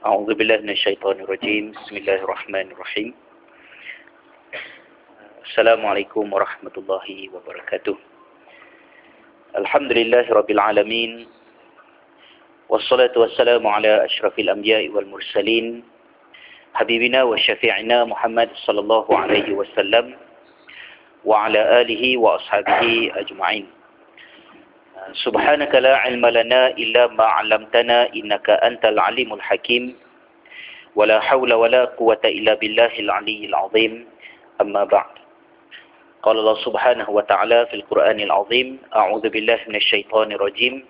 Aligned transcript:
أعوذ 0.00 0.34
بالله 0.34 0.56
من 0.64 0.70
الشيطان 0.70 1.20
الرجيم. 1.20 1.76
بسم 1.76 1.96
الله 1.96 2.24
الرحمن 2.24 2.72
الرحيم. 2.72 3.14
السلام 5.44 5.86
عليكم 5.86 6.32
ورحمة 6.32 6.72
الله 6.72 7.28
وبركاته. 7.36 7.96
الحمد 9.60 9.92
لله 9.92 10.24
رب 10.32 10.50
العالمين 10.50 11.28
والصلاة 12.68 13.12
والسلام 13.12 13.66
على 13.66 14.04
أشرف 14.04 14.38
الأنبياء 14.38 14.88
والمرسلين 14.88 15.84
حبيبنا 16.74 17.20
وشفيعنا 17.22 18.04
محمد 18.04 18.48
صلى 18.64 18.80
الله 18.80 19.06
عليه 19.18 19.52
وسلم 19.52 20.16
وعلى 21.24 21.60
آله 21.80 22.16
وأصحابه 22.16 23.12
أجمعين. 23.20 23.66
سبحانك 25.13 25.75
لا 25.75 25.95
علم 25.97 26.25
لنا 26.25 26.67
إلا 26.81 27.07
ما 27.07 27.23
علمتنا 27.23 28.13
إنك 28.15 28.49
أنت 28.49 28.85
العليم 28.85 29.33
الحكيم 29.33 29.95
ولا 30.95 31.19
حول 31.19 31.53
ولا 31.53 31.85
قوة 31.85 32.23
إلا 32.25 32.53
بالله 32.53 32.93
العلي 32.99 33.45
العظيم 33.45 33.93
أما 34.61 34.83
بعد 34.83 35.11
قال 36.23 36.35
الله 36.39 36.55
سبحانه 36.65 37.07
وتعالى 37.09 37.65
في 37.69 37.73
القرآن 37.75 38.19
العظيم 38.19 38.67
أعوذ 38.95 39.29
بالله 39.29 39.59
من 39.67 39.75
الشيطان 39.75 40.31
الرجيم 40.31 40.85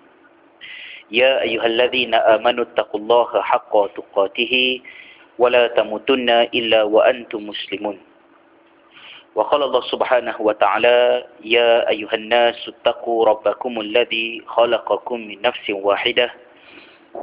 يا 1.10 1.42
أيها 1.42 1.66
الذين 1.66 2.14
آمنوا 2.14 2.64
اتقوا 2.64 3.00
الله 3.00 3.42
حق 3.42 3.74
تقاته 3.94 4.54
ولا 5.38 5.66
تموتن 5.66 6.30
إلا 6.30 6.82
وأنتم 6.82 7.46
مسلمون 7.46 7.98
وقال 9.35 9.63
الله 9.63 9.81
سبحانه 9.81 10.35
وتعالى 10.39 11.23
يا 11.43 11.89
أيها 11.89 12.13
الناس 12.15 12.67
اتقوا 12.69 13.25
ربكم 13.25 13.81
الذي 13.81 14.43
خلقكم 14.47 15.19
من 15.19 15.41
نفس 15.41 15.69
واحدة 15.69 16.31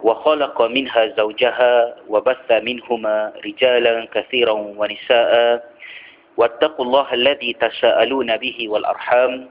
وخلق 0.02 0.62
منها 0.62 1.06
زوجها 1.16 1.94
وبث 2.08 2.48
منهما 2.52 3.32
رجالا 3.44 4.08
كثيرا 4.14 4.52
ونساء 4.52 5.32
واتقوا 6.36 6.84
الله 6.84 7.14
الذي 7.14 7.52
تساءلون 7.52 8.36
به 8.36 8.68
والأرحام 8.68 9.48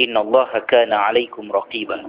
إن 0.00 0.16
الله 0.16 0.58
كان 0.68 0.92
عليكم 0.92 1.52
رقيبا. 1.52 2.06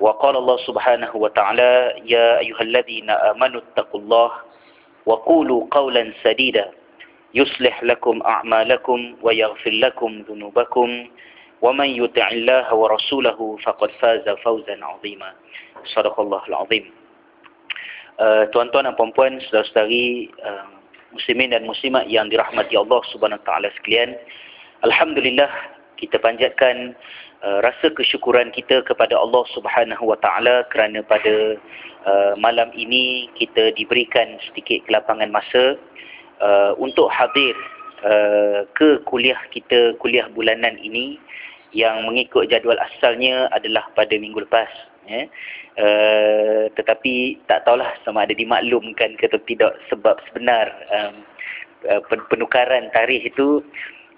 وقال 0.00 0.36
الله 0.36 0.56
سبحانه 0.56 1.10
وتعالى 1.16 1.94
يا 2.04 2.38
أيها 2.38 2.60
الذين 2.60 3.10
آمنوا 3.10 3.60
اتقوا 3.60 4.00
الله 4.00 4.30
وقولوا 5.06 5.66
قولا 5.70 6.12
سديدا. 6.22 6.70
يصلح 7.33 7.83
لكم 7.83 8.21
أعمالكم 8.21 9.17
ويغفر 9.21 9.71
لكم 9.71 10.11
ذنوبكم 10.29 11.07
ومن 11.61 11.89
يطع 11.89 12.27
الله 12.27 12.73
ورسوله 12.73 13.57
فقد 13.63 13.89
فاز 13.91 14.29
فوزا 14.29 14.77
عظيما 14.81 15.33
صدق 15.85 16.19
الله 16.19 16.43
العظيم 16.47 16.85
uh, 18.17 18.43
Tuan-tuan 18.53 18.89
dan 18.89 18.95
puan-puan, 18.97 19.37
saudara-saudari 19.49 20.29
uh, 20.41 20.77
muslimin 21.13 21.53
dan 21.53 21.65
muslimat 21.65 22.05
yang 22.09 22.29
dirahmati 22.29 22.77
Allah 22.77 23.01
Subhanahu 23.13 23.41
wa 23.41 23.45
taala 23.45 23.69
sekalian. 23.77 24.17
Alhamdulillah 24.85 25.49
kita 25.97 26.21
panjatkan 26.21 26.93
uh, 27.41 27.59
rasa 27.65 27.89
kesyukuran 27.93 28.53
kita 28.53 28.85
kepada 28.85 29.17
Allah 29.17 29.45
Subhanahu 29.53 30.13
wa 30.13 30.17
taala 30.21 30.65
kerana 30.69 31.01
pada 31.05 31.57
uh, 32.05 32.33
malam 32.37 32.69
ini 32.77 33.29
kita 33.37 33.73
diberikan 33.73 34.37
sedikit 34.49 34.85
kelapangan 34.85 35.33
masa 35.33 35.73
uh, 35.73 35.77
untuk 36.78 37.06
hadir 37.12 37.54
uh, 38.02 38.66
ke 38.74 39.00
kuliah 39.06 39.38
kita 39.54 39.94
kuliah 40.02 40.26
bulanan 40.34 40.76
ini 40.82 41.18
yang 41.72 42.04
mengikut 42.04 42.52
jadual 42.52 42.76
asalnya 42.76 43.48
adalah 43.54 43.88
pada 43.96 44.12
minggu 44.12 44.44
lepas 44.44 44.68
ya. 45.08 45.24
Uh, 45.72 46.68
tetapi 46.76 47.40
tak 47.48 47.64
tahulah 47.64 47.88
sama 48.04 48.28
ada 48.28 48.36
dimaklumkan 48.36 49.16
ke 49.16 49.24
atau 49.24 49.40
tidak 49.48 49.72
sebab 49.88 50.20
sebenar 50.28 50.68
um, 50.92 51.24
uh, 51.88 52.00
penukaran 52.28 52.92
tarikh 52.92 53.24
itu 53.24 53.64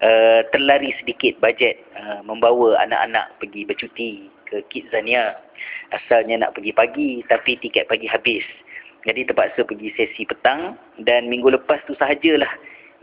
uh, 0.03 0.43
terlari 0.51 0.91
sedikit 0.99 1.39
bajet 1.39 1.79
uh, 1.95 2.19
membawa 2.27 2.75
anak-anak 2.83 3.31
pergi 3.39 3.61
bercuti 3.63 4.09
ke 4.51 4.67
Kidzania 4.67 5.39
asalnya 5.95 6.43
nak 6.43 6.59
pergi 6.59 6.75
pagi 6.75 7.09
tapi 7.31 7.55
tiket 7.55 7.87
pagi 7.87 8.11
habis 8.11 8.43
jadi 9.05 9.29
terpaksa 9.29 9.61
pergi 9.61 9.93
sesi 9.93 10.25
petang 10.25 10.73
dan 11.05 11.29
minggu 11.29 11.53
lepas 11.53 11.77
tu 11.85 11.93
sahajalah 11.93 12.49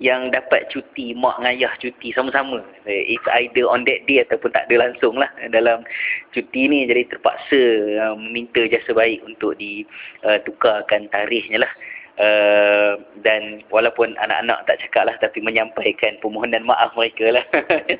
yang 0.02 0.34
dapat 0.34 0.66
cuti, 0.72 1.14
mak 1.14 1.38
dengan 1.38 1.54
ayah 1.54 1.72
cuti 1.78 2.10
sama-sama. 2.10 2.58
It's 2.90 3.22
either 3.38 3.70
on 3.70 3.86
that 3.86 4.02
day 4.10 4.26
ataupun 4.26 4.50
tak 4.50 4.66
ada 4.66 4.88
langsung 4.88 5.14
lah 5.14 5.30
dalam 5.54 5.86
cuti 6.34 6.66
ni. 6.66 6.90
Jadi 6.90 7.12
terpaksa 7.12 7.62
uh, 8.02 8.14
meminta 8.18 8.66
jasa 8.66 8.90
baik 8.90 9.22
untuk 9.22 9.54
ditukarkan 9.62 11.06
uh, 11.06 11.10
tarikhnya 11.14 11.62
lah. 11.62 11.72
Uh, 12.20 13.00
dan 13.24 13.64
walaupun 13.72 14.12
anak-anak 14.20 14.68
tak 14.68 14.84
cakap 14.84 15.08
lah 15.08 15.16
tapi 15.16 15.40
menyampaikan 15.40 16.20
permohonan 16.20 16.60
maaf 16.60 16.92
mereka 16.92 17.40
lah 17.40 17.44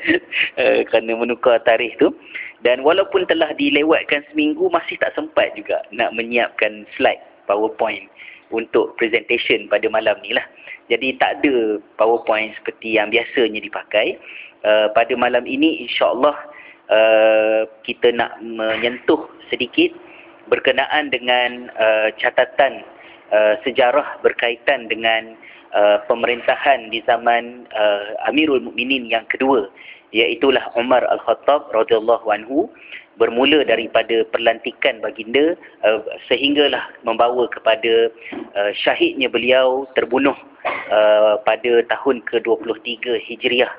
uh, 0.61 0.85
kerana 0.85 1.17
menukar 1.17 1.57
tarikh 1.65 1.97
tu 1.97 2.13
dan 2.61 2.85
walaupun 2.85 3.25
telah 3.25 3.57
dilewatkan 3.57 4.21
seminggu 4.29 4.69
masih 4.69 5.01
tak 5.01 5.17
sempat 5.17 5.57
juga 5.57 5.81
nak 5.97 6.13
menyiapkan 6.13 6.85
slide 6.93 7.25
powerpoint 7.53 8.09
untuk 8.49 8.97
presentation 8.97 9.69
pada 9.69 9.85
malam 9.93 10.17
ni 10.25 10.33
lah. 10.33 10.45
Jadi 10.89 11.21
tak 11.21 11.45
ada 11.45 11.77
powerpoint 12.01 12.57
seperti 12.57 12.97
yang 12.97 13.13
biasanya 13.13 13.61
dipakai. 13.61 14.17
Uh, 14.65 14.89
pada 14.97 15.13
malam 15.19 15.45
ini 15.45 15.85
insyaAllah 15.85 16.37
uh, 16.89 17.61
kita 17.85 18.15
nak 18.17 18.41
menyentuh 18.41 19.29
sedikit 19.53 19.93
berkenaan 20.49 21.13
dengan 21.13 21.69
uh, 21.77 22.09
catatan 22.17 22.87
uh, 23.35 23.59
sejarah 23.67 24.23
berkaitan 24.23 24.87
dengan 24.87 25.35
uh, 25.75 25.99
pemerintahan 26.07 26.95
di 26.95 27.03
zaman 27.05 27.67
uh, 27.75 28.31
Amirul 28.31 28.63
Mukminin 28.63 29.11
yang 29.11 29.27
kedua 29.27 29.67
iaitulah 30.13 30.63
Umar 30.77 31.03
Al-Khattab 31.09 31.73
radhiyallahu 31.73 32.29
anhu 32.29 32.69
bermula 33.21 33.65
daripada 33.67 34.25
perlantikan 34.33 35.01
baginda 35.05 35.57
uh, 35.85 36.01
sehinggalah 36.29 36.89
membawa 37.05 37.49
kepada 37.53 38.09
uh, 38.57 38.73
syahidnya 38.73 39.29
beliau 39.29 39.85
terbunuh 39.93 40.37
uh, 40.65 41.37
pada 41.45 41.85
tahun 41.89 42.25
ke-23 42.29 43.21
Hijriah. 43.29 43.73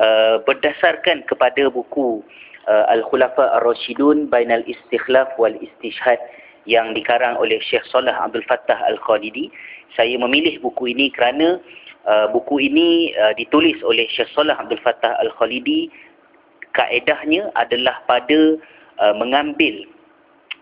Uh, 0.00 0.40
berdasarkan 0.48 1.20
kepada 1.28 1.68
buku 1.68 2.24
uh, 2.66 2.84
Al-Khulafa 2.90 3.60
Ar-Rasyidun 3.60 4.32
Bainal 4.32 4.64
Istikhlaf 4.64 5.36
wal 5.36 5.54
Istishhad 5.60 6.18
yang 6.64 6.94
dikarang 6.94 7.36
oleh 7.36 7.58
Syekh 7.60 7.82
Salah 7.90 8.14
Abdul 8.22 8.46
Fattah 8.46 8.78
Al-Khalidi 8.86 9.50
saya 9.92 10.16
memilih 10.16 10.62
buku 10.62 10.94
ini 10.94 11.12
kerana 11.12 11.58
uh, 12.06 12.26
buku 12.30 12.62
ini 12.62 13.12
uh, 13.18 13.34
ditulis 13.34 13.76
oleh 13.82 14.06
Syekh 14.08 14.30
Salah 14.32 14.56
Abdul 14.56 14.80
Fattah 14.80 15.18
Al-Khalidi 15.20 15.90
kaedahnya 16.72 17.52
adalah 17.54 18.00
pada 18.08 18.56
uh, 19.00 19.14
mengambil 19.16 19.84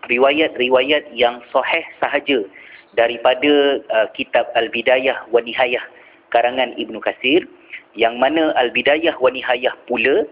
riwayat-riwayat 0.07 1.11
yang 1.13 1.39
sahih 1.53 1.85
sahaja 2.01 2.43
daripada 2.97 3.79
uh, 3.91 4.07
kitab 4.15 4.49
Al-Bidayah 4.57 5.29
wa 5.31 5.39
Nihayah 5.39 5.83
karangan 6.31 6.75
Ibnu 6.75 6.99
Kasir 6.99 7.47
yang 7.95 8.19
mana 8.19 8.55
Al-Bidayah 8.59 9.15
wa 9.19 9.31
Nihayah 9.31 9.75
pula 9.87 10.27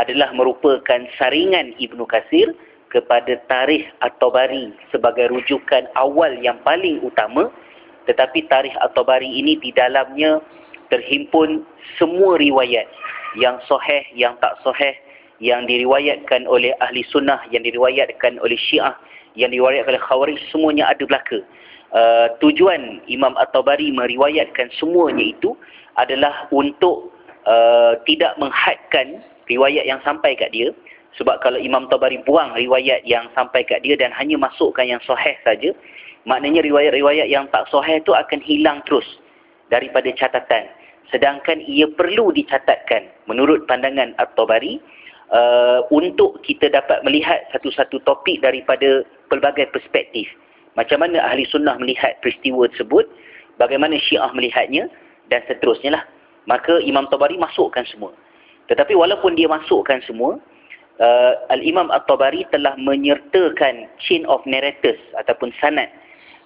adalah 0.00 0.32
merupakan 0.32 1.04
saringan 1.20 1.76
Ibnu 1.76 2.08
Kasir 2.08 2.56
kepada 2.92 3.40
tarikh 3.48 3.88
At-Tabari 4.04 4.72
sebagai 4.92 5.32
rujukan 5.32 5.88
awal 5.96 6.36
yang 6.44 6.60
paling 6.64 7.00
utama. 7.00 7.48
Tetapi 8.04 8.48
tarikh 8.52 8.76
At-Tabari 8.84 9.28
ini 9.28 9.56
di 9.60 9.72
dalamnya 9.72 10.40
terhimpun 10.92 11.64
semua 11.96 12.36
riwayat 12.36 12.84
yang 13.40 13.56
sahih 13.64 14.04
yang 14.12 14.36
tak 14.44 14.52
sahih 14.60 14.92
yang 15.42 15.66
diriwayatkan 15.66 16.46
oleh 16.46 16.70
ahli 16.78 17.02
sunnah, 17.10 17.42
yang 17.50 17.66
diriwayatkan 17.66 18.38
oleh 18.38 18.54
syiah, 18.54 18.94
yang 19.34 19.50
diriwayatkan 19.50 19.98
oleh 19.98 20.04
khawarij, 20.06 20.38
semuanya 20.54 20.86
ada 20.86 21.02
belaka. 21.02 21.42
Uh, 21.92 22.30
tujuan 22.40 23.02
Imam 23.10 23.34
At-Tabari 23.36 23.90
meriwayatkan 23.90 24.70
semuanya 24.78 25.34
itu 25.34 25.58
adalah 25.98 26.48
untuk 26.54 27.10
uh, 27.44 27.98
tidak 28.06 28.38
menghadkan 28.38 29.20
riwayat 29.50 29.84
yang 29.84 29.98
sampai 30.06 30.38
kat 30.38 30.54
dia. 30.54 30.70
Sebab 31.20 31.44
kalau 31.44 31.60
Imam 31.60 31.90
Tabari 31.92 32.22
buang 32.24 32.56
riwayat 32.56 33.04
yang 33.04 33.28
sampai 33.36 33.66
kat 33.68 33.84
dia 33.84 33.98
dan 34.00 34.14
hanya 34.16 34.40
masukkan 34.40 34.88
yang 34.88 35.02
sahih 35.04 35.36
saja, 35.44 35.76
maknanya 36.24 36.64
riwayat-riwayat 36.64 37.28
yang 37.28 37.44
tak 37.52 37.68
sahih 37.68 38.00
itu 38.00 38.14
akan 38.16 38.40
hilang 38.40 38.80
terus 38.88 39.04
daripada 39.68 40.08
catatan. 40.16 40.70
Sedangkan 41.12 41.60
ia 41.68 41.84
perlu 41.92 42.32
dicatatkan 42.32 43.10
menurut 43.28 43.68
pandangan 43.68 44.16
At-Tabari 44.16 44.80
uh, 45.32 45.80
untuk 45.90 46.38
kita 46.44 46.70
dapat 46.70 47.02
melihat 47.02 47.48
satu-satu 47.56 48.04
topik 48.04 48.44
daripada 48.44 49.02
pelbagai 49.32 49.72
perspektif. 49.72 50.28
Macam 50.76 51.04
mana 51.04 51.20
ahli 51.20 51.44
sunnah 51.48 51.76
melihat 51.76 52.16
peristiwa 52.24 52.68
tersebut, 52.72 53.04
bagaimana 53.60 54.00
syiah 54.00 54.32
melihatnya 54.32 54.88
dan 55.28 55.44
seterusnya 55.48 56.00
lah. 56.00 56.04
Maka 56.48 56.80
Imam 56.84 57.08
Tabari 57.12 57.36
masukkan 57.36 57.84
semua. 57.88 58.12
Tetapi 58.66 58.96
walaupun 58.96 59.36
dia 59.36 59.50
masukkan 59.50 60.00
semua, 60.08 60.40
uh, 61.02 61.32
Al-Imam 61.52 61.92
At-Tabari 61.92 62.48
telah 62.50 62.74
menyertakan 62.80 63.90
chain 64.00 64.24
of 64.26 64.40
narrators 64.48 64.98
ataupun 65.18 65.52
sanad 65.60 65.92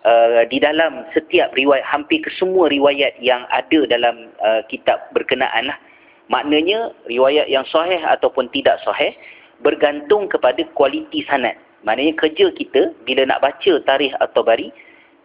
uh, 0.06 0.42
di 0.46 0.58
dalam 0.62 1.06
setiap 1.14 1.54
riwayat 1.54 1.86
hampir 1.86 2.22
ke 2.22 2.30
semua 2.34 2.70
riwayat 2.70 3.16
yang 3.22 3.46
ada 3.50 3.86
dalam 3.88 4.30
uh, 4.42 4.62
kitab 4.70 5.06
berkenaan 5.14 5.70
lah. 5.70 5.78
Maknanya 6.26 6.90
riwayat 7.06 7.46
yang 7.46 7.62
sahih 7.70 8.02
ataupun 8.02 8.50
tidak 8.50 8.82
sahih 8.82 9.14
bergantung 9.62 10.26
kepada 10.26 10.58
kualiti 10.74 11.22
sanad. 11.30 11.54
Maknanya 11.86 12.18
kerja 12.18 12.50
kita 12.50 12.90
bila 13.06 13.22
nak 13.30 13.46
baca 13.46 13.72
tarikh 13.86 14.14
atau 14.18 14.42
bari 14.42 14.74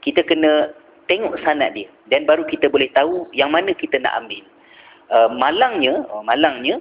kita 0.06 0.22
kena 0.22 0.70
tengok 1.10 1.42
sanad 1.42 1.74
dia 1.74 1.90
dan 2.14 2.30
baru 2.30 2.46
kita 2.46 2.70
boleh 2.70 2.88
tahu 2.94 3.26
yang 3.34 3.50
mana 3.50 3.74
kita 3.74 3.98
nak 3.98 4.14
ambil. 4.26 4.46
Uh, 5.12 5.28
malangnya, 5.36 6.08
oh, 6.08 6.24
malangnya 6.24 6.80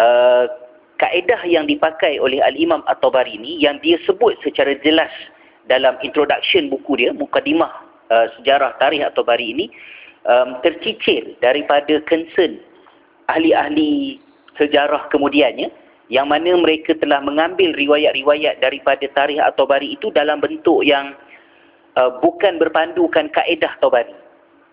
uh, 0.00 0.48
kaedah 0.96 1.44
yang 1.44 1.68
dipakai 1.68 2.16
oleh 2.16 2.40
Al-Imam 2.40 2.80
At-Tabari 2.88 3.36
ini 3.36 3.60
yang 3.60 3.76
dia 3.84 4.00
sebut 4.08 4.32
secara 4.40 4.72
jelas 4.80 5.12
dalam 5.68 5.98
introduction 6.00 6.72
buku 6.72 7.04
dia, 7.04 7.10
mukadimah 7.12 7.68
uh, 8.08 8.26
sejarah 8.38 8.78
tarikh 8.80 9.04
At-Tabari 9.04 9.52
ini 9.52 9.66
um, 10.24 10.56
tercicir 10.64 11.36
daripada 11.44 12.00
concern 12.08 12.62
ahli-ahli 13.30 14.20
sejarah 14.58 15.08
kemudiannya 15.12 15.68
yang 16.06 16.30
mana 16.30 16.54
mereka 16.54 16.94
telah 16.98 17.18
mengambil 17.18 17.74
riwayat-riwayat 17.74 18.62
daripada 18.62 19.02
tarikh 19.10 19.42
At-Tabari 19.42 19.98
itu 19.98 20.14
dalam 20.14 20.38
bentuk 20.38 20.86
yang 20.86 21.18
uh, 21.98 22.14
bukan 22.22 22.62
berpandukan 22.62 23.26
kaedah 23.34 23.74
Tabari 23.82 24.14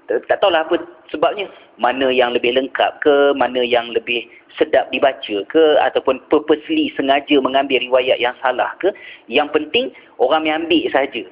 tak 0.07 0.39
tahulah 0.43 0.67
apa 0.67 0.75
sebabnya. 1.09 1.47
Mana 1.79 2.13
yang 2.13 2.35
lebih 2.37 2.53
lengkap 2.53 3.01
ke 3.01 3.33
mana 3.33 3.65
yang 3.65 3.89
lebih 3.89 4.29
sedap 4.53 4.93
dibaca 4.93 5.41
ke 5.49 5.63
ataupun 5.81 6.21
purposely 6.29 6.93
sengaja 6.93 7.41
mengambil 7.41 7.81
riwayat 7.81 8.21
yang 8.21 8.35
salah 8.43 8.69
ke. 8.77 8.93
Yang 9.25 9.49
penting 9.57 9.85
orang 10.21 10.45
yang 10.45 10.67
ambil 10.67 10.85
saja. 10.93 11.23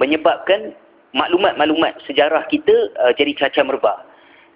Menyebabkan 0.00 0.72
maklumat-maklumat 1.12 2.00
sejarah 2.08 2.48
kita 2.48 2.72
uh, 3.04 3.12
jadi 3.12 3.36
cacar 3.36 3.68
merbah 3.68 4.00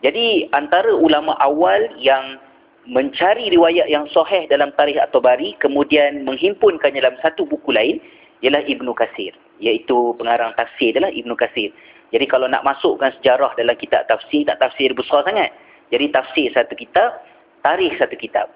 jadi 0.06 0.46
antara 0.54 0.94
ulama 0.94 1.34
awal 1.42 1.90
yang 1.98 2.38
mencari 2.86 3.50
riwayat 3.50 3.90
yang 3.90 4.06
sahih 4.14 4.46
dalam 4.46 4.70
tarikh 4.78 5.02
At-Tabari 5.02 5.58
kemudian 5.58 6.22
menghimpunkannya 6.22 7.02
dalam 7.02 7.18
satu 7.18 7.42
buku 7.42 7.74
lain 7.74 7.98
ialah 8.46 8.62
Ibnu 8.62 8.94
Kasir 8.94 9.34
iaitu 9.58 10.14
pengarang 10.14 10.54
tafsir 10.54 10.94
adalah 10.94 11.10
Ibnu 11.10 11.34
Kasir 11.34 11.74
jadi 12.14 12.26
kalau 12.30 12.46
nak 12.46 12.62
masukkan 12.62 13.10
sejarah 13.18 13.54
dalam 13.58 13.74
kitab 13.74 14.06
tafsir, 14.06 14.46
tak 14.46 14.62
tafsir 14.62 14.94
besar 14.94 15.26
sangat. 15.26 15.50
Jadi 15.90 16.10
tafsir 16.14 16.50
satu 16.54 16.74
kitab, 16.78 17.22
tarikh 17.66 17.94
satu 17.98 18.14
kitab. 18.14 18.46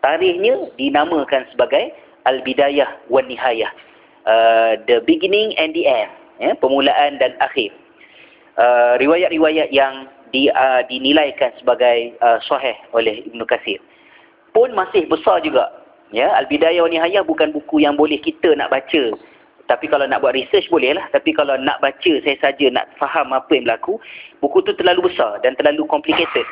Tarikhnya 0.00 0.70
dinamakan 0.78 1.46
sebagai 1.50 1.90
Al-Bidayah 2.26 3.10
wa 3.10 3.20
Nihayah. 3.22 3.72
Uh, 4.24 4.72
the 4.86 5.02
beginning 5.04 5.56
and 5.58 5.74
the 5.74 5.84
end. 5.84 6.10
Ya, 6.40 6.56
permulaan 6.56 7.20
dan 7.20 7.36
akhir. 7.42 7.74
Uh, 8.56 8.96
riwayat-riwayat 8.96 9.68
yang 9.74 10.08
di, 10.30 10.50
uh, 10.50 10.82
dinilaikan 10.86 11.54
sebagai 11.58 12.14
uh, 12.22 12.38
sahih 12.46 12.74
oleh 12.94 13.26
Ibn 13.30 13.42
Qasir. 13.46 13.82
Pun 14.50 14.74
masih 14.74 15.06
besar 15.06 15.42
juga. 15.46 15.70
Ya, 16.10 16.26
Al-Bidayah 16.42 16.82
wa 16.82 16.90
Nihayah 16.90 17.22
bukan 17.22 17.54
buku 17.54 17.86
yang 17.86 17.94
boleh 17.94 18.18
kita 18.18 18.58
nak 18.58 18.74
baca 18.74 19.14
tapi 19.70 19.86
kalau 19.86 20.02
nak 20.10 20.26
buat 20.26 20.34
research 20.34 20.66
boleh 20.66 20.98
lah. 20.98 21.06
Tapi 21.14 21.30
kalau 21.30 21.54
nak 21.54 21.78
baca 21.78 22.12
saya 22.26 22.34
saja 22.42 22.66
nak 22.74 22.90
faham 22.98 23.30
apa 23.30 23.54
yang 23.54 23.70
berlaku, 23.70 24.02
buku 24.42 24.66
tu 24.66 24.74
terlalu 24.74 25.06
besar 25.06 25.38
dan 25.46 25.54
terlalu 25.54 25.86
complicated. 25.86 26.42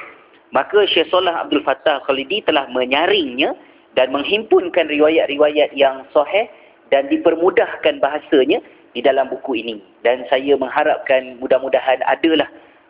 Maka 0.55 0.87
Syekh 0.87 1.11
Salah 1.11 1.43
Abdul 1.43 1.67
Fattah 1.67 1.99
Khalidi 2.07 2.47
telah 2.47 2.71
menyaringnya 2.71 3.59
dan 3.99 4.15
menghimpunkan 4.15 4.87
riwayat-riwayat 4.87 5.75
yang 5.75 6.07
sahih 6.15 6.47
dan 6.95 7.11
dipermudahkan 7.11 7.99
bahasanya 7.99 8.63
di 8.95 9.03
dalam 9.03 9.27
buku 9.27 9.67
ini. 9.67 9.83
Dan 10.07 10.23
saya 10.31 10.55
mengharapkan 10.55 11.43
mudah-mudahan 11.43 11.99
adalah 12.07 12.47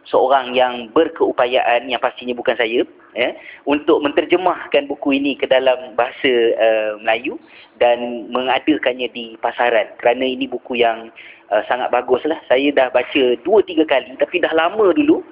seorang 0.08 0.56
yang 0.56 0.88
berkeupayaan 0.96 1.88
yang 1.88 2.00
pastinya 2.00 2.32
bukan 2.32 2.56
saya 2.56 2.82
ya 3.16 3.30
untuk 3.64 4.00
menterjemahkan 4.04 4.88
buku 4.88 5.16
ini 5.16 5.36
ke 5.36 5.48
dalam 5.48 5.96
bahasa 5.96 6.32
uh, 6.56 6.90
Melayu 7.00 7.36
dan 7.80 8.28
mengadakannya 8.32 9.08
di 9.12 9.36
pasaran. 9.40 9.88
Kerana 10.00 10.24
ini 10.24 10.48
buku 10.48 10.80
yang 10.80 11.12
uh, 11.52 11.62
sangat 11.68 11.92
baguslah. 11.92 12.40
Saya 12.48 12.72
dah 12.72 12.88
baca 12.92 13.22
2 13.36 13.44
3 13.44 13.84
kali 13.84 14.10
tapi 14.16 14.40
dah 14.40 14.52
lama 14.52 14.92
dulu 14.92 15.24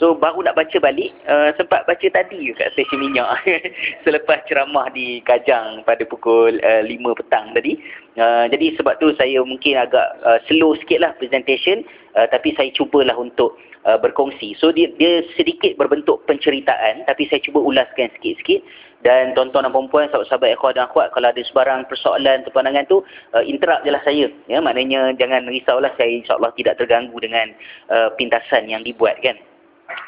So 0.00 0.16
baru 0.16 0.40
nak 0.40 0.56
baca 0.56 0.80
balik, 0.80 1.12
uh, 1.28 1.52
sempat 1.60 1.84
baca 1.84 2.06
tadi 2.08 2.48
kat 2.56 2.72
stesen 2.72 3.04
minyak 3.04 3.28
selepas 4.08 4.40
ceramah 4.48 4.88
di 4.96 5.20
Kajang 5.28 5.84
pada 5.84 6.00
pukul 6.08 6.56
uh, 6.64 6.80
5 6.88 7.20
petang 7.20 7.52
tadi. 7.52 7.76
Uh, 8.16 8.48
jadi 8.48 8.80
sebab 8.80 8.96
tu 8.96 9.12
saya 9.20 9.44
mungkin 9.44 9.76
agak 9.76 10.08
uh, 10.24 10.40
slow 10.48 10.72
sikit 10.80 11.04
lah 11.04 11.12
presentation 11.20 11.84
uh, 12.16 12.24
tapi 12.32 12.56
saya 12.56 12.72
cubalah 12.72 13.12
untuk 13.12 13.60
uh, 13.84 14.00
berkongsi. 14.00 14.56
So 14.56 14.72
dia, 14.72 14.88
dia 14.96 15.20
sedikit 15.36 15.76
berbentuk 15.76 16.24
penceritaan 16.24 17.04
tapi 17.04 17.28
saya 17.28 17.44
cuba 17.44 17.60
ulaskan 17.60 18.08
sikit-sikit 18.16 18.64
dan 19.04 19.36
tuan-tuan 19.36 19.68
dan 19.68 19.72
perempuan, 19.72 20.08
sahabat-sahabat 20.08 20.56
ikhwah 20.56 20.72
dan 20.76 20.88
akhwat 20.88 21.12
kalau 21.12 21.28
ada 21.28 21.40
sebarang 21.44 21.88
persoalan 21.92 22.40
atau 22.40 22.52
pandangan 22.56 22.88
tu 22.88 23.04
uh, 23.36 23.44
interrupt 23.44 23.84
je 23.84 23.92
lah 23.92 24.00
saya. 24.00 24.32
Ya, 24.48 24.64
maknanya 24.64 25.12
jangan 25.20 25.44
risaulah 25.44 25.92
saya 26.00 26.24
insyaAllah 26.24 26.56
tidak 26.56 26.80
terganggu 26.80 27.16
dengan 27.20 27.52
uh, 27.92 28.08
pintasan 28.16 28.64
yang 28.72 28.80
dibuat 28.80 29.20
kan. 29.20 29.36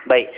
Baik. 0.06 0.28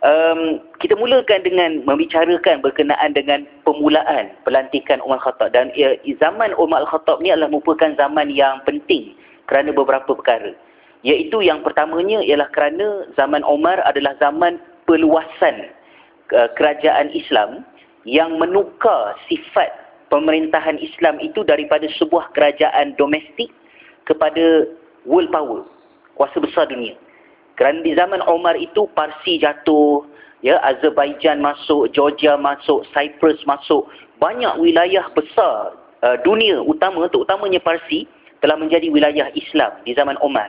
Um, 0.00 0.64
kita 0.80 0.96
mulakan 0.96 1.44
dengan 1.44 1.84
membicarakan 1.84 2.64
berkenaan 2.64 3.12
dengan 3.12 3.44
pemulaan 3.68 4.32
pelantikan 4.48 4.96
Umar 5.04 5.20
Khattab 5.20 5.52
dan 5.52 5.68
ya, 5.76 5.92
zaman 6.16 6.56
Umar 6.56 6.88
Khattab 6.88 7.20
ni 7.20 7.28
adalah 7.28 7.52
merupakan 7.52 7.92
zaman 8.00 8.32
yang 8.32 8.64
penting 8.64 9.12
kerana 9.44 9.76
beberapa 9.76 10.16
perkara. 10.16 10.56
Iaitu 11.04 11.44
yang 11.44 11.60
pertamanya 11.60 12.24
ialah 12.24 12.48
kerana 12.48 13.12
zaman 13.12 13.44
Umar 13.44 13.76
adalah 13.84 14.16
zaman 14.16 14.56
peluasan 14.88 15.68
uh, 16.32 16.48
kerajaan 16.56 17.12
Islam 17.12 17.68
yang 18.08 18.40
menukar 18.40 19.20
sifat 19.28 19.68
pemerintahan 20.08 20.80
Islam 20.80 21.20
itu 21.20 21.44
daripada 21.44 21.84
sebuah 22.00 22.32
kerajaan 22.32 22.96
domestik 22.96 23.52
kepada 24.08 24.64
world 25.04 25.28
power, 25.28 25.68
kuasa 26.16 26.40
besar 26.40 26.72
dunia. 26.72 26.96
Kerana 27.60 27.84
di 27.84 27.92
zaman 27.92 28.24
Omar 28.24 28.56
itu 28.56 28.88
Parsi 28.96 29.36
jatuh, 29.36 30.08
ya 30.40 30.56
Azerbaijan 30.64 31.44
masuk, 31.44 31.92
Georgia 31.92 32.40
masuk, 32.40 32.88
Cyprus 32.96 33.36
masuk. 33.44 33.84
Banyak 34.16 34.56
wilayah 34.56 35.04
besar 35.12 35.76
uh, 36.00 36.16
dunia 36.24 36.64
utama, 36.64 37.04
terutamanya 37.12 37.60
Parsi, 37.60 38.08
telah 38.40 38.56
menjadi 38.56 38.88
wilayah 38.88 39.28
Islam 39.36 39.76
di 39.84 39.92
zaman 39.92 40.16
Omar. 40.24 40.48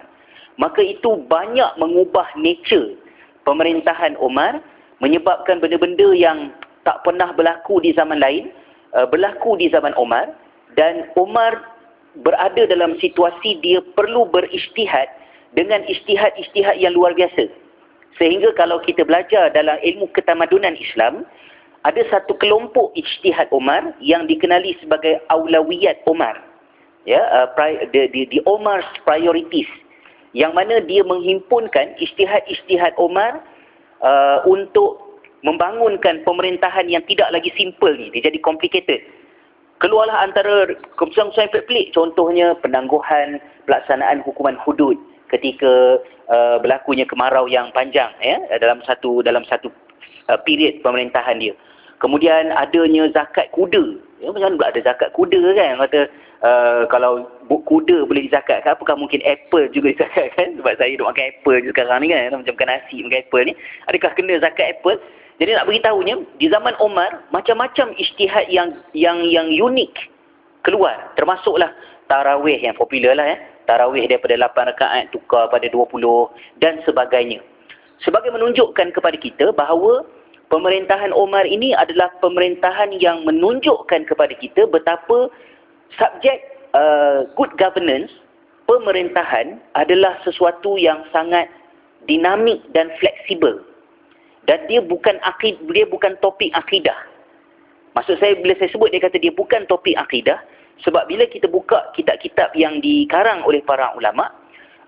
Maka 0.56 0.80
itu 0.80 1.20
banyak 1.28 1.76
mengubah 1.76 2.32
nature 2.40 2.96
pemerintahan 3.44 4.16
Omar, 4.16 4.64
menyebabkan 5.04 5.60
benda-benda 5.60 6.16
yang 6.16 6.56
tak 6.88 7.04
pernah 7.04 7.36
berlaku 7.36 7.84
di 7.84 7.92
zaman 7.92 8.24
lain, 8.24 8.56
uh, 8.96 9.04
berlaku 9.04 9.60
di 9.60 9.68
zaman 9.68 9.92
Omar. 10.00 10.32
Dan 10.80 11.12
Omar 11.20 11.60
berada 12.24 12.64
dalam 12.72 12.96
situasi 13.04 13.60
dia 13.60 13.84
perlu 14.00 14.32
beristihad 14.32 15.12
dengan 15.56 15.84
istihad-istihad 15.88 16.80
yang 16.80 16.96
luar 16.96 17.12
biasa. 17.16 17.52
Sehingga 18.20 18.52
kalau 18.56 18.80
kita 18.84 19.08
belajar 19.08 19.52
dalam 19.56 19.80
ilmu 19.80 20.12
ketamadunan 20.12 20.76
Islam, 20.76 21.24
ada 21.82 22.02
satu 22.12 22.38
kelompok 22.38 22.94
ijtihad 22.94 23.50
Umar 23.50 23.96
yang 24.04 24.30
dikenali 24.30 24.78
sebagai 24.84 25.18
aulawiyat 25.34 26.04
Umar. 26.06 26.38
Ya, 27.10 27.26
uh, 27.34 27.50
the, 27.90 28.06
the, 28.14 28.30
the 28.30 28.40
Umar's 28.46 28.86
priorities. 29.02 29.68
Yang 30.38 30.54
mana 30.54 30.76
dia 30.86 31.02
menghimpunkan 31.02 31.98
ijtihad-ijtihad 31.98 32.94
Umar 33.02 33.42
uh, 34.06 34.46
untuk 34.46 35.20
membangunkan 35.42 36.22
pemerintahan 36.22 36.86
yang 36.86 37.02
tidak 37.10 37.34
lagi 37.34 37.50
simple 37.58 37.98
ni. 37.98 38.14
Dia 38.14 38.30
jadi 38.30 38.38
complicated. 38.40 39.02
Keluarlah 39.82 40.30
antara 40.30 40.70
keputusan-keputusan 41.02 41.50
yang 41.50 41.66
pelik. 41.66 41.88
Contohnya 41.98 42.48
penangguhan 42.62 43.42
pelaksanaan 43.66 44.22
hukuman 44.22 44.54
hudud 44.62 44.94
ketika 45.32 46.04
uh, 46.28 46.60
berlakunya 46.60 47.08
kemarau 47.08 47.48
yang 47.48 47.72
panjang 47.72 48.12
ya 48.20 48.38
dalam 48.60 48.84
satu 48.84 49.24
dalam 49.24 49.48
satu 49.48 49.72
uh, 50.28 50.40
period 50.44 50.84
pemerintahan 50.84 51.40
dia. 51.40 51.56
Kemudian 52.02 52.50
adanya 52.58 53.06
zakat 53.14 53.54
kuda. 53.54 53.98
Ya 54.22 54.30
macam 54.34 54.58
mana 54.58 54.74
ada 54.74 54.82
zakat 54.82 55.14
kuda 55.14 55.42
kan? 55.54 55.78
Kata 55.86 56.00
uh, 56.42 56.82
kalau 56.90 57.30
kuda 57.48 58.10
boleh 58.10 58.26
dizakatkan 58.26 58.74
apakah 58.74 58.98
mungkin 58.98 59.22
apple 59.22 59.70
juga 59.70 59.92
dizakatkan? 59.94 60.58
Sebab 60.60 60.74
saya 60.82 60.98
duk 60.98 61.08
makan 61.08 61.30
apple 61.30 61.58
je 61.62 61.70
sekarang 61.70 62.02
ni 62.02 62.10
kan 62.10 62.34
macam 62.34 62.54
makan 62.58 62.70
nasi 62.74 62.96
makan 63.06 63.22
apple 63.22 63.44
ni. 63.46 63.54
Adakah 63.90 64.12
kena 64.18 64.34
zakat 64.42 64.68
apple? 64.78 64.98
Jadi 65.42 65.58
nak 65.58 65.66
beritahunya 65.66 66.16
di 66.38 66.46
zaman 66.54 66.78
Omar 66.78 67.26
macam-macam 67.34 67.98
ijtihad 67.98 68.46
yang 68.54 68.78
yang 68.94 69.26
yang 69.26 69.50
unik 69.50 69.94
keluar 70.62 71.10
termasuklah 71.18 71.74
tarawih 72.06 72.62
yang 72.62 72.78
popular 72.78 73.18
lah 73.18 73.26
ya 73.26 73.38
tarawih 73.72 74.04
daripada 74.12 74.36
8 74.36 74.76
rakaat 74.76 75.08
tukar 75.16 75.48
pada 75.48 75.72
20 75.72 75.88
dan 76.60 76.84
sebagainya. 76.84 77.40
Sebagai 78.04 78.36
menunjukkan 78.36 78.92
kepada 78.92 79.16
kita 79.16 79.56
bahawa 79.56 80.04
pemerintahan 80.52 81.16
Omar 81.16 81.48
ini 81.48 81.72
adalah 81.72 82.12
pemerintahan 82.20 82.92
yang 83.00 83.24
menunjukkan 83.24 84.04
kepada 84.04 84.36
kita 84.36 84.68
betapa 84.68 85.32
subjek 85.96 86.44
uh, 86.76 87.24
good 87.40 87.56
governance 87.56 88.12
pemerintahan 88.68 89.64
adalah 89.80 90.20
sesuatu 90.28 90.76
yang 90.76 91.08
sangat 91.16 91.48
dinamik 92.12 92.60
dan 92.76 92.92
fleksibel. 93.00 93.64
Dan 94.50 94.66
dia 94.66 94.82
bukan 94.82 95.22
akid, 95.22 95.62
dia 95.70 95.86
bukan 95.86 96.18
topik 96.20 96.50
akidah. 96.58 96.98
Maksud 97.94 98.18
saya 98.18 98.34
bila 98.40 98.58
saya 98.58 98.72
sebut 98.74 98.90
dia 98.90 99.04
kata 99.04 99.20
dia 99.22 99.36
bukan 99.36 99.68
topik 99.68 99.94
akidah 100.00 100.40
sebab 100.86 101.06
bila 101.10 101.26
kita 101.30 101.46
buka 101.48 101.94
kitab-kitab 101.94 102.54
yang 102.58 102.82
dikarang 102.82 103.46
oleh 103.46 103.62
para 103.66 103.94
ulama 103.98 104.30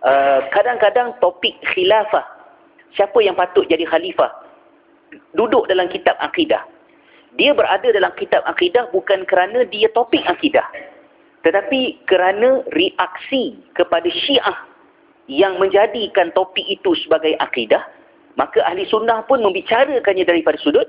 uh, 0.02 0.46
kadang-kadang 0.50 1.14
topik 1.22 1.58
khilafah 1.74 2.26
siapa 2.94 3.18
yang 3.22 3.38
patut 3.38 3.66
jadi 3.70 3.86
khalifah 3.86 4.30
duduk 5.38 5.70
dalam 5.70 5.90
kitab 5.90 6.18
akidah. 6.22 6.62
Dia 7.34 7.50
berada 7.54 7.90
dalam 7.90 8.14
kitab 8.14 8.46
akidah 8.46 8.94
bukan 8.94 9.26
kerana 9.26 9.66
dia 9.66 9.90
topik 9.90 10.22
akidah 10.30 10.66
tetapi 11.44 12.08
kerana 12.08 12.64
reaksi 12.72 13.60
kepada 13.76 14.08
Syiah 14.08 14.58
yang 15.28 15.60
menjadikan 15.60 16.32
topik 16.32 16.64
itu 16.64 16.96
sebagai 17.04 17.36
akidah, 17.44 17.84
maka 18.40 18.64
ahli 18.64 18.88
sunnah 18.88 19.28
pun 19.28 19.44
membicarakannya 19.44 20.24
daripada 20.24 20.56
sudut 20.64 20.88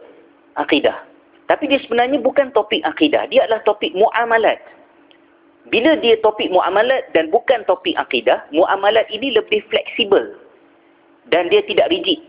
akidah. 0.55 0.95
Tapi 1.51 1.69
dia 1.69 1.83
sebenarnya 1.83 2.23
bukan 2.23 2.55
topik 2.55 2.87
akidah, 2.87 3.27
dia 3.29 3.45
adalah 3.45 3.67
topik 3.67 3.93
muamalat. 3.99 4.63
Bila 5.73 5.97
dia 5.97 6.21
topik 6.21 6.53
muamalat 6.53 7.09
dan 7.17 7.33
bukan 7.33 7.65
topik 7.65 7.97
akidah, 7.97 8.45
muamalat 8.53 9.09
ini 9.09 9.33
lebih 9.33 9.65
fleksibel 9.73 10.37
dan 11.33 11.49
dia 11.49 11.65
tidak 11.65 11.89
rigid. 11.89 12.21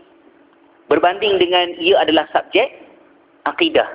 Berbanding 0.88 1.36
dengan 1.36 1.76
ia 1.76 2.00
adalah 2.00 2.24
subjek 2.32 2.72
akidah 3.44 3.86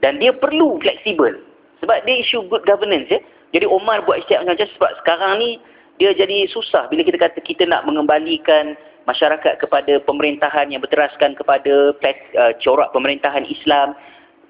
dan 0.00 0.16
dia 0.16 0.32
perlu 0.32 0.80
fleksibel 0.80 1.36
sebab 1.84 2.06
dia 2.08 2.24
isu 2.24 2.48
good 2.48 2.64
governance 2.64 3.10
ya. 3.12 3.20
Jadi 3.52 3.68
Omar 3.68 4.02
buat 4.08 4.24
istiak 4.24 4.42
macam-macam 4.44 4.68
sebab 4.78 4.92
sekarang 5.04 5.32
ni 5.38 5.50
dia 5.96 6.12
jadi 6.12 6.48
susah 6.52 6.88
bila 6.92 7.04
kita 7.04 7.18
kata 7.20 7.38
kita 7.40 7.64
nak 7.68 7.84
mengembalikan 7.88 8.76
masyarakat 9.06 9.62
kepada 9.62 10.02
pemerintahan 10.02 10.68
yang 10.68 10.82
berteraskan 10.82 11.38
kepada 11.38 11.94
uh, 11.94 12.52
corak 12.60 12.90
pemerintahan 12.90 13.46
Islam. 13.46 13.94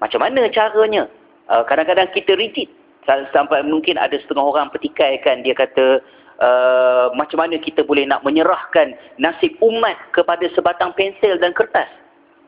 Macam 0.01 0.21
mana 0.21 0.49
caranya? 0.49 1.07
Uh, 1.47 1.63
kadang-kadang 1.63 2.09
kita 2.11 2.35
rigid. 2.35 2.67
Sampai 3.07 3.63
mungkin 3.63 3.95
ada 3.95 4.19
setengah 4.19 4.43
orang 4.43 4.67
petikaikan 4.75 5.39
dia 5.39 5.55
kata 5.55 6.03
uh, 6.43 7.07
macam 7.15 7.39
mana 7.39 7.55
kita 7.55 7.87
boleh 7.87 8.03
nak 8.03 8.21
menyerahkan 8.27 8.93
nasib 9.15 9.55
umat 9.63 9.95
kepada 10.11 10.43
sebatang 10.51 10.91
pensel 10.93 11.39
dan 11.39 11.55
kertas. 11.55 11.87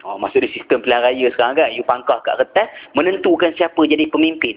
Oh, 0.08 0.16
di 0.16 0.50
sistem 0.56 0.80
pilihan 0.80 1.04
raya 1.04 1.28
sekarang 1.36 1.60
kan, 1.60 1.76
you 1.76 1.84
pangkah 1.84 2.24
kat 2.24 2.40
kertas, 2.40 2.72
menentukan 2.96 3.52
siapa 3.60 3.84
jadi 3.84 4.08
pemimpin. 4.08 4.56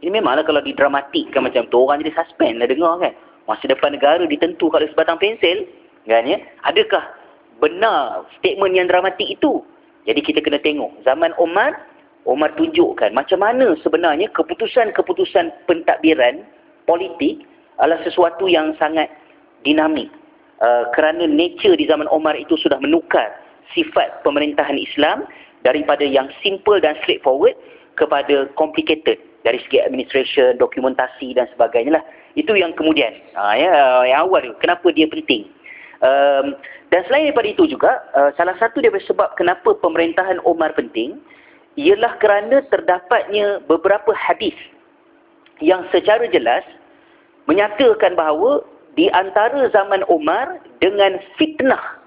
Ini 0.00 0.08
memanglah 0.08 0.48
kalau 0.48 0.64
didramatikkan 0.64 1.44
macam 1.44 1.68
tu, 1.68 1.84
orang 1.84 2.00
jadi 2.00 2.16
suspend 2.16 2.56
lah 2.56 2.68
dengar 2.68 2.96
kan. 2.96 3.12
Masa 3.44 3.68
depan 3.68 3.92
negara 3.92 4.24
ditentu 4.24 4.72
kalau 4.72 4.88
sebatang 4.88 5.20
pensel, 5.20 5.68
kan 6.08 6.24
ya. 6.24 6.40
Adakah 6.64 7.04
benar 7.60 8.24
statement 8.40 8.72
yang 8.80 8.88
dramatik 8.88 9.28
itu? 9.28 9.60
Jadi 10.08 10.24
kita 10.24 10.40
kena 10.40 10.56
tengok. 10.56 11.04
Zaman 11.04 11.36
Omar, 11.36 11.76
Omar 12.26 12.54
tunjukkan 12.58 13.14
macam 13.14 13.40
mana 13.40 13.78
sebenarnya 13.80 14.28
keputusan-keputusan 14.34 15.52
pentadbiran 15.70 16.42
politik 16.88 17.44
adalah 17.78 18.02
sesuatu 18.02 18.50
yang 18.50 18.74
sangat 18.76 19.06
dinamik. 19.62 20.10
Uh, 20.58 20.90
kerana 20.90 21.22
nature 21.30 21.78
di 21.78 21.86
zaman 21.86 22.10
Omar 22.10 22.34
itu 22.34 22.58
sudah 22.58 22.82
menukar 22.82 23.30
sifat 23.70 24.26
pemerintahan 24.26 24.74
Islam 24.74 25.22
daripada 25.62 26.02
yang 26.02 26.26
simple 26.42 26.82
dan 26.82 26.98
straightforward 27.06 27.54
kepada 27.94 28.50
complicated 28.58 29.22
dari 29.46 29.62
segi 29.66 29.78
administration, 29.78 30.58
dokumentasi 30.58 31.38
dan 31.38 31.46
sebagainya 31.54 32.02
lah. 32.02 32.04
Itu 32.34 32.58
yang 32.58 32.74
kemudian, 32.74 33.14
ha, 33.38 33.54
ya, 33.54 33.70
yang 34.06 34.26
awal 34.26 34.42
tu, 34.42 34.54
kenapa 34.58 34.90
dia 34.90 35.06
penting. 35.06 35.46
Um, 35.98 36.54
dan 36.94 37.02
selain 37.06 37.30
daripada 37.30 37.48
itu 37.50 37.66
juga, 37.66 38.02
uh, 38.14 38.30
salah 38.38 38.54
satu 38.58 38.78
daripada 38.78 39.02
sebab 39.06 39.34
kenapa 39.34 39.74
pemerintahan 39.78 40.38
Omar 40.46 40.74
penting, 40.78 41.18
ialah 41.78 42.18
kerana 42.18 42.66
terdapatnya 42.66 43.62
beberapa 43.70 44.10
hadis 44.18 44.54
yang 45.62 45.86
secara 45.94 46.26
jelas 46.26 46.66
menyatakan 47.46 48.18
bahawa 48.18 48.66
di 48.98 49.06
antara 49.14 49.70
zaman 49.70 50.02
Omar 50.10 50.58
dengan 50.82 51.22
fitnah 51.38 52.02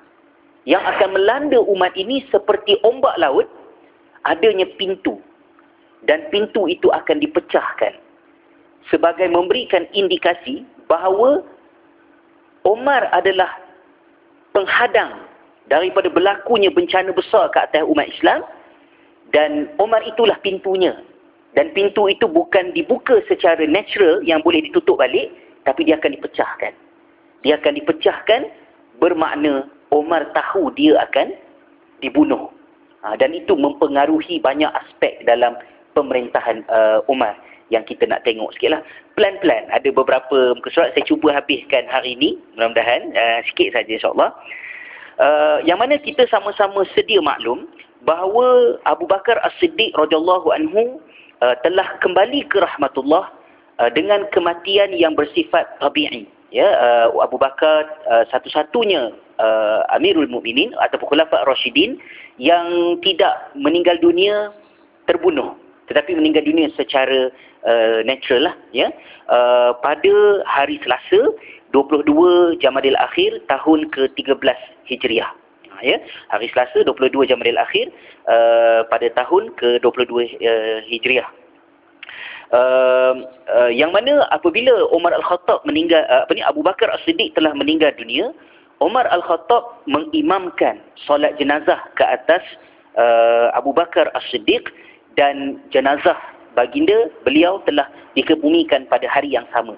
yang 0.68 0.84
akan 0.84 1.16
melanda 1.16 1.64
umat 1.64 1.96
ini 1.96 2.22
seperti 2.28 2.76
ombak 2.84 3.16
laut, 3.16 3.48
adanya 4.28 4.68
pintu. 4.76 5.18
Dan 6.04 6.28
pintu 6.34 6.66
itu 6.66 6.90
akan 6.90 7.22
dipecahkan 7.22 7.94
sebagai 8.90 9.30
memberikan 9.30 9.86
indikasi 9.94 10.66
bahawa 10.90 11.46
Omar 12.66 13.08
adalah 13.14 13.54
penghadang 14.52 15.26
daripada 15.70 16.10
berlakunya 16.10 16.74
bencana 16.74 17.14
besar 17.14 17.54
ke 17.54 17.60
atas 17.62 17.86
umat 17.86 18.10
Islam 18.10 18.42
dan 19.32 19.72
Omar 19.80 20.04
itulah 20.04 20.38
pintunya 20.44 20.96
dan 21.56 21.72
pintu 21.76 22.08
itu 22.08 22.28
bukan 22.28 22.72
dibuka 22.72 23.20
secara 23.28 23.64
natural 23.68 24.24
yang 24.24 24.40
boleh 24.44 24.64
ditutup 24.64 25.00
balik 25.00 25.32
tapi 25.68 25.88
dia 25.88 26.00
akan 26.00 26.16
dipecahkan 26.16 26.74
dia 27.44 27.58
akan 27.60 27.74
dipecahkan 27.80 28.42
bermakna 29.02 29.68
Omar 29.92 30.32
tahu 30.32 30.72
dia 30.76 30.96
akan 31.04 31.36
dibunuh 32.00 32.52
ha, 33.04 33.18
dan 33.20 33.36
itu 33.36 33.58
mempengaruhi 33.58 34.40
banyak 34.40 34.70
aspek 34.72 35.20
dalam 35.28 35.58
pemerintahan 35.94 36.64
uh, 36.72 37.04
Umar 37.12 37.36
yang 37.72 37.88
kita 37.88 38.04
nak 38.04 38.28
tengok 38.28 38.52
sikit 38.56 38.78
lah. 38.78 38.82
Plan-plan. 39.16 39.72
Ada 39.72 39.96
beberapa 39.96 40.54
muka 40.54 40.70
surat 40.70 40.92
saya 40.92 41.08
cuba 41.08 41.32
habiskan 41.32 41.88
hari 41.88 42.20
ini. 42.20 42.36
Mudah-mudahan. 42.60 43.16
Uh, 43.16 43.40
sikit 43.48 43.80
saja 43.80 43.88
insyaAllah. 43.88 44.32
Uh, 45.22 45.58
yang 45.64 45.80
mana 45.80 45.96
kita 45.96 46.28
sama-sama 46.28 46.84
sedia 46.92 47.24
maklum 47.24 47.68
bahawa 48.06 48.78
Abu 48.90 49.06
Bakar 49.06 49.38
As-Siddiq 49.46 49.94
radhiyallahu 49.98 50.50
anhu 50.54 51.02
uh, 51.42 51.56
telah 51.62 51.98
kembali 52.02 52.48
ke 52.50 52.58
rahmatullah 52.62 53.30
uh, 53.82 53.90
dengan 53.94 54.26
kematian 54.34 54.94
yang 54.96 55.14
bersifat 55.14 55.78
tabi'i. 55.80 56.26
Ya, 56.52 56.68
uh, 56.68 57.08
Abu 57.24 57.40
Bakar 57.40 57.88
uh, 58.12 58.28
satu-satunya 58.28 59.16
uh, 59.40 59.82
Amirul 59.96 60.28
Mukminin 60.28 60.76
ataupun 60.84 61.16
Khulafa 61.16 61.48
Rashidin 61.48 61.96
yang 62.36 63.00
tidak 63.00 63.56
meninggal 63.56 63.96
dunia 64.04 64.52
terbunuh 65.08 65.56
tetapi 65.92 66.16
meninggal 66.16 66.48
dunia 66.48 66.72
secara 66.80 67.28
uh, 67.68 68.00
natural 68.08 68.48
lah 68.48 68.56
ya 68.72 68.88
uh, 69.28 69.76
pada 69.84 70.14
hari 70.48 70.80
Selasa 70.80 71.36
22 71.76 72.64
Jamadil 72.64 72.96
Akhir 72.96 73.44
tahun 73.52 73.92
ke-13 73.92 74.56
Hijriah 74.88 75.32
ya 75.84 75.98
hari 76.30 76.48
Selasa 76.54 76.86
22 76.86 77.30
Jamadil 77.30 77.58
Akhir 77.58 77.90
uh, 78.30 78.88
pada 78.88 79.10
tahun 79.18 79.54
ke-22 79.58 80.12
uh, 80.14 80.80
Hijriah 80.88 81.30
uh, 82.54 83.14
uh, 83.50 83.72
yang 83.74 83.92
mana 83.92 84.26
apabila 84.30 84.88
Umar 84.94 85.12
Al-Khattab 85.18 85.66
meninggal 85.66 86.06
uh, 86.08 86.24
apa 86.26 86.32
ni 86.38 86.44
Abu 86.46 86.62
Bakar 86.62 86.90
As-Siddiq 86.94 87.34
telah 87.36 87.52
meninggal 87.58 87.92
dunia 87.98 88.32
Umar 88.82 89.06
Al-Khattab 89.14 89.86
mengimamkan 89.86 90.82
solat 91.06 91.38
jenazah 91.38 91.78
ke 91.94 92.04
atas 92.06 92.42
uh, 92.98 93.54
Abu 93.54 93.72
Bakar 93.72 94.10
As-Siddiq 94.18 94.74
dan 95.14 95.62
jenazah 95.70 96.18
baginda 96.58 97.14
beliau 97.24 97.62
telah 97.64 97.88
dikebumikan 98.18 98.90
pada 98.90 99.08
hari 99.08 99.32
yang 99.32 99.48
sama. 99.56 99.78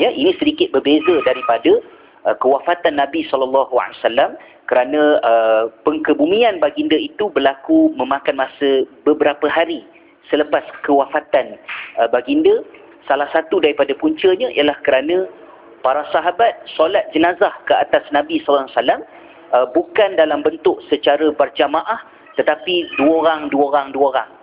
Ya, 0.00 0.08
ini 0.08 0.32
sedikit 0.40 0.72
berbeza 0.72 1.20
daripada 1.28 1.80
uh, 2.26 2.36
kewafatan 2.42 2.98
Nabi 2.98 3.24
SAW 3.30 3.70
kerana 4.66 5.02
uh, 5.22 5.64
pengkebumian 5.86 6.58
baginda 6.58 6.98
itu 6.98 7.30
berlaku 7.30 7.94
memakan 7.94 8.42
masa 8.42 8.84
beberapa 9.06 9.46
hari 9.46 9.86
selepas 10.28 10.66
kewafatan 10.82 11.56
uh, 11.96 12.10
baginda. 12.10 12.66
Salah 13.06 13.30
satu 13.30 13.62
daripada 13.62 13.94
puncanya 13.94 14.50
ialah 14.50 14.74
kerana 14.82 15.30
para 15.86 16.02
sahabat 16.10 16.66
solat 16.74 17.06
jenazah 17.14 17.54
ke 17.70 17.74
atas 17.78 18.02
Nabi 18.10 18.42
SAW 18.42 18.66
uh, 18.66 19.66
bukan 19.70 20.18
dalam 20.18 20.42
bentuk 20.42 20.82
secara 20.90 21.30
berjamaah 21.30 22.02
tetapi 22.34 22.90
dua 23.00 23.24
orang, 23.24 23.40
dua 23.48 23.64
orang, 23.72 23.86
dua 23.94 24.06
orang 24.12 24.35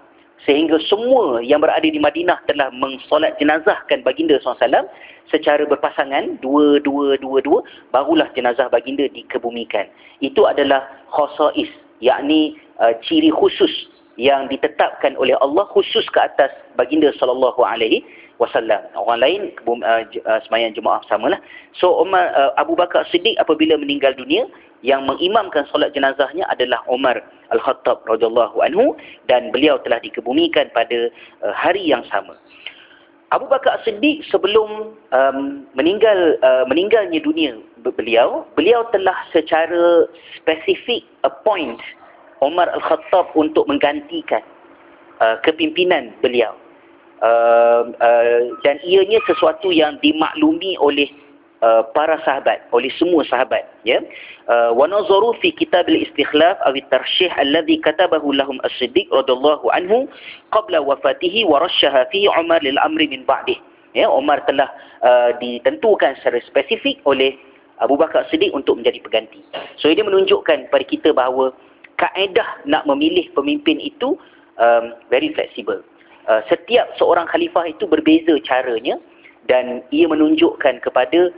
sehingga 0.43 0.75
semua 0.91 1.39
yang 1.39 1.63
berada 1.63 1.87
di 1.87 1.99
Madinah 1.99 2.43
telah 2.51 2.67
mengsolat 2.75 3.39
jenazahkan 3.39 4.03
baginda 4.03 4.35
SAW 4.43 4.87
secara 5.31 5.63
berpasangan 5.63 6.39
dua 6.43 6.83
dua 6.83 7.15
dua 7.15 7.39
dua 7.39 7.59
barulah 7.95 8.27
jenazah 8.35 8.67
baginda 8.67 9.07
dikebumikan. 9.07 9.87
Itu 10.19 10.43
adalah 10.43 10.83
khosais 11.15 11.71
yakni 12.03 12.59
uh, 12.83 12.91
ciri 13.07 13.31
khusus 13.31 13.71
yang 14.19 14.51
ditetapkan 14.51 15.15
oleh 15.17 15.33
Allah 15.39 15.65
khusus 15.71 16.05
ke 16.11 16.19
atas 16.19 16.51
baginda 16.75 17.15
sallallahu 17.15 17.63
alaihi 17.63 18.03
wasallam. 18.37 18.83
Orang 18.99 19.23
lain 19.23 19.55
uh, 19.63 20.03
uh, 20.03 20.39
sembahyang 20.43 20.75
jemaah 20.75 20.99
samalah. 21.07 21.39
So 21.79 22.03
Umar 22.03 22.35
uh, 22.35 22.51
Abu 22.59 22.75
Bakar 22.75 23.07
Siddiq 23.07 23.39
apabila 23.39 23.79
meninggal 23.79 24.11
dunia 24.19 24.43
yang 24.83 25.07
mengimamkan 25.07 25.63
solat 25.71 25.95
jenazahnya 25.95 26.43
adalah 26.51 26.83
Umar 26.91 27.23
Al-Khattab 27.53 28.03
radhiyallahu 28.09 28.59
anhu 28.65 28.97
dan 29.29 29.53
beliau 29.53 29.77
telah 29.85 30.01
dikebumikan 30.01 30.73
pada 30.73 31.13
uh, 31.45 31.53
hari 31.53 31.85
yang 31.85 32.01
sama. 32.09 32.35
Abu 33.33 33.49
Bakar 33.49 33.81
As-Siddiq 33.81 34.21
sebelum 34.29 34.93
um, 35.09 35.65
meninggal 35.73 36.37
uh, 36.45 36.69
meninggalnya 36.69 37.17
dunia 37.17 37.57
beliau, 37.81 38.45
beliau 38.53 38.85
telah 38.93 39.17
secara 39.33 40.05
spesifik 40.37 41.01
appoint 41.25 41.81
Umar 42.45 42.69
Al-Khattab 42.69 43.33
untuk 43.33 43.65
menggantikan 43.65 44.45
uh, 45.17 45.41
kepimpinan 45.41 46.13
beliau. 46.21 46.53
Uh, 47.23 47.89
uh, 48.03 48.51
dan 48.67 48.77
ianya 48.83 49.17
sesuatu 49.25 49.71
yang 49.71 49.95
dimaklumi 50.03 50.75
oleh 50.77 51.07
Uh, 51.63 51.79
para 51.95 52.19
sahabat 52.27 52.67
oleh 52.75 52.91
semua 52.99 53.23
sahabat 53.23 53.63
ya. 53.87 54.03
Uh, 54.51 54.75
wa 54.75 54.83
nazaru 54.83 55.31
fi 55.39 55.55
kitab 55.55 55.87
al-istikhlaf 55.87 56.59
aw 56.67 56.75
at-tarshih 56.75 57.31
alladhi 57.39 57.79
katabahu 57.79 58.35
lahum 58.35 58.59
as-siddiq 58.67 59.07
radhiyallahu 59.07 59.71
anhu 59.71 60.03
qabla 60.51 60.83
wafatihi 60.83 61.47
wa 61.47 61.63
rashaha 61.63 62.03
fi 62.11 62.27
Umar 62.27 62.59
lil 62.59 62.75
amri 62.83 63.07
min 63.07 63.23
ba'dih 63.23 63.55
ya 63.95 64.11
Umar 64.11 64.43
telah 64.43 64.67
uh, 65.07 65.31
ditentukan 65.39 66.19
secara 66.19 66.43
spesifik 66.43 66.99
oleh 67.07 67.39
Abu 67.79 67.95
Bakar 67.95 68.27
Siddiq 68.27 68.51
untuk 68.51 68.83
menjadi 68.83 68.99
pengganti. 68.99 69.39
So 69.79 69.87
ini 69.87 70.03
menunjukkan 70.03 70.67
kepada 70.67 70.83
kita 70.83 71.15
bahawa 71.15 71.55
kaedah 71.95 72.67
nak 72.67 72.83
memilih 72.91 73.31
pemimpin 73.39 73.79
itu 73.79 74.19
um, 74.59 74.99
very 75.07 75.31
flexible. 75.31 75.79
Uh, 76.27 76.43
setiap 76.51 76.91
seorang 76.99 77.23
khalifah 77.31 77.71
itu 77.71 77.87
berbeza 77.87 78.35
caranya 78.43 78.99
dan 79.47 79.79
ia 79.95 80.11
menunjukkan 80.11 80.83
kepada 80.83 81.31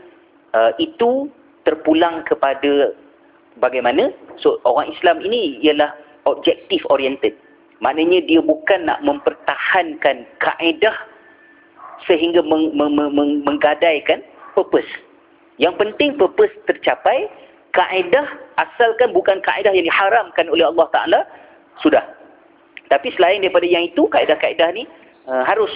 uh, 0.55 0.71
itu 0.79 1.27
terpulang 1.67 2.23
kepada 2.23 2.95
bagaimana? 3.59 4.15
So 4.39 4.63
orang 4.63 4.95
Islam 4.95 5.19
ini 5.27 5.59
ialah 5.59 5.91
objektif 6.23 6.81
oriented. 6.87 7.35
Maknanya 7.83 8.23
dia 8.23 8.39
bukan 8.39 8.87
nak 8.87 9.03
mempertahankan 9.03 10.23
kaedah 10.39 10.95
sehingga 12.07 12.39
meng, 12.39 12.71
meng, 12.71 12.95
meng, 12.95 13.43
menggadaikan 13.43 14.23
purpose. 14.55 14.87
Yang 15.59 15.75
penting 15.83 16.15
purpose 16.15 16.51
tercapai 16.67 17.27
kaedah 17.75 18.25
asalkan 18.55 19.11
bukan 19.11 19.43
kaedah 19.43 19.75
yang 19.75 19.83
diharamkan 19.83 20.47
oleh 20.47 20.63
Allah 20.63 20.87
Ta'ala 20.95 21.19
sudah. 21.83 22.03
Tapi 22.87 23.11
selain 23.17 23.43
daripada 23.43 23.67
yang 23.67 23.91
itu 23.91 24.07
kaedah-kaedah 24.07 24.69
ni 24.71 24.87
uh, 25.27 25.43
harus 25.43 25.71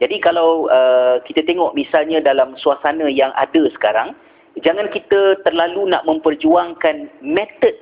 jadi 0.00 0.16
kalau 0.16 0.64
uh, 0.72 1.20
kita 1.28 1.44
tengok 1.44 1.76
misalnya 1.76 2.24
dalam 2.24 2.56
suasana 2.56 3.04
yang 3.12 3.36
ada 3.36 3.68
sekarang, 3.76 4.16
jangan 4.64 4.88
kita 4.88 5.36
terlalu 5.44 5.92
nak 5.92 6.08
memperjuangkan 6.08 7.12
metod 7.20 7.76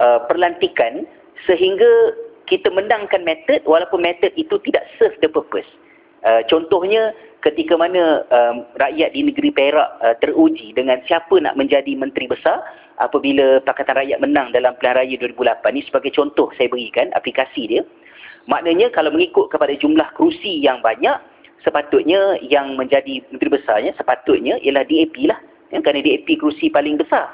uh, 0.00 0.24
perlantikan 0.24 1.04
sehingga 1.44 2.16
kita 2.48 2.72
menangkan 2.72 3.20
metod 3.20 3.60
walaupun 3.68 4.00
metod 4.00 4.32
itu 4.40 4.56
tidak 4.64 4.88
serve 4.96 5.12
the 5.20 5.28
purpose. 5.28 5.68
Uh, 6.24 6.40
contohnya 6.48 7.12
ketika 7.44 7.76
mana 7.76 8.24
um, 8.32 8.64
rakyat 8.80 9.12
di 9.12 9.28
negeri 9.28 9.52
Perak 9.52 10.00
uh, 10.00 10.16
teruji 10.24 10.72
dengan 10.72 11.04
siapa 11.04 11.36
nak 11.36 11.54
menjadi 11.54 11.94
menteri 11.94 12.26
besar 12.26 12.64
apabila 12.98 13.62
Pakatan 13.62 13.94
Rakyat 13.94 14.18
menang 14.24 14.50
dalam 14.50 14.74
pilihan 14.80 15.04
raya 15.04 15.14
2008 15.20 15.76
ni 15.76 15.84
sebagai 15.86 16.10
contoh 16.16 16.48
saya 16.56 16.66
berikan 16.72 17.12
aplikasi 17.14 17.70
dia. 17.70 17.82
Maknanya 18.48 18.88
kalau 18.96 19.12
mengikut 19.12 19.52
kepada 19.52 19.76
jumlah 19.76 20.08
kerusi 20.16 20.64
yang 20.64 20.80
banyak 20.80 21.20
sepatutnya 21.62 22.38
yang 22.44 22.78
menjadi 22.78 23.22
menteri 23.30 23.50
besarnya 23.50 23.92
sepatutnya 23.98 24.58
ialah 24.62 24.86
DAP 24.86 25.16
lah. 25.26 25.38
Ya, 25.68 25.82
kerana 25.84 26.00
DAP 26.00 26.28
kerusi 26.38 26.72
paling 26.72 26.96
besar. 26.96 27.28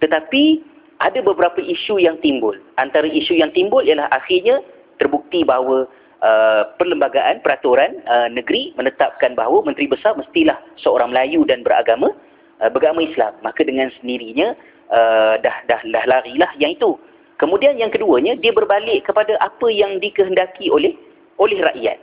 Tetapi 0.00 0.62
ada 1.02 1.20
beberapa 1.20 1.58
isu 1.60 2.00
yang 2.00 2.16
timbul. 2.22 2.54
Antara 2.78 3.08
isu 3.08 3.36
yang 3.36 3.50
timbul 3.52 3.82
ialah 3.84 4.08
akhirnya 4.14 4.62
terbukti 4.96 5.42
bahawa 5.42 5.90
uh, 6.22 6.62
perlembagaan 6.78 7.42
peraturan 7.42 7.98
uh, 8.06 8.30
negeri 8.30 8.72
menetapkan 8.78 9.34
bahawa 9.34 9.66
menteri 9.66 9.90
besar 9.90 10.14
mestilah 10.14 10.56
seorang 10.80 11.10
Melayu 11.10 11.42
dan 11.44 11.66
beragama 11.66 12.14
uh, 12.62 12.70
beragama 12.70 13.04
Islam. 13.04 13.34
Maka 13.42 13.66
dengan 13.66 13.90
sendirinya 14.00 14.54
uh, 14.88 15.34
dah 15.42 15.56
dah 15.66 15.80
dah 15.82 16.04
larilah 16.06 16.50
yang 16.56 16.72
itu. 16.72 16.96
Kemudian 17.36 17.76
yang 17.76 17.90
keduanya 17.90 18.38
dia 18.38 18.54
berbalik 18.54 19.04
kepada 19.04 19.34
apa 19.42 19.66
yang 19.66 19.98
dikehendaki 19.98 20.70
oleh 20.70 20.94
oleh 21.42 21.58
rakyat 21.58 21.98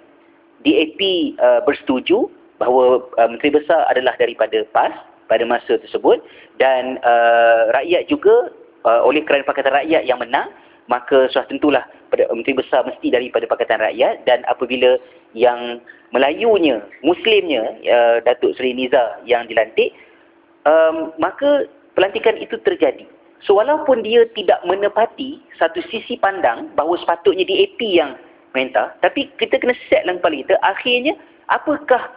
DAP 0.62 1.02
uh, 1.41 1.62
bersetuju 1.65 2.30
bahawa 2.62 3.02
uh, 3.17 3.28
Menteri 3.30 3.58
Besar 3.58 3.89
adalah 3.89 4.13
daripada 4.21 4.62
PAS 4.69 4.93
pada 5.26 5.43
masa 5.47 5.80
tersebut 5.80 6.21
dan 6.60 7.00
uh, 7.02 7.71
rakyat 7.74 8.06
juga 8.12 8.52
uh, 8.86 9.02
oleh 9.02 9.24
kerana 9.26 9.47
Pakatan 9.47 9.74
Rakyat 9.74 10.04
yang 10.06 10.19
menang 10.21 10.52
maka 10.89 11.32
sudah 11.32 11.47
tentulah 11.47 11.86
Menteri 12.12 12.60
Besar 12.60 12.84
mesti 12.84 13.08
daripada 13.10 13.47
Pakatan 13.47 13.80
Rakyat 13.80 14.28
dan 14.28 14.43
apabila 14.52 15.00
yang 15.32 15.80
Melayunya, 16.12 16.84
Muslimnya 17.08 17.63
uh, 17.88 18.17
Datuk 18.28 18.60
Seri 18.60 18.76
Niza 18.76 19.24
yang 19.24 19.47
dilantik 19.47 19.95
um, 20.67 21.15
maka 21.15 21.71
pelantikan 21.95 22.36
itu 22.36 22.60
terjadi. 22.62 23.08
So 23.41 23.58
walaupun 23.58 24.06
dia 24.06 24.28
tidak 24.38 24.62
menepati 24.67 25.41
satu 25.58 25.82
sisi 25.89 26.19
pandang 26.19 26.69
bahawa 26.78 27.00
sepatutnya 27.02 27.47
DAP 27.47 27.80
yang 27.82 28.13
perintah 28.51 28.93
tapi 28.99 29.31
kita 29.39 29.57
kena 29.57 29.75
set 29.87 30.03
dalam 30.03 30.19
kepala 30.19 30.35
kita 30.43 30.55
akhirnya 30.61 31.13
apakah 31.51 32.11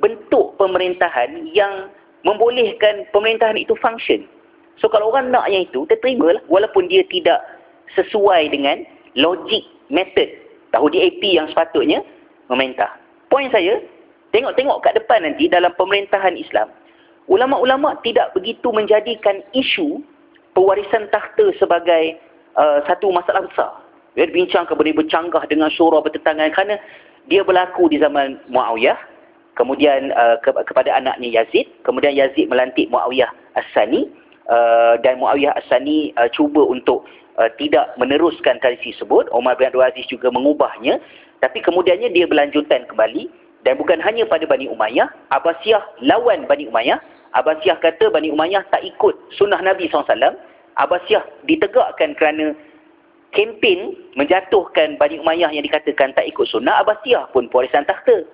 bentuk 0.00 0.56
pemerintahan 0.58 1.46
yang 1.52 1.90
membolehkan 2.26 3.06
pemerintahan 3.10 3.58
itu 3.58 3.74
function? 3.78 4.24
So 4.80 4.88
kalau 4.88 5.12
orang 5.12 5.30
nak 5.30 5.46
yang 5.52 5.68
itu 5.68 5.84
kita 5.86 6.00
terima 6.00 6.38
lah. 6.38 6.42
Walaupun 6.48 6.88
dia 6.88 7.04
tidak 7.12 7.38
sesuai 7.92 8.50
dengan 8.50 8.82
logik 9.18 9.62
method. 9.92 10.32
Tahu 10.72 10.88
DAP 10.88 11.20
yang 11.20 11.46
sepatutnya 11.52 12.00
memerintah. 12.48 12.88
Poin 13.28 13.52
saya 13.52 13.76
tengok-tengok 14.32 14.80
kat 14.80 14.96
depan 14.96 15.28
nanti 15.28 15.46
dalam 15.46 15.70
pemerintahan 15.76 16.34
Islam 16.40 16.72
ulama-ulama 17.30 18.00
tidak 18.02 18.32
begitu 18.34 18.72
menjadikan 18.72 19.44
isu 19.54 20.02
pewarisan 20.56 21.06
takhta 21.12 21.52
sebagai 21.60 22.18
uh, 22.56 22.82
satu 22.88 23.12
masalah 23.12 23.44
besar 23.46 23.72
bincangkan 24.16 24.76
boleh 24.76 24.92
bercanggah 24.92 25.44
dengan 25.48 25.72
syura 25.72 26.04
bertentangan. 26.04 26.52
Kerana 26.52 26.76
dia 27.30 27.46
berlaku 27.46 27.88
di 27.88 28.02
zaman 28.02 28.40
Muawiyah 28.50 28.98
kemudian 29.54 30.10
uh, 30.16 30.40
ke 30.40 30.50
kepada 30.64 30.96
anaknya 30.96 31.42
Yazid 31.42 31.68
kemudian 31.84 32.16
Yazid 32.16 32.48
melantik 32.48 32.88
Muawiyah 32.88 33.28
As-Sani 33.54 34.08
uh, 34.48 34.96
dan 35.04 35.20
Muawiyah 35.20 35.54
As-Sani 35.60 36.16
uh, 36.16 36.28
cuba 36.32 36.64
untuk 36.64 37.04
uh, 37.36 37.52
tidak 37.60 37.92
meneruskan 38.00 38.58
tradisi 38.58 38.96
tersebut. 38.96 39.28
Umar 39.30 39.60
bin 39.60 39.68
Abdul 39.68 39.84
Aziz 39.84 40.08
juga 40.08 40.32
mengubahnya 40.32 40.98
tapi 41.42 41.60
kemudiannya 41.60 42.12
dia 42.14 42.26
berlanjutan 42.28 42.88
kembali. 42.88 43.28
Dan 43.62 43.78
bukan 43.78 44.02
hanya 44.02 44.26
pada 44.26 44.42
Bani 44.42 44.66
Umayyah 44.66 45.06
Abbasiyah 45.30 46.02
lawan 46.02 46.50
Bani 46.50 46.66
Umayyah. 46.66 46.98
Abbasiyah 47.30 47.78
kata 47.78 48.10
Bani 48.10 48.34
Umayyah 48.34 48.66
tak 48.74 48.82
ikut 48.82 49.14
sunnah 49.38 49.62
Nabi 49.62 49.86
SAW 49.86 50.34
Abbasiyah 50.74 51.22
ditegakkan 51.46 52.18
kerana 52.18 52.58
kempen 53.32 53.96
menjatuhkan 54.14 55.00
Bani 55.00 55.16
Umayyah 55.18 55.50
yang 55.52 55.64
dikatakan 55.64 56.12
tak 56.12 56.28
ikut 56.28 56.44
sunnah 56.52 56.84
Abbasiyah 56.84 57.32
pun 57.32 57.48
pewarisan 57.48 57.88
takhta. 57.88 58.24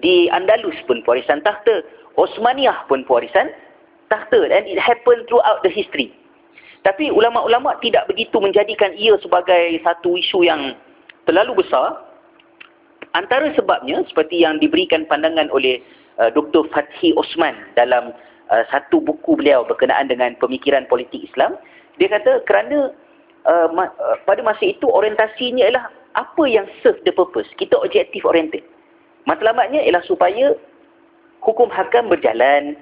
Di 0.00 0.30
Andalus 0.32 0.78
pun 0.86 1.02
pewarisan 1.02 1.42
takhta. 1.42 1.82
Osmaniyah 2.14 2.86
pun 2.86 3.02
pewarisan 3.04 3.50
takhta. 4.08 4.38
And 4.48 4.70
it 4.70 4.78
happened 4.78 5.26
throughout 5.26 5.60
the 5.66 5.70
history. 5.70 6.14
Tapi 6.80 7.12
ulama-ulama 7.12 7.76
tidak 7.84 8.08
begitu 8.08 8.40
menjadikan 8.40 8.96
ia 8.96 9.12
sebagai 9.20 9.76
satu 9.84 10.16
isu 10.16 10.46
yang 10.46 10.72
terlalu 11.28 11.60
besar. 11.60 12.00
Antara 13.12 13.50
sebabnya 13.58 14.06
seperti 14.06 14.46
yang 14.46 14.62
diberikan 14.62 15.04
pandangan 15.10 15.50
oleh 15.50 15.82
uh, 16.22 16.30
Dr. 16.30 16.70
Fathi 16.70 17.10
Osman 17.18 17.58
dalam 17.74 18.14
uh, 18.48 18.64
satu 18.70 19.02
buku 19.02 19.34
beliau 19.34 19.66
berkenaan 19.66 20.06
dengan 20.06 20.38
pemikiran 20.38 20.86
politik 20.86 21.26
Islam. 21.26 21.58
Dia 21.98 22.06
kata 22.06 22.46
kerana 22.46 22.94
uh, 23.46 23.68
ma- 23.72 23.94
uh, 24.00 24.16
pada 24.26 24.42
masa 24.42 24.64
itu 24.66 24.88
orientasinya 24.88 25.64
ialah 25.68 25.86
apa 26.18 26.42
yang 26.48 26.66
serve 26.82 26.98
the 27.06 27.12
purpose. 27.14 27.46
Kita 27.56 27.78
objektif 27.78 28.26
oriented. 28.26 28.64
Matlamatnya 29.28 29.84
ialah 29.86 30.02
supaya 30.04 30.56
hukum 31.44 31.70
hakam 31.70 32.10
berjalan, 32.10 32.76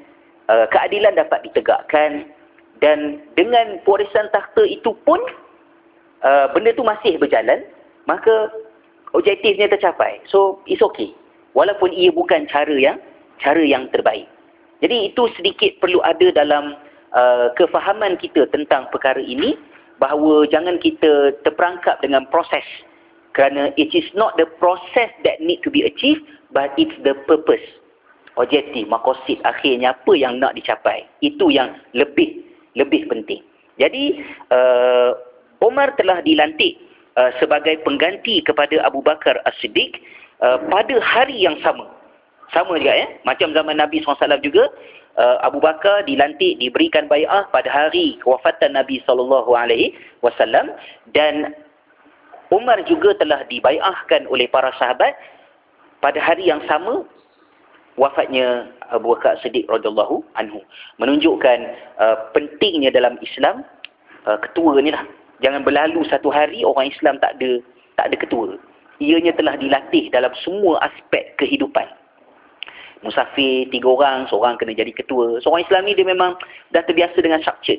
uh, 0.49 0.67
keadilan 0.71 1.19
dapat 1.19 1.45
ditegakkan 1.51 2.31
dan 2.79 3.23
dengan 3.35 3.83
pewarisan 3.83 4.31
takhta 4.31 4.63
itu 4.65 4.95
pun 5.03 5.19
uh, 6.23 6.47
benda 6.55 6.75
tu 6.75 6.87
masih 6.87 7.19
berjalan, 7.19 7.67
maka 8.07 8.51
objektifnya 9.13 9.69
tercapai. 9.69 10.23
So 10.31 10.63
it's 10.71 10.83
okay. 10.83 11.13
Walaupun 11.59 11.91
ia 11.91 12.15
bukan 12.15 12.47
cara 12.47 12.75
yang 12.79 13.03
cara 13.43 13.63
yang 13.63 13.91
terbaik. 13.91 14.27
Jadi 14.79 15.11
itu 15.11 15.27
sedikit 15.35 15.75
perlu 15.83 15.99
ada 16.07 16.31
dalam 16.31 16.79
uh, 17.15 17.51
kefahaman 17.59 18.15
kita 18.23 18.47
tentang 18.55 18.87
perkara 18.95 19.19
ini 19.19 19.59
bahawa 19.99 20.47
jangan 20.51 20.79
kita 20.79 21.35
terperangkap 21.43 21.99
dengan 22.03 22.27
proses. 22.31 22.65
Kerana 23.37 23.71
it 23.79 23.95
is 23.95 24.07
not 24.19 24.35
the 24.35 24.51
process 24.59 25.15
that 25.23 25.39
need 25.39 25.63
to 25.63 25.71
be 25.71 25.87
achieved 25.87 26.27
but 26.51 26.75
it's 26.75 26.95
the 27.07 27.15
purpose. 27.31 27.63
Objektif 28.39 28.87
makosid 28.87 29.43
akhirnya 29.43 29.95
apa 29.95 30.13
yang 30.15 30.39
nak 30.39 30.55
dicapai. 30.55 31.07
Itu 31.23 31.51
yang 31.51 31.75
lebih 31.95 32.43
lebih 32.79 33.11
penting. 33.11 33.43
Jadi 33.79 34.23
uh, 34.51 35.15
Omar 35.59 35.95
telah 35.99 36.23
dilantik 36.23 36.79
uh, 37.19 37.35
sebagai 37.43 37.83
pengganti 37.83 38.43
kepada 38.47 38.79
Abu 38.87 39.03
Bakar 39.03 39.43
As-Siddiq 39.47 39.99
uh, 40.43 40.63
pada 40.71 40.99
hari 41.03 41.43
yang 41.43 41.59
sama. 41.63 41.91
Sama 42.55 42.79
juga 42.79 42.95
ya. 42.95 43.07
Macam 43.27 43.53
zaman 43.53 43.77
Nabi 43.77 44.01
SAW 44.03 44.41
juga, 44.41 44.71
uh, 45.19 45.37
Abu 45.43 45.59
Bakar 45.59 46.07
dilantik, 46.07 46.57
diberikan 46.63 47.11
bayah 47.11 47.45
pada 47.51 47.69
hari 47.69 48.17
kewafatan 48.23 48.79
Nabi 48.79 49.03
SAW 49.05 49.45
dan 51.13 51.53
Umar 52.49 52.81
juga 52.89 53.13
telah 53.21 53.45
dibayahkan 53.51 54.25
oleh 54.33 54.49
para 54.49 54.73
sahabat 54.81 55.13
pada 56.01 56.17
hari 56.23 56.49
yang 56.49 56.65
sama 56.65 57.05
wafatnya 57.99 58.71
Abu 58.89 59.13
Bakar 59.13 59.37
Siddiq 59.45 59.69
radhiyallahu 59.69 60.25
anhu. 60.39 60.63
Menunjukkan 61.03 61.59
uh, 62.01 62.17
pentingnya 62.33 62.95
dalam 62.95 63.19
Islam 63.21 63.67
uh, 64.25 64.39
ketua 64.41 64.79
ni 64.81 64.95
lah. 64.95 65.05
Jangan 65.45 65.63
berlalu 65.63 66.03
satu 66.09 66.33
hari 66.33 66.65
orang 66.65 66.89
Islam 66.89 67.21
tak 67.21 67.37
ada 67.37 67.61
tak 68.01 68.15
ada 68.15 68.17
ketua. 68.17 68.57
Ianya 68.99 69.31
telah 69.37 69.55
dilatih 69.55 70.11
dalam 70.11 70.35
semua 70.43 70.83
aspek 70.83 71.37
kehidupan 71.39 71.87
musafir 73.03 73.69
tiga 73.71 73.89
orang 73.89 74.27
seorang 74.27 74.59
kena 74.59 74.75
jadi 74.75 74.93
ketua 74.93 75.39
seorang 75.43 75.65
Islam 75.65 75.83
ni 75.87 75.93
dia 75.95 76.07
memang 76.07 76.35
dah 76.75 76.83
terbiasa 76.85 77.19
dengan 77.19 77.43
structure 77.43 77.79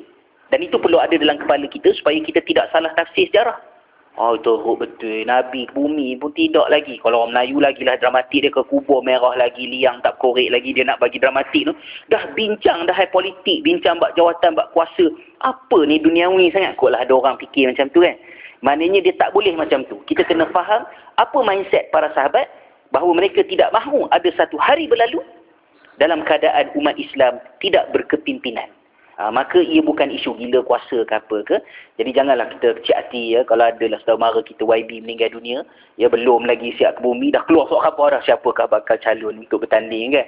dan 0.50 0.64
itu 0.64 0.76
perlu 0.76 0.98
ada 0.98 1.14
dalam 1.14 1.38
kepala 1.38 1.66
kita 1.70 1.94
supaya 1.94 2.18
kita 2.22 2.42
tidak 2.42 2.68
salah 2.74 2.90
tafsir 2.96 3.28
sejarah 3.30 3.58
Oh 4.18 4.34
itu 4.34 4.52
betul. 4.74 5.22
Nabi 5.22 5.70
ke 5.70 5.72
bumi 5.72 6.18
pun 6.18 6.34
tidak 6.34 6.66
lagi. 6.66 6.98
Kalau 6.98 7.24
orang 7.24 7.32
Melayu 7.32 7.62
lagi 7.62 7.86
lah 7.86 7.94
dramatik 7.94 8.42
dia 8.42 8.50
ke 8.50 8.66
kubur 8.66 9.06
merah 9.06 9.38
lagi, 9.38 9.70
liang 9.70 10.02
tak 10.02 10.18
korek 10.18 10.50
lagi 10.50 10.74
dia 10.74 10.82
nak 10.82 10.98
bagi 10.98 11.16
dramatik 11.22 11.70
tu. 11.70 11.72
Dah 12.10 12.26
bincang 12.34 12.90
dah 12.90 12.92
hai 12.92 13.06
politik, 13.08 13.62
bincang 13.62 14.02
bak 14.02 14.18
jawatan, 14.18 14.58
bak 14.58 14.74
kuasa. 14.74 15.08
Apa 15.46 15.86
ni 15.86 16.02
duniawi 16.02 16.50
sangat 16.50 16.74
kot 16.74 16.90
lah 16.90 17.06
ada 17.06 17.14
orang 17.14 17.38
fikir 17.38 17.70
macam 17.70 17.86
tu 17.94 18.02
kan. 18.02 18.18
Maknanya 18.60 19.00
dia 19.00 19.14
tak 19.14 19.30
boleh 19.32 19.54
macam 19.54 19.86
tu. 19.86 19.96
Kita 20.04 20.26
kena 20.26 20.50
faham 20.50 20.84
apa 21.16 21.38
mindset 21.46 21.88
para 21.94 22.10
sahabat 22.12 22.50
bahawa 22.90 23.22
mereka 23.22 23.46
tidak 23.46 23.70
mahu 23.70 24.06
ada 24.10 24.30
satu 24.34 24.58
hari 24.58 24.90
berlalu 24.90 25.22
dalam 26.02 26.24
keadaan 26.26 26.72
umat 26.74 26.96
Islam 26.96 27.38
tidak 27.62 27.90
berkepimpinan. 27.94 28.66
Ha, 29.20 29.28
maka 29.28 29.60
ia 29.60 29.84
bukan 29.84 30.08
isu 30.08 30.32
gila 30.40 30.64
kuasa 30.64 31.04
ke 31.04 31.12
apa 31.12 31.44
ke. 31.44 31.56
Jadi 32.00 32.10
janganlah 32.16 32.48
kita 32.56 32.80
kecil 32.80 32.96
hati 32.96 33.36
ya. 33.36 33.44
Kalau 33.44 33.68
adalah 33.68 34.00
saudara 34.00 34.16
mara 34.16 34.40
kita 34.40 34.64
YB 34.64 35.04
meninggal 35.04 35.36
dunia. 35.36 35.60
Ya 36.00 36.08
belum 36.08 36.48
lagi 36.48 36.72
siap 36.80 36.96
ke 36.96 37.04
bumi. 37.04 37.28
Dah 37.28 37.44
keluar 37.44 37.68
suara 37.68 37.92
khabar 37.92 38.16
dah 38.16 38.24
siapakah 38.24 38.64
bakal 38.72 38.96
calon 38.96 39.44
untuk 39.44 39.68
bertanding 39.68 40.16
kan. 40.16 40.24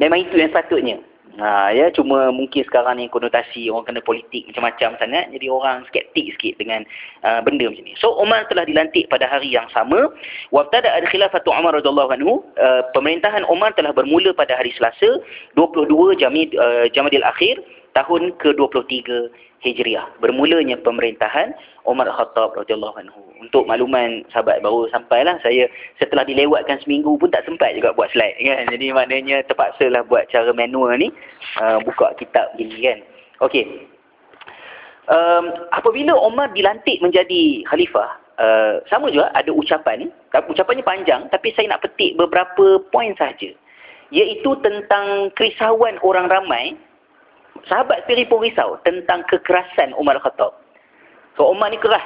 Memang 0.00 0.24
itu 0.24 0.40
yang 0.40 0.48
sepatutnya. 0.56 0.96
Ha, 1.38 1.70
ya, 1.70 1.94
cuma 1.94 2.34
mungkin 2.34 2.66
sekarang 2.66 2.98
ni 2.98 3.06
konotasi 3.06 3.70
orang 3.70 3.86
kena 3.86 4.02
politik 4.02 4.50
macam-macam 4.50 4.98
sangat. 4.98 5.30
Jadi 5.30 5.46
orang 5.46 5.86
skeptik 5.86 6.34
sikit 6.34 6.58
dengan 6.58 6.82
uh, 7.22 7.38
benda 7.38 7.70
macam 7.70 7.86
ni. 7.86 7.94
So 8.02 8.18
Umar 8.18 8.50
telah 8.50 8.66
dilantik 8.66 9.06
pada 9.06 9.30
hari 9.30 9.46
yang 9.46 9.70
sama. 9.70 10.10
Wabtada 10.50 10.90
al-khilafatu 10.90 11.54
Umar 11.54 11.78
radhiyallahu 11.78 12.10
anhu. 12.10 12.42
Uh, 12.58 12.82
pemerintahan 12.98 13.46
Umar 13.46 13.70
telah 13.78 13.94
bermula 13.94 14.34
pada 14.34 14.58
hari 14.58 14.74
Selasa 14.74 15.22
22 15.54 16.18
Jamid, 16.18 16.50
uh, 16.58 16.90
Jamadil 16.90 17.22
Akhir 17.22 17.62
tahun 17.94 18.34
ke-23 18.42 19.30
Hijriah. 19.60 20.08
Bermulanya 20.24 20.80
pemerintahan 20.80 21.52
Umar 21.84 22.08
Khattab 22.08 22.56
radhiyallahu 22.56 22.96
anhu. 22.96 23.20
Untuk 23.40 23.68
makluman 23.68 24.24
sahabat 24.32 24.64
baru 24.64 24.88
sampailah 24.92 25.36
saya 25.44 25.68
setelah 26.00 26.24
dilewatkan 26.24 26.80
seminggu 26.84 27.16
pun 27.20 27.28
tak 27.28 27.44
sempat 27.44 27.76
juga 27.76 27.92
buat 27.92 28.08
slide 28.12 28.40
kan. 28.40 28.68
Jadi 28.72 28.86
maknanya 28.92 29.44
terpaksalah 29.48 30.04
buat 30.08 30.28
cara 30.32 30.52
manual 30.56 30.96
ni 30.96 31.12
uh, 31.60 31.80
buka 31.84 32.16
kitab 32.16 32.52
gini 32.56 32.80
kan. 32.80 32.98
Okey. 33.44 33.88
Um, 35.10 35.68
apabila 35.74 36.14
Umar 36.14 36.52
dilantik 36.54 37.02
menjadi 37.02 37.66
khalifah, 37.66 38.10
uh, 38.38 38.74
sama 38.88 39.10
juga 39.12 39.32
ada 39.34 39.50
ucapan, 39.52 40.08
ucapannya 40.32 40.84
panjang 40.86 41.26
tapi 41.28 41.52
saya 41.52 41.72
nak 41.72 41.84
petik 41.84 42.16
beberapa 42.16 42.80
poin 42.92 43.12
saja. 43.16 43.52
Iaitu 44.10 44.58
tentang 44.64 45.30
kerisauan 45.38 46.00
orang 46.02 46.26
ramai 46.26 46.74
sahabat 47.68 48.04
sendiri 48.06 48.28
pun 48.30 48.44
risau 48.44 48.78
tentang 48.86 49.24
kekerasan 49.28 49.92
Umar 49.98 50.16
Khattab. 50.22 50.56
So 51.36 51.50
Umar 51.50 51.72
ni 51.72 51.80
keras. 51.80 52.02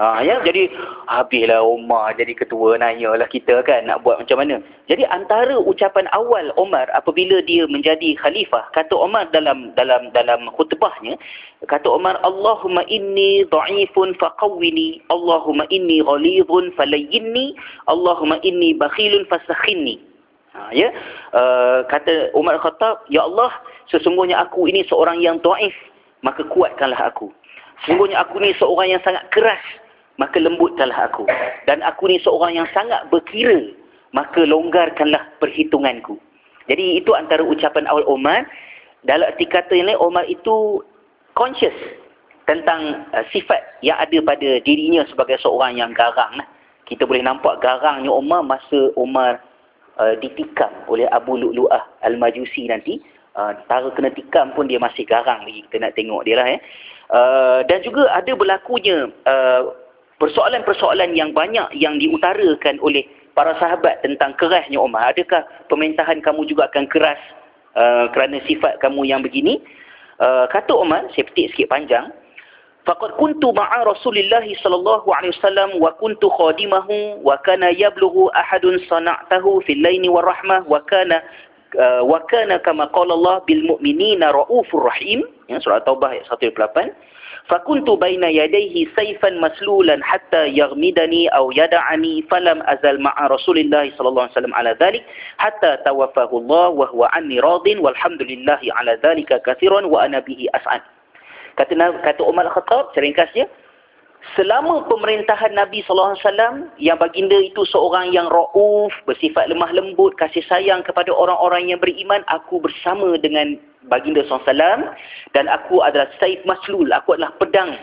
Ha, 0.00 0.24
ya? 0.24 0.40
Jadi 0.40 0.72
habislah 1.04 1.60
Umar 1.60 2.16
jadi 2.16 2.32
ketua 2.32 2.80
nanyalah 2.80 3.28
kita 3.28 3.60
kan 3.60 3.84
nak 3.84 4.00
buat 4.00 4.24
macam 4.24 4.40
mana. 4.40 4.56
Jadi 4.88 5.04
antara 5.12 5.52
ucapan 5.60 6.08
awal 6.16 6.48
Umar 6.56 6.88
apabila 6.96 7.44
dia 7.44 7.68
menjadi 7.68 8.16
khalifah, 8.16 8.72
kata 8.72 8.96
Umar 8.96 9.28
dalam 9.36 9.76
dalam 9.76 10.08
dalam 10.16 10.48
khutbahnya, 10.56 11.20
kata 11.68 11.92
Umar 11.92 12.16
Allahumma 12.24 12.88
inni 12.88 13.44
dha'ifun 13.52 14.16
faqawwini, 14.16 15.04
Allahumma 15.12 15.68
inni 15.68 16.00
ghalidhun 16.00 16.72
falayyinni, 16.72 17.52
Allahumma 17.84 18.40
inni 18.40 18.72
bakhilun 18.72 19.28
fasakhinni. 19.28 20.00
Ha, 20.52 20.68
ya? 20.76 20.92
Uh, 21.32 21.80
kata 21.88 22.28
Umar 22.36 22.60
Khattab, 22.60 23.08
Ya 23.08 23.24
Allah, 23.24 23.48
sesungguhnya 23.88 24.36
aku 24.36 24.68
ini 24.68 24.84
seorang 24.84 25.24
yang 25.24 25.40
taif, 25.40 25.72
maka 26.20 26.44
kuatkanlah 26.44 27.00
aku. 27.08 27.32
Sesungguhnya 27.82 28.20
aku 28.20 28.36
ini 28.44 28.52
seorang 28.60 28.92
yang 28.92 29.02
sangat 29.02 29.24
keras, 29.32 29.60
maka 30.20 30.36
lembutkanlah 30.36 31.08
aku. 31.08 31.24
Dan 31.64 31.80
aku 31.80 32.12
ini 32.12 32.20
seorang 32.20 32.52
yang 32.52 32.68
sangat 32.76 33.08
berkira, 33.08 33.72
maka 34.12 34.44
longgarkanlah 34.44 35.24
perhitunganku. 35.40 36.20
Jadi 36.68 37.00
itu 37.00 37.16
antara 37.16 37.42
ucapan 37.42 37.88
awal 37.88 38.04
Umar. 38.06 38.44
Dalam 39.02 39.34
arti 39.34 39.50
kata 39.50 39.74
yang 39.74 39.90
lain, 39.90 39.98
Umar 39.98 40.22
itu 40.30 40.78
conscious 41.34 41.74
tentang 42.46 43.08
uh, 43.10 43.24
sifat 43.34 43.82
yang 43.82 43.98
ada 43.98 44.18
pada 44.22 44.62
dirinya 44.62 45.02
sebagai 45.10 45.40
seorang 45.42 45.80
yang 45.80 45.90
garang. 45.90 46.38
Kita 46.86 47.08
boleh 47.08 47.24
nampak 47.24 47.58
garangnya 47.64 48.12
Umar 48.12 48.46
masa 48.46 48.94
Umar 48.94 49.42
uh, 49.98 50.14
ditikam 50.20 50.70
oleh 50.88 51.08
Abu 51.10 51.36
Lu'lu'ah 51.36 51.82
Al-Majusi 52.06 52.68
nanti 52.68 53.02
uh, 53.36 53.56
tara 53.66 53.88
kena 53.92 54.12
tikam 54.12 54.52
pun 54.56 54.68
dia 54.68 54.80
masih 54.80 55.04
garang 55.04 55.44
lagi 55.44 55.64
kita 55.68 55.82
nak 55.82 55.96
tengok 55.96 56.22
dia 56.24 56.36
lah 56.38 56.48
eh. 56.48 56.60
Uh, 57.12 57.60
dan 57.68 57.84
juga 57.84 58.08
ada 58.08 58.32
berlakunya 58.32 59.12
uh, 59.28 59.76
persoalan-persoalan 60.16 61.12
yang 61.12 61.36
banyak 61.36 61.68
yang 61.76 62.00
diutarakan 62.00 62.80
oleh 62.80 63.04
para 63.36 63.56
sahabat 63.58 64.00
tentang 64.00 64.32
kerasnya 64.38 64.80
Umar. 64.80 65.12
Adakah 65.12 65.44
pemerintahan 65.68 66.22
kamu 66.24 66.48
juga 66.48 66.70
akan 66.72 66.88
keras 66.88 67.20
uh, 67.76 68.08
kerana 68.12 68.40
sifat 68.48 68.80
kamu 68.80 69.08
yang 69.08 69.20
begini? 69.20 69.60
Uh, 70.22 70.46
kata 70.48 70.72
Umar, 70.76 71.04
saya 71.12 71.26
petik 71.26 71.52
sikit 71.52 71.68
panjang. 71.72 72.14
Faqad 72.82 73.14
kuntu 73.14 73.54
ma'a 73.54 73.86
Rasulillah 73.86 74.42
sallallahu 74.62 75.06
alaihi 75.14 75.34
wasallam 75.38 75.78
wa 75.78 75.94
kuntu 76.02 76.26
khadimahu 76.34 77.22
wa 77.22 77.38
kana 77.46 77.70
yablughu 77.70 78.26
ahadun 78.34 78.78
sana'tahu 78.90 79.62
fil 79.62 79.78
laini 79.78 80.10
war 80.10 80.26
rahmah 80.26 80.66
wa 80.66 80.82
kana 80.86 81.22
Uh, 81.72 82.04
wa 82.04 82.20
kana 82.28 82.60
kama 82.60 82.84
qala 82.92 83.16
Allah 83.16 83.40
bil 83.48 83.64
mu'minina 83.64 84.28
raufur 84.28 84.84
rahim 84.92 85.24
ya 85.48 85.56
surah 85.56 85.80
taubah 85.80 86.12
ayat 86.12 86.28
128 86.28 86.52
fakuntu 87.48 87.96
baina 87.96 88.28
yadayhi 88.28 88.92
sayfan 88.92 89.40
maslulan 89.40 90.04
hatta 90.04 90.52
yaghmidani 90.52 91.32
aw 91.32 91.48
yad'ani 91.48 92.28
falam 92.28 92.60
azal 92.68 93.00
ma'a 93.00 93.24
rasulillah 93.32 93.88
sallallahu 93.96 94.28
alaihi 94.28 94.34
wasallam 94.36 94.52
ala 94.52 94.70
dhalik 94.76 95.00
hatta 95.40 95.80
tawaffahu 95.80 96.44
Allah 96.44 96.66
wa 96.76 96.84
huwa 96.92 97.08
anni 97.16 97.40
radin 97.40 97.80
walhamdulillah 97.80 98.60
ala 98.76 98.92
dhalika 99.00 99.40
katsiran 99.40 99.88
wa 99.88 100.04
ana 100.04 100.20
bihi 100.20 100.52
as'ad 100.52 100.84
kata 101.56 101.74
kata 102.02 102.22
Umar 102.24 102.48
Khattab 102.52 102.92
seringkasnya 102.96 103.48
selama 104.38 104.86
pemerintahan 104.86 105.52
Nabi 105.52 105.82
sallallahu 105.82 106.14
alaihi 106.14 106.24
wasallam 106.24 106.54
yang 106.78 106.98
baginda 106.98 107.38
itu 107.42 107.66
seorang 107.66 108.14
yang 108.14 108.30
rauf, 108.30 108.94
bersifat 109.04 109.50
lemah 109.50 109.70
lembut, 109.74 110.14
kasih 110.14 110.46
sayang 110.46 110.86
kepada 110.86 111.10
orang-orang 111.10 111.74
yang 111.74 111.80
beriman, 111.82 112.22
aku 112.30 112.62
bersama 112.62 113.18
dengan 113.18 113.58
baginda 113.90 114.22
sallallahu 114.24 114.46
alaihi 114.46 114.54
wasallam 114.54 114.80
dan 115.34 115.44
aku 115.50 115.82
adalah 115.82 116.08
saif 116.22 116.38
maslul, 116.46 116.86
aku 116.94 117.18
adalah 117.18 117.34
pedang 117.42 117.74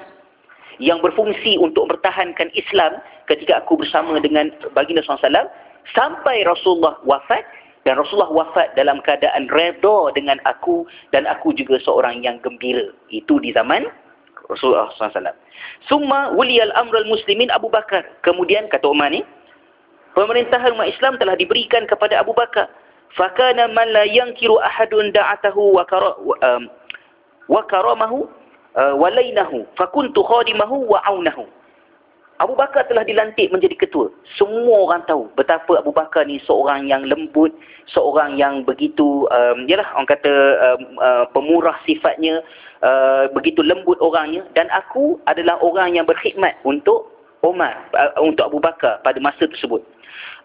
yang 0.80 1.04
berfungsi 1.04 1.60
untuk 1.60 1.92
mempertahankan 1.92 2.56
Islam 2.56 3.04
ketika 3.28 3.60
aku 3.60 3.76
bersama 3.84 4.16
dengan 4.24 4.50
baginda 4.72 5.04
sallallahu 5.04 5.20
alaihi 5.20 5.32
wasallam 5.36 5.50
sampai 5.92 6.38
Rasulullah 6.48 6.96
wafat 7.04 7.44
dan 7.88 7.96
Rasulullah 7.96 8.32
wafat 8.32 8.76
dalam 8.76 9.00
keadaan 9.02 9.48
redha 9.48 10.12
dengan 10.12 10.36
aku 10.44 10.84
dan 11.15 11.24
aku 11.24 11.56
juga 11.56 11.80
seorang 11.80 12.20
yang 12.22 12.38
gembira. 12.44 12.92
Itu 13.08 13.39
di 13.39 13.56
zaman 13.56 13.88
Rasulullah 14.52 14.92
SAW. 14.98 15.32
Summa 15.88 16.34
wuliyal 16.36 16.74
amral 16.76 17.08
muslimin 17.08 17.48
Abu 17.54 17.72
Bakar. 17.72 18.04
Kemudian 18.26 18.68
kata 18.68 18.89
Umar 18.89 19.13
ni, 19.13 19.24
pemerintahan 20.18 20.76
umat 20.76 20.92
Islam 20.92 21.15
telah 21.22 21.38
diberikan 21.39 21.88
kepada 21.88 22.20
Abu 22.20 22.36
Bakar. 22.36 22.68
Fakana 23.15 23.72
man 23.72 23.89
la 23.89 24.06
yankiru 24.06 24.62
ahadun 24.62 25.10
da'atahu 25.15 25.74
wa, 25.74 25.84
um, 26.46 26.70
wa 27.50 27.62
karamahu 27.65 28.30
uh, 28.76 28.94
wa 28.98 29.10
lainahu. 29.10 29.65
Fakuntu 29.80 30.20
khadimahu 30.26 30.86
wa 30.86 31.00
aunahu. 31.08 31.48
Abu 32.39 32.56
Bakar 32.56 32.88
telah 32.88 33.04
dilantik 33.04 33.52
menjadi 33.52 33.75
ketua. 33.75 34.08
Semua 34.39 34.88
orang 34.88 35.04
tahu 35.04 35.28
betapa 35.36 35.75
Abu 35.75 35.91
Bakar 35.91 36.23
ni 36.23 36.39
seorang 36.47 36.88
yang 36.88 37.04
lembut, 37.04 37.52
seorang 37.91 38.39
yang 38.39 38.63
begitu, 38.63 39.28
um, 39.28 39.67
yalah 39.67 39.84
orang 39.91 40.08
kata 40.08 40.34
um, 40.63 40.82
uh, 41.04 41.25
pemurah 41.36 41.75
sifatnya, 41.84 42.39
uh, 42.80 43.28
begitu 43.36 43.60
lembut 43.60 43.99
orangnya. 43.99 44.47
Dan 44.56 44.71
aku 44.71 45.19
adalah 45.28 45.60
orang 45.60 45.99
yang 45.99 46.08
berkhidmat 46.08 46.56
untuk 46.63 47.12
Umar, 47.43 47.75
uh, 47.91 48.15
untuk 48.23 48.47
Abu 48.47 48.63
Bakar 48.63 49.04
pada 49.04 49.19
masa 49.19 49.43
tersebut. 49.43 49.84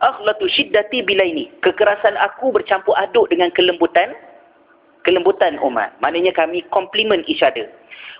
Akhlatu 0.03 0.51
syiddati 0.51 1.07
bilaini. 1.07 1.47
Kekerasan 1.63 2.19
aku 2.19 2.51
bercampur 2.51 2.99
aduk 2.99 3.31
dengan 3.31 3.55
kelembutan 3.55 4.19
kelembutan 5.05 5.61
Umar. 5.61 5.93
Maknanya 6.01 6.33
kami 6.35 6.65
complement 6.73 7.23
each 7.29 7.45
other. 7.45 7.69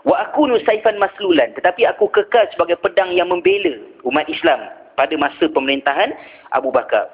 Wa 0.05 0.29
aku 0.29 0.47
nusaifan 0.47 1.01
maslulan. 1.01 1.51
Tetapi 1.57 1.89
aku 1.89 2.13
kekal 2.13 2.47
sebagai 2.53 2.77
pedang 2.79 3.11
yang 3.17 3.33
membela 3.33 3.75
umat 4.05 4.29
Islam 4.29 4.61
pada 4.95 5.17
masa 5.19 5.51
pemerintahan 5.51 6.15
Abu 6.55 6.71
Bakar. 6.71 7.11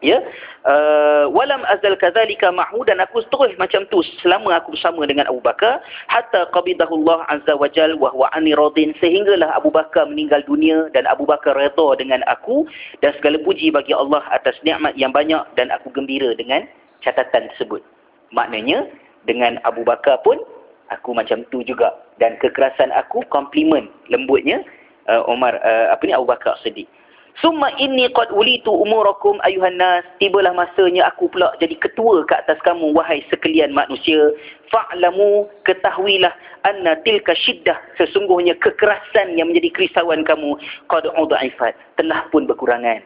Ya, 0.00 0.16
uh, 0.64 1.28
walam 1.28 1.60
azal 1.68 1.92
kadzalika 1.92 2.48
ma'hu 2.48 2.88
dan 2.88 3.04
aku 3.04 3.20
terus 3.28 3.52
macam 3.60 3.84
tu 3.92 4.00
selama 4.24 4.56
aku 4.56 4.72
bersama 4.72 5.04
dengan 5.04 5.28
Abu 5.28 5.44
Bakar 5.44 5.84
hatta 6.08 6.48
qabidahullah 6.56 7.28
azza 7.28 7.52
wajal 7.52 8.00
wa 8.00 8.08
huwa 8.08 8.32
radin 8.32 8.96
sehinggalah 8.96 9.52
Abu 9.52 9.68
Bakar 9.68 10.08
meninggal 10.08 10.40
dunia 10.48 10.88
dan 10.96 11.04
Abu 11.04 11.28
Bakar 11.28 11.52
redha 11.52 12.00
dengan 12.00 12.24
aku 12.32 12.64
dan 13.04 13.12
segala 13.20 13.44
puji 13.44 13.76
bagi 13.76 13.92
Allah 13.92 14.24
atas 14.32 14.56
nikmat 14.64 14.96
yang 14.96 15.12
banyak 15.12 15.44
dan 15.60 15.68
aku 15.68 15.92
gembira 15.92 16.32
dengan 16.32 16.64
catatan 17.04 17.52
tersebut. 17.52 17.84
Maknanya 18.30 18.86
dengan 19.26 19.58
Abu 19.66 19.82
Bakar 19.82 20.22
pun 20.22 20.38
aku 20.90 21.14
macam 21.14 21.42
tu 21.50 21.62
juga. 21.66 21.94
Dan 22.20 22.36
kekerasan 22.36 22.92
aku 22.92 23.24
komplimen 23.32 23.88
lembutnya 24.12 24.60
uh, 25.08 25.24
Umar 25.26 25.56
uh, 25.64 25.92
apa 25.92 26.02
ni 26.04 26.12
Abu 26.12 26.28
Bakar 26.28 26.58
sedih. 26.60 26.86
Summa 27.38 27.72
inni 27.80 28.04
qad 28.12 28.28
ulitu 28.36 28.68
umurakum 28.68 29.40
ayuhan 29.46 29.80
nas. 29.80 30.04
Tibalah 30.20 30.52
masanya 30.52 31.08
aku 31.08 31.30
pula 31.32 31.54
jadi 31.56 31.72
ketua 31.78 32.26
ke 32.28 32.34
atas 32.36 32.60
kamu 32.66 32.92
wahai 32.92 33.24
sekalian 33.32 33.72
manusia. 33.72 34.34
Fa'lamu 34.68 35.48
ketahuilah 35.64 36.34
anna 36.68 37.00
tilka 37.00 37.32
syiddah 37.32 37.78
sesungguhnya 37.96 38.58
kekerasan 38.60 39.40
yang 39.40 39.48
menjadi 39.48 39.72
kerisauan 39.72 40.26
kamu. 40.26 40.58
Qad 40.92 41.08
udha'ifat. 41.08 41.72
Telah 41.96 42.28
pun 42.28 42.44
berkurangan 42.44 43.00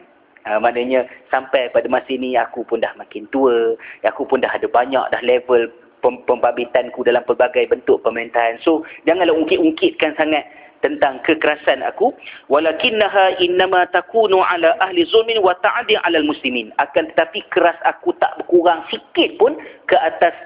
Ha, 0.45 0.61
maknanya 0.61 1.09
sampai 1.33 1.73
pada 1.73 1.89
masa 1.89 2.05
ini 2.13 2.37
aku 2.37 2.61
pun 2.69 2.77
dah 2.77 2.93
makin 3.01 3.25
tua, 3.33 3.73
aku 4.05 4.29
pun 4.29 4.45
dah 4.45 4.53
ada 4.53 4.69
banyak 4.69 5.01
dah 5.09 5.21
level 5.25 5.65
pem 6.05 6.21
pembabitanku 6.29 7.01
dalam 7.01 7.25
pelbagai 7.25 7.65
bentuk 7.65 8.05
pemerintahan. 8.05 8.61
So 8.61 8.85
janganlah 9.09 9.33
ungkit-ungkitkan 9.33 10.13
sangat 10.13 10.45
tentang 10.85 11.17
kekerasan 11.25 11.81
aku. 11.81 12.13
Walakinnaha 12.45 13.41
innama 13.41 13.89
takunu 13.89 14.45
ala 14.45 14.77
ahli 14.85 15.01
zulmin 15.09 15.41
wa 15.41 15.57
ta'di 15.65 15.97
ala 16.05 16.21
muslimin 16.21 16.69
akan 16.77 17.09
tetapi 17.17 17.41
keras 17.49 17.81
aku 17.81 18.13
tak 18.21 18.37
berkurang 18.37 18.85
sikit 18.93 19.41
pun 19.41 19.57
ke 19.89 19.97
atas 19.97 20.37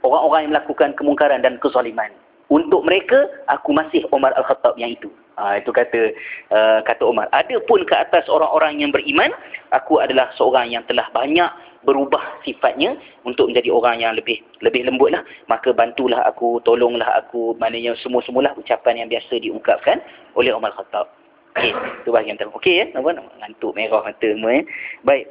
orang-orang 0.00 0.48
yang 0.48 0.52
melakukan 0.56 0.96
kemungkaran 0.96 1.44
dan 1.44 1.60
kezaliman. 1.60 2.08
Untuk 2.48 2.88
mereka 2.88 3.28
aku 3.52 3.76
masih 3.76 4.08
Umar 4.16 4.32
Al-Khattab 4.32 4.80
yang 4.80 4.96
itu 4.96 5.12
Ha, 5.36 5.60
itu 5.60 5.68
kata 5.68 6.16
uh, 6.48 6.80
kata 6.80 7.04
Umar. 7.04 7.28
Ada 7.36 7.60
pun 7.68 7.84
ke 7.84 7.92
atas 7.92 8.24
orang-orang 8.32 8.80
yang 8.80 8.88
beriman, 8.88 9.28
aku 9.68 10.00
adalah 10.00 10.32
seorang 10.40 10.72
yang 10.72 10.80
telah 10.88 11.04
banyak 11.12 11.48
berubah 11.84 12.40
sifatnya 12.42 12.96
untuk 13.22 13.52
menjadi 13.52 13.68
orang 13.68 14.00
yang 14.00 14.16
lebih 14.16 14.40
lebih 14.64 14.88
lembut 14.88 15.12
lah. 15.12 15.20
Maka 15.52 15.76
bantulah 15.76 16.24
aku, 16.24 16.58
tolonglah 16.64 17.06
aku. 17.20 17.52
Maknanya 17.60 17.94
semua-semulah 18.00 18.56
ucapan 18.56 19.04
yang 19.04 19.08
biasa 19.12 19.36
diungkapkan 19.36 20.00
oleh 20.34 20.56
Umar 20.56 20.72
Khattab. 20.72 21.12
Okey, 21.56 21.72
itu 21.72 22.10
bahagian 22.12 22.36
pertama. 22.40 22.56
Okey 22.56 22.74
ya, 22.80 22.84
nampak 22.96 23.20
ngantuk 23.40 23.72
merah 23.76 24.00
mata 24.04 24.28
semua 24.28 24.52
ya. 24.56 24.62
Baik. 25.04 25.24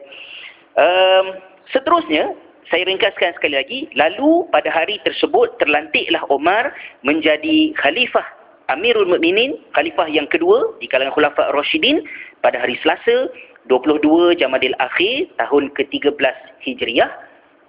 Um, 0.77 1.25
seterusnya, 1.69 2.33
saya 2.69 2.85
ringkaskan 2.85 3.37
sekali 3.37 3.55
lagi. 3.57 3.79
Lalu 3.93 4.49
pada 4.49 4.69
hari 4.73 4.97
tersebut 5.05 5.57
terlantiklah 5.61 6.25
Umar 6.33 6.73
menjadi 7.05 7.73
khalifah 7.77 8.25
Amirul 8.65 9.05
Mukminin, 9.05 9.61
khalifah 9.77 10.09
yang 10.09 10.25
kedua 10.25 10.73
di 10.81 10.89
kalangan 10.89 11.13
khulafah 11.13 11.53
Rashidin 11.53 12.01
pada 12.41 12.57
hari 12.57 12.73
Selasa 12.81 13.29
22 13.69 14.41
Jamadil 14.41 14.73
Akhir 14.81 15.29
tahun 15.37 15.69
ke-13 15.77 16.17
Hijriah. 16.65 17.13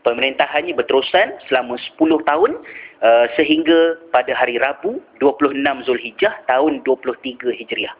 Pemerintahannya 0.08 0.72
berterusan 0.72 1.36
selama 1.50 1.76
10 1.76 2.00
tahun 2.24 2.50
uh, 3.04 3.26
sehingga 3.36 4.00
pada 4.08 4.32
hari 4.32 4.56
Rabu 4.56 5.02
26 5.20 5.60
Zulhijjah 5.84 6.32
tahun 6.48 6.80
23 6.88 7.44
Hijriah. 7.44 7.92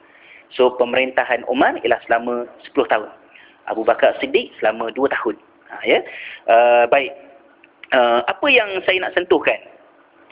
So 0.56 0.72
pemerintahan 0.80 1.44
Umar 1.52 1.76
ialah 1.84 2.00
selama 2.08 2.48
10 2.64 2.80
tahun. 2.88 3.12
Abu 3.68 3.84
Bakar 3.84 4.16
Siddiq 4.24 4.56
selama 4.56 4.88
2 4.94 5.04
tahun. 5.12 5.36
Ha, 5.68 5.74
ya. 5.84 6.00
Uh, 6.48 6.84
baik. 6.88 7.12
Uh, 7.92 8.24
apa 8.24 8.46
yang 8.48 8.80
saya 8.88 9.04
nak 9.04 9.12
sentuhkan? 9.12 9.75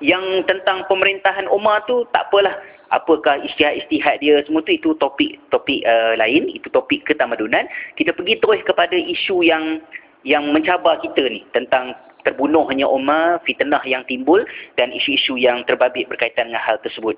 Yang 0.03 0.43
tentang 0.51 0.83
pemerintahan 0.91 1.47
Umar 1.51 1.85
tu 1.87 2.03
tak 2.11 2.31
apalah. 2.31 2.55
Apakah 2.93 3.43
istihad-istihad 3.43 4.23
dia 4.23 4.39
semua 4.47 4.63
tu 4.63 4.71
itu 4.71 4.95
topik 5.03 5.41
topik 5.51 5.83
uh, 5.83 6.15
lain 6.15 6.47
itu 6.51 6.71
topik 6.71 7.03
ketamadunan. 7.07 7.67
Kita 7.99 8.15
pergi 8.15 8.39
terus 8.39 8.63
kepada 8.63 8.95
isu 8.95 9.43
yang 9.43 9.83
yang 10.23 10.55
mencabar 10.55 11.03
kita 11.03 11.27
ni 11.27 11.43
tentang 11.51 11.95
terbunuhnya 12.25 12.89
Umar 12.89 13.43
fitnah 13.45 13.83
yang 13.85 14.03
timbul 14.09 14.43
dan 14.81 14.91
isu-isu 14.91 15.37
yang 15.37 15.63
terbabit 15.69 16.09
berkaitan 16.09 16.51
dengan 16.51 16.65
hal 16.65 16.81
tersebut. 16.81 17.15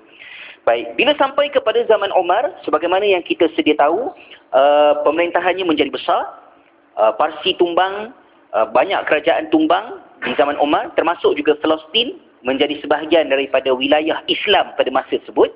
Baik 0.67 0.99
bila 0.99 1.15
sampai 1.15 1.47
kepada 1.47 1.79
zaman 1.87 2.11
Umar 2.11 2.43
sebagaimana 2.67 3.07
yang 3.07 3.23
kita 3.23 3.47
sedia 3.55 3.79
tahu 3.79 4.11
uh, 4.51 4.93
pemerintahannya 5.07 5.63
menjadi 5.63 5.87
besar 5.87 6.27
uh, 6.99 7.15
Parsi 7.15 7.55
tumbang 7.55 8.11
uh, 8.51 8.67
banyak 8.67 8.99
kerajaan 9.07 9.47
tumbang 9.47 10.03
di 10.27 10.35
zaman 10.35 10.59
Umar 10.59 10.91
termasuk 10.99 11.39
juga 11.39 11.55
Palestin 11.63 12.19
menjadi 12.45 12.77
sebahagian 12.83 13.29
daripada 13.31 13.73
wilayah 13.73 14.21
Islam 14.29 14.73
pada 14.77 14.89
masa 14.93 15.17
tersebut. 15.17 15.49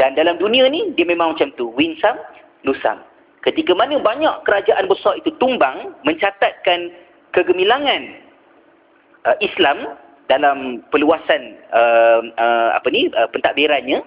Dan 0.00 0.16
dalam 0.16 0.40
dunia 0.40 0.68
ni, 0.72 0.92
dia 0.96 1.04
memang 1.04 1.36
macam 1.36 1.52
tu. 1.56 1.68
Winsam, 1.76 2.16
Nusam. 2.64 3.04
Ketika 3.42 3.74
mana 3.74 3.98
banyak 3.98 4.46
kerajaan 4.46 4.86
besar 4.86 5.18
itu 5.18 5.34
tumbang, 5.36 5.92
mencatatkan 6.06 6.94
kegemilangan 7.34 8.14
uh, 9.26 9.36
Islam 9.42 9.98
dalam 10.30 10.80
peluasan 10.94 11.58
uh, 11.74 12.22
uh, 12.38 12.70
apa 12.78 12.88
ni 12.88 13.10
uh, 13.12 13.26
pentadbirannya, 13.34 14.00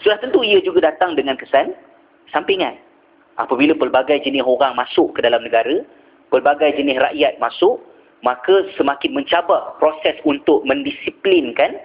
sudah 0.00 0.16
tentu 0.24 0.40
ia 0.40 0.58
juga 0.64 0.88
datang 0.88 1.14
dengan 1.14 1.36
kesan 1.36 1.76
sampingan. 2.32 2.80
Apabila 3.38 3.76
pelbagai 3.76 4.24
jenis 4.26 4.42
orang 4.42 4.74
masuk 4.74 5.14
ke 5.14 5.20
dalam 5.22 5.44
negara, 5.44 5.84
pelbagai 6.32 6.74
jenis 6.74 6.98
rakyat 6.98 7.38
masuk, 7.38 7.78
maka 8.22 8.66
semakin 8.74 9.14
mencabar 9.14 9.78
proses 9.78 10.18
untuk 10.26 10.66
mendisiplinkan 10.66 11.78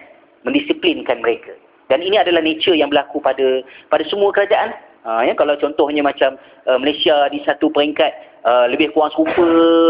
mendisiplinkan 0.43 1.24
mereka. 1.24 1.56
Dan 1.91 2.02
ini 2.04 2.19
adalah 2.19 2.41
nature 2.41 2.76
yang 2.76 2.89
berlaku 2.89 3.19
pada 3.19 3.62
pada 3.91 4.04
semua 4.08 4.32
kerajaan. 4.32 4.74
Ha, 5.04 5.28
ya, 5.28 5.36
kalau 5.36 5.60
contohnya 5.60 6.00
macam 6.00 6.39
uh, 6.63 6.80
Malaysia 6.80 7.28
di 7.28 7.43
satu 7.43 7.67
peringkat 7.67 8.12
uh, 8.48 8.72
lebih 8.72 8.96
kurang 8.96 9.12
serupa 9.12 9.46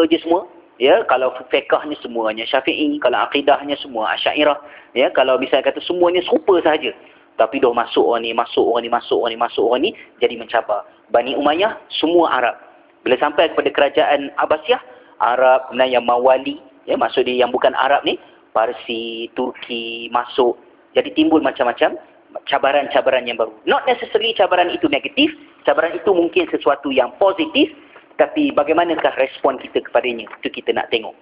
je 0.09 0.17
semua. 0.25 0.49
Ya, 0.81 1.05
kalau 1.05 1.29
fiqahnya 1.53 1.93
semuanya 2.01 2.49
Syafi'i, 2.49 2.97
kalau 2.97 3.21
akidahnya 3.29 3.77
semua 3.77 4.17
Asy'ariyah, 4.17 4.57
ya, 4.97 5.13
kalau 5.13 5.37
misalnya 5.37 5.69
kata 5.69 5.85
semuanya 5.85 6.25
serupa 6.25 6.57
saja. 6.65 6.89
Tapi 7.37 7.61
dah 7.61 7.73
masuk 7.77 8.01
orang 8.01 8.25
ni, 8.25 8.33
masuk 8.33 8.65
orang 8.65 8.81
ni, 8.85 8.89
masuk 8.89 9.17
orang 9.21 9.31
ni, 9.33 9.39
masuk 9.39 9.63
orang 9.69 9.81
ni 9.85 9.91
jadi 10.17 10.33
mencabar. 10.33 10.81
Bani 11.13 11.37
Umayyah 11.37 11.77
semua 11.93 12.41
Arab. 12.41 12.57
Bila 13.05 13.15
sampai 13.21 13.53
kepada 13.53 13.69
kerajaan 13.69 14.33
Abbasiyah, 14.41 14.81
Arab, 15.23 15.71
kemudian 15.71 15.99
yang 15.99 16.05
Mawali, 16.05 16.59
ya, 16.83 16.99
maksud 16.99 17.23
dia 17.23 17.47
yang 17.47 17.51
bukan 17.55 17.71
Arab 17.79 18.03
ni, 18.03 18.19
Parsi, 18.51 19.31
Turki, 19.33 20.11
masuk. 20.11 20.59
Jadi 20.93 21.15
timbul 21.15 21.41
macam-macam 21.41 21.97
cabaran-cabaran 22.45 23.25
yang 23.25 23.39
baru. 23.39 23.53
Not 23.65 23.87
necessarily 23.87 24.35
cabaran 24.35 24.69
itu 24.69 24.85
negatif, 24.91 25.31
cabaran 25.65 25.95
itu 25.95 26.11
mungkin 26.11 26.45
sesuatu 26.51 26.91
yang 26.91 27.13
positif, 27.17 27.71
tapi 28.19 28.53
bagaimanakah 28.53 29.15
respon 29.17 29.57
kita 29.57 29.81
kepadanya, 29.89 30.29
itu 30.41 30.49
kita 30.61 30.75
nak 30.75 30.89
tengok. 30.93 31.15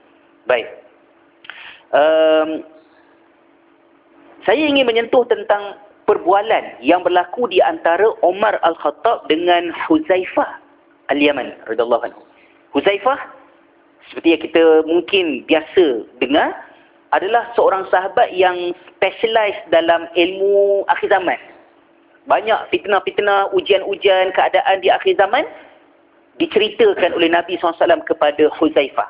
Baik. 0.50 0.68
Um, 1.92 2.64
saya 4.44 4.64
ingin 4.66 4.88
menyentuh 4.88 5.28
tentang 5.30 5.78
perbualan 6.10 6.82
yang 6.84 7.06
berlaku 7.06 7.48
di 7.48 7.62
antara 7.62 8.10
Omar 8.26 8.60
Al-Khattab 8.66 9.30
dengan 9.30 9.72
Huzaifah 9.88 10.60
Al-Yaman. 11.14 11.56
Huzaifah 12.72 13.20
seperti 14.10 14.28
yang 14.34 14.42
kita 14.42 14.64
mungkin 14.90 15.26
biasa 15.46 15.86
dengar 16.18 16.56
adalah 17.12 17.52
seorang 17.54 17.86
sahabat 17.92 18.32
yang 18.32 18.72
specialize 18.96 19.60
dalam 19.70 20.08
ilmu 20.16 20.88
akhir 20.88 21.12
zaman. 21.12 21.40
Banyak 22.26 22.72
fitnah-fitnah, 22.72 23.52
ujian-ujian, 23.52 24.32
keadaan 24.32 24.80
di 24.80 24.88
akhir 24.88 25.20
zaman 25.20 25.44
diceritakan 26.40 27.12
oleh 27.14 27.28
Nabi 27.28 27.60
SAW 27.60 28.06
kepada 28.08 28.48
Huzaifah. 28.56 29.10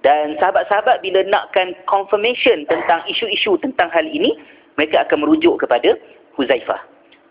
Dan 0.00 0.36
sahabat-sahabat 0.40 1.04
bila 1.04 1.24
nakkan 1.28 1.76
confirmation 1.84 2.64
tentang 2.68 3.04
isu-isu 3.08 3.56
tentang 3.60 3.88
hal 3.92 4.04
ini, 4.04 4.36
mereka 4.76 5.04
akan 5.08 5.24
merujuk 5.24 5.60
kepada 5.60 5.96
Huzaifah. 6.36 6.80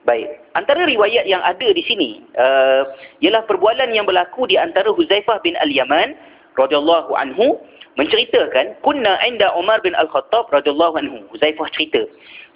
Baik, 0.07 0.41
antara 0.55 0.88
riwayat 0.88 1.27
yang 1.27 1.43
ada 1.43 1.69
di 1.69 1.83
sini 1.83 2.23
uh, 2.39 2.88
ialah 3.19 3.43
perbualan 3.45 3.91
yang 3.91 4.07
berlaku 4.07 4.47
di 4.47 4.55
antara 4.55 4.89
Huzaifah 4.89 5.43
bin 5.43 5.59
Al-Yaman 5.59 6.15
radhiyallahu 6.57 7.12
anhu 7.13 7.59
menceritakan 7.99 8.79
kunna 8.81 9.19
inda 9.27 9.51
Umar 9.59 9.83
bin 9.83 9.93
Al-Khattab 9.93 10.47
radhiyallahu 10.49 10.95
anhu. 10.97 11.17
Huzaifah 11.35 11.67
cerita. 11.75 12.01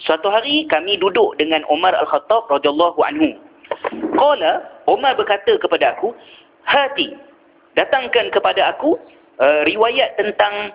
Suatu 0.01 0.31
hari 0.31 0.65
kami 0.71 0.97
duduk 0.97 1.35
dengan 1.37 1.61
Umar 1.67 1.93
Al-Khattab 1.93 2.47
radhiyallahu 2.49 2.99
anhu. 3.03 3.35
Qala 4.15 4.63
Umar 4.87 5.17
berkata 5.19 5.57
kepada 5.59 5.97
aku, 5.97 6.15
hati 6.63 7.13
datangkan 7.75 8.29
kepada 8.31 8.73
aku 8.73 8.95
uh, 9.41 9.61
riwayat 9.67 10.15
tentang 10.15 10.71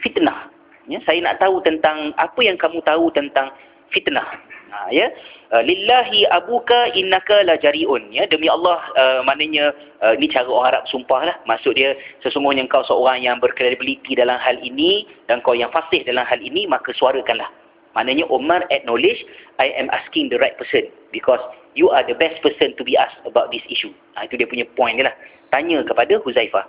fitnah 0.00 0.48
ya 0.88 0.98
saya 1.04 1.20
nak 1.20 1.38
tahu 1.42 1.60
tentang 1.62 2.14
apa 2.16 2.40
yang 2.40 2.56
kamu 2.56 2.80
tahu 2.86 3.12
tentang 3.12 3.52
fitnah 3.92 4.24
ha, 4.70 4.88
ya? 4.92 5.08
Uh, 5.48 5.64
lillahi 5.64 6.28
abuka 6.28 6.92
innaka 6.92 7.40
lajariun 7.40 8.12
ya 8.12 8.28
demi 8.28 8.52
Allah 8.52 8.76
uh, 9.00 9.20
maknanya 9.24 9.72
uh, 10.04 10.12
ini 10.12 10.28
cara 10.28 10.44
orang 10.44 10.76
Arab 10.76 10.84
sumpah 10.92 11.20
lah. 11.24 11.36
Maksud 11.48 11.76
dia 11.76 11.96
sesungguhnya 12.20 12.68
kau 12.68 12.84
seorang 12.84 13.24
yang 13.24 13.40
berkredibiliti 13.40 14.12
dalam 14.12 14.36
hal 14.36 14.60
ini 14.60 15.08
dan 15.26 15.40
kau 15.40 15.56
yang 15.56 15.72
fasih 15.72 16.04
dalam 16.04 16.28
hal 16.28 16.40
ini 16.40 16.68
maka 16.68 16.92
suarakanlah. 16.92 17.48
Maknanya 17.96 18.28
Umar 18.28 18.62
acknowledge 18.68 19.24
I 19.58 19.72
am 19.74 19.88
asking 19.90 20.28
the 20.28 20.38
right 20.38 20.54
person 20.54 20.92
because 21.10 21.40
you 21.74 21.88
are 21.90 22.04
the 22.04 22.14
best 22.14 22.38
person 22.44 22.76
to 22.76 22.82
be 22.84 22.94
asked 22.94 23.18
about 23.24 23.50
this 23.50 23.64
issue. 23.66 23.90
Ha, 24.14 24.28
itu 24.28 24.38
dia 24.38 24.46
punya 24.46 24.68
point 24.76 25.00
dia 25.00 25.08
lah. 25.08 25.16
Tanya 25.48 25.80
kepada 25.82 26.20
Huzaifah. 26.20 26.66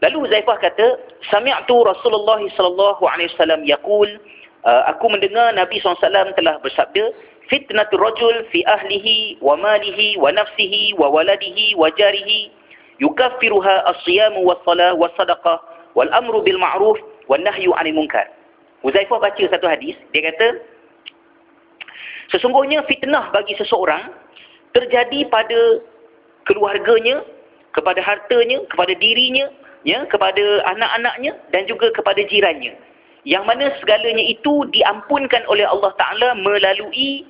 Lalu 0.00 0.32
Zaifah 0.32 0.56
kata, 0.64 0.96
Sami'tu 1.28 1.84
Rasulullah 1.84 2.40
sallallahu 2.56 3.04
alaihi 3.04 3.28
wasallam 3.36 3.68
yaqul, 3.68 4.08
uh, 4.64 4.82
aku 4.90 5.08
mendengar 5.10 5.52
Nabi 5.54 5.80
SAW 5.80 6.00
telah 6.36 6.56
bersabda, 6.60 7.12
fitnatul 7.48 8.00
rajul 8.00 8.46
fi 8.54 8.62
ahlihi 8.64 9.40
wa 9.42 9.58
malihi 9.58 10.16
wa 10.16 10.30
nafsihi 10.30 10.94
wa 10.94 11.10
waladihi 11.10 11.74
wa 11.74 11.90
jarihi 11.94 12.52
yukaffiruha 13.02 13.90
as-siyam 13.90 14.38
was-salah 14.44 14.94
was-sadaqah 14.94 15.58
wal 15.98 16.10
amru 16.14 16.44
bil 16.46 16.60
ma'ruf 16.60 16.96
wan 17.26 17.42
nahyu 17.42 17.74
'anil 17.74 17.96
munkar. 17.96 18.28
Uzaifah 18.86 19.20
baca 19.20 19.44
satu 19.50 19.66
hadis, 19.68 19.98
dia 20.14 20.24
kata 20.32 20.62
sesungguhnya 22.32 22.86
fitnah 22.86 23.28
bagi 23.34 23.52
seseorang 23.58 24.08
terjadi 24.72 25.26
pada 25.28 25.82
keluarganya, 26.46 27.20
kepada 27.74 28.00
hartanya, 28.00 28.62
kepada 28.70 28.94
dirinya 28.96 29.50
ya 29.84 30.04
kepada 30.12 30.44
anak-anaknya 30.68 31.32
dan 31.52 31.64
juga 31.64 31.88
kepada 31.96 32.20
jirannya 32.28 32.76
yang 33.28 33.44
mana 33.44 33.68
segalanya 33.80 34.24
itu 34.24 34.64
diampunkan 34.72 35.44
oleh 35.48 35.68
Allah 35.68 35.92
Taala 36.00 36.36
melalui 36.40 37.28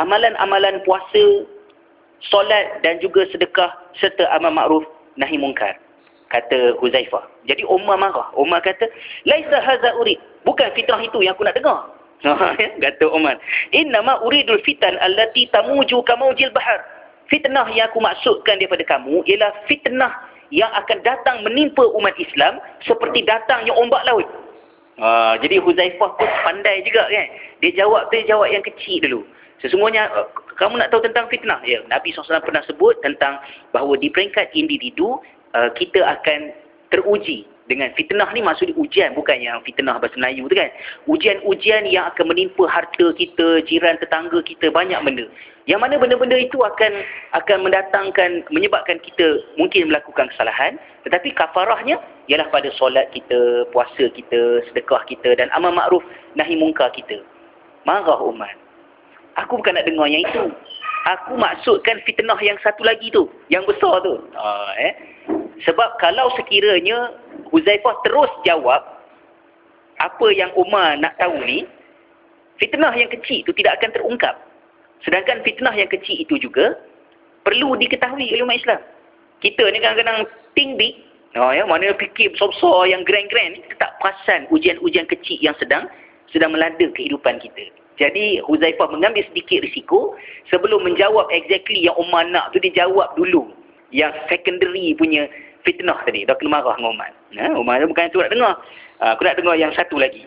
amalan-amalan 0.00 0.80
puasa 0.88 1.44
solat 2.32 2.80
dan 2.80 3.02
juga 3.02 3.28
sedekah 3.28 3.70
serta 3.98 4.24
amal 4.32 4.54
makruf 4.54 4.84
nahi 5.20 5.36
mungkar. 5.36 5.76
Kata 6.32 6.80
Huzaifah. 6.80 7.28
Jadi 7.44 7.60
Umar 7.68 8.00
marah. 8.00 8.32
Umar 8.40 8.64
kata 8.64 8.88
laisa 9.28 9.60
haza 9.60 9.92
urid. 10.00 10.16
Bukan 10.48 10.72
fitnah 10.72 10.96
itu 11.04 11.20
yang 11.20 11.36
aku 11.36 11.44
nak 11.44 11.56
dengar. 11.56 11.80
Ya, 12.22 12.70
kata 12.78 13.10
Umar 13.10 13.34
innama 13.74 14.22
uridul 14.22 14.62
fitan 14.62 14.94
allati 15.02 15.50
tamuju 15.50 16.06
kamaujil 16.06 16.54
bahar. 16.54 16.80
Fitnah 17.26 17.66
yang 17.74 17.90
aku 17.90 17.98
maksudkan 17.98 18.62
daripada 18.62 18.86
kamu 18.86 19.26
ialah 19.26 19.50
fitnah 19.66 20.12
yang 20.54 20.70
akan 20.70 21.02
datang 21.02 21.42
menimpa 21.42 21.82
umat 21.96 22.14
Islam 22.20 22.62
seperti 22.86 23.26
datangnya 23.26 23.74
ombak 23.74 24.06
laut. 24.06 24.28
Uh, 25.00 25.40
jadi 25.40 25.56
Huzaifah 25.64 26.10
pun 26.20 26.28
pandai 26.44 26.84
juga 26.84 27.08
kan. 27.08 27.28
Dia 27.64 27.70
jawab 27.80 28.12
tu 28.12 28.20
dia 28.20 28.36
jawab 28.36 28.52
yang 28.52 28.60
kecil 28.60 29.00
dulu. 29.00 29.20
Sesungguhnya 29.64 30.12
uh, 30.12 30.28
kamu 30.60 30.78
nak 30.78 30.92
tahu 30.92 31.00
tentang 31.00 31.32
fitnah? 31.32 31.64
Ya, 31.64 31.80
Nabi 31.88 32.12
SAW 32.12 32.44
pernah 32.44 32.60
sebut 32.68 33.00
tentang 33.00 33.40
bahawa 33.72 33.96
di 33.96 34.12
peringkat 34.12 34.52
individu 34.52 35.16
uh, 35.56 35.70
kita 35.72 36.04
akan 36.04 36.52
teruji 36.92 37.48
dengan 37.70 37.88
fitnah 37.96 38.28
ni 38.36 38.44
maksud 38.44 38.74
ujian 38.76 39.16
bukan 39.16 39.38
yang 39.38 39.62
fitnah 39.64 39.96
bahasa 39.96 40.18
Melayu 40.18 40.50
tu 40.50 40.56
kan 40.58 40.68
ujian-ujian 41.08 41.88
yang 41.88 42.10
akan 42.12 42.34
menimpa 42.34 42.68
harta 42.68 43.14
kita 43.16 43.62
jiran 43.64 43.96
tetangga 44.02 44.42
kita 44.44 44.68
banyak 44.68 44.98
benda 45.00 45.26
yang 45.70 45.78
mana 45.78 45.94
benda-benda 45.94 46.34
itu 46.34 46.58
akan 46.58 46.92
akan 47.38 47.58
mendatangkan 47.62 48.42
menyebabkan 48.50 48.98
kita 48.98 49.38
mungkin 49.54 49.86
melakukan 49.86 50.26
kesalahan 50.34 50.74
tetapi 51.06 51.30
kafarahnya 51.38 52.02
ialah 52.26 52.50
pada 52.50 52.70
solat 52.74 53.10
kita 53.14 53.66
puasa 53.70 54.10
kita 54.10 54.66
sedekah 54.70 55.02
kita 55.06 55.38
dan 55.38 55.50
amal 55.54 55.70
makruf 55.70 56.02
nahi 56.34 56.58
mungkar 56.58 56.90
kita. 56.94 57.22
Marah 57.82 58.18
Umar. 58.22 58.50
Aku 59.38 59.58
bukan 59.58 59.74
nak 59.74 59.86
dengar 59.86 60.06
yang 60.06 60.22
itu. 60.22 60.44
Aku 61.02 61.34
maksudkan 61.34 61.98
fitnah 62.06 62.38
yang 62.38 62.54
satu 62.62 62.86
lagi 62.86 63.10
tu 63.10 63.26
yang 63.50 63.66
besar 63.66 63.98
tu. 64.06 64.22
Uh, 64.38 64.70
eh? 64.78 64.92
Sebab 65.66 65.98
kalau 65.98 66.30
sekiranya 66.38 67.10
Huzaifah 67.50 67.96
terus 68.06 68.30
jawab 68.46 68.82
apa 69.98 70.26
yang 70.34 70.50
Umar 70.54 70.98
nak 70.98 71.18
tahu 71.18 71.42
ni, 71.42 71.66
fitnah 72.62 72.94
yang 72.94 73.10
kecil 73.10 73.42
itu 73.42 73.50
tidak 73.58 73.82
akan 73.82 73.90
terungkap. 73.94 74.34
Sedangkan 75.02 75.42
fitnah 75.42 75.74
yang 75.74 75.90
kecil 75.90 76.16
itu 76.18 76.38
juga 76.38 76.78
perlu 77.42 77.74
diketahui 77.78 78.30
oleh 78.30 78.44
umat 78.46 78.58
Islam. 78.62 78.80
Kita 79.42 79.62
ni 79.74 79.82
kadang-kadang 79.82 80.30
think 80.54 80.78
big, 80.78 80.94
oh 81.34 81.50
ya, 81.50 81.66
mana 81.66 81.90
fikir 81.98 82.30
besar-besar 82.34 82.86
yang 82.86 83.02
grand-grand 83.02 83.58
kita 83.66 83.74
tak 83.82 83.98
perasan 83.98 84.46
ujian-ujian 84.54 85.10
kecil 85.10 85.38
yang 85.42 85.56
sedang 85.58 85.90
sedang 86.30 86.54
melanda 86.54 86.86
kehidupan 86.94 87.42
kita. 87.42 87.68
Jadi 88.00 88.40
Huzaifah 88.48 88.88
mengambil 88.88 89.22
sedikit 89.28 89.62
risiko 89.62 90.16
sebelum 90.48 90.86
menjawab 90.86 91.28
exactly 91.28 91.84
yang 91.84 91.98
Umar 92.00 92.24
nak 92.30 92.54
tu 92.54 92.58
dia 92.62 92.86
jawab 92.86 93.12
dulu 93.18 93.52
yang 93.92 94.10
secondary 94.32 94.96
punya 94.96 95.28
fitnah 95.62 96.00
tadi. 96.08 96.24
Dah 96.24 96.34
kena 96.40 96.58
marah 96.58 96.74
dengan 96.80 96.96
Umar. 96.96 97.10
Ha? 97.36 97.46
Umar 97.52 97.84
bukan 97.84 98.08
tu 98.10 98.24
nak 98.24 98.32
dengar. 98.32 98.54
Ha, 99.04 99.14
aku 99.14 99.22
nak 99.28 99.36
dengar 99.36 99.54
yang 99.60 99.72
satu 99.76 100.00
lagi. 100.00 100.24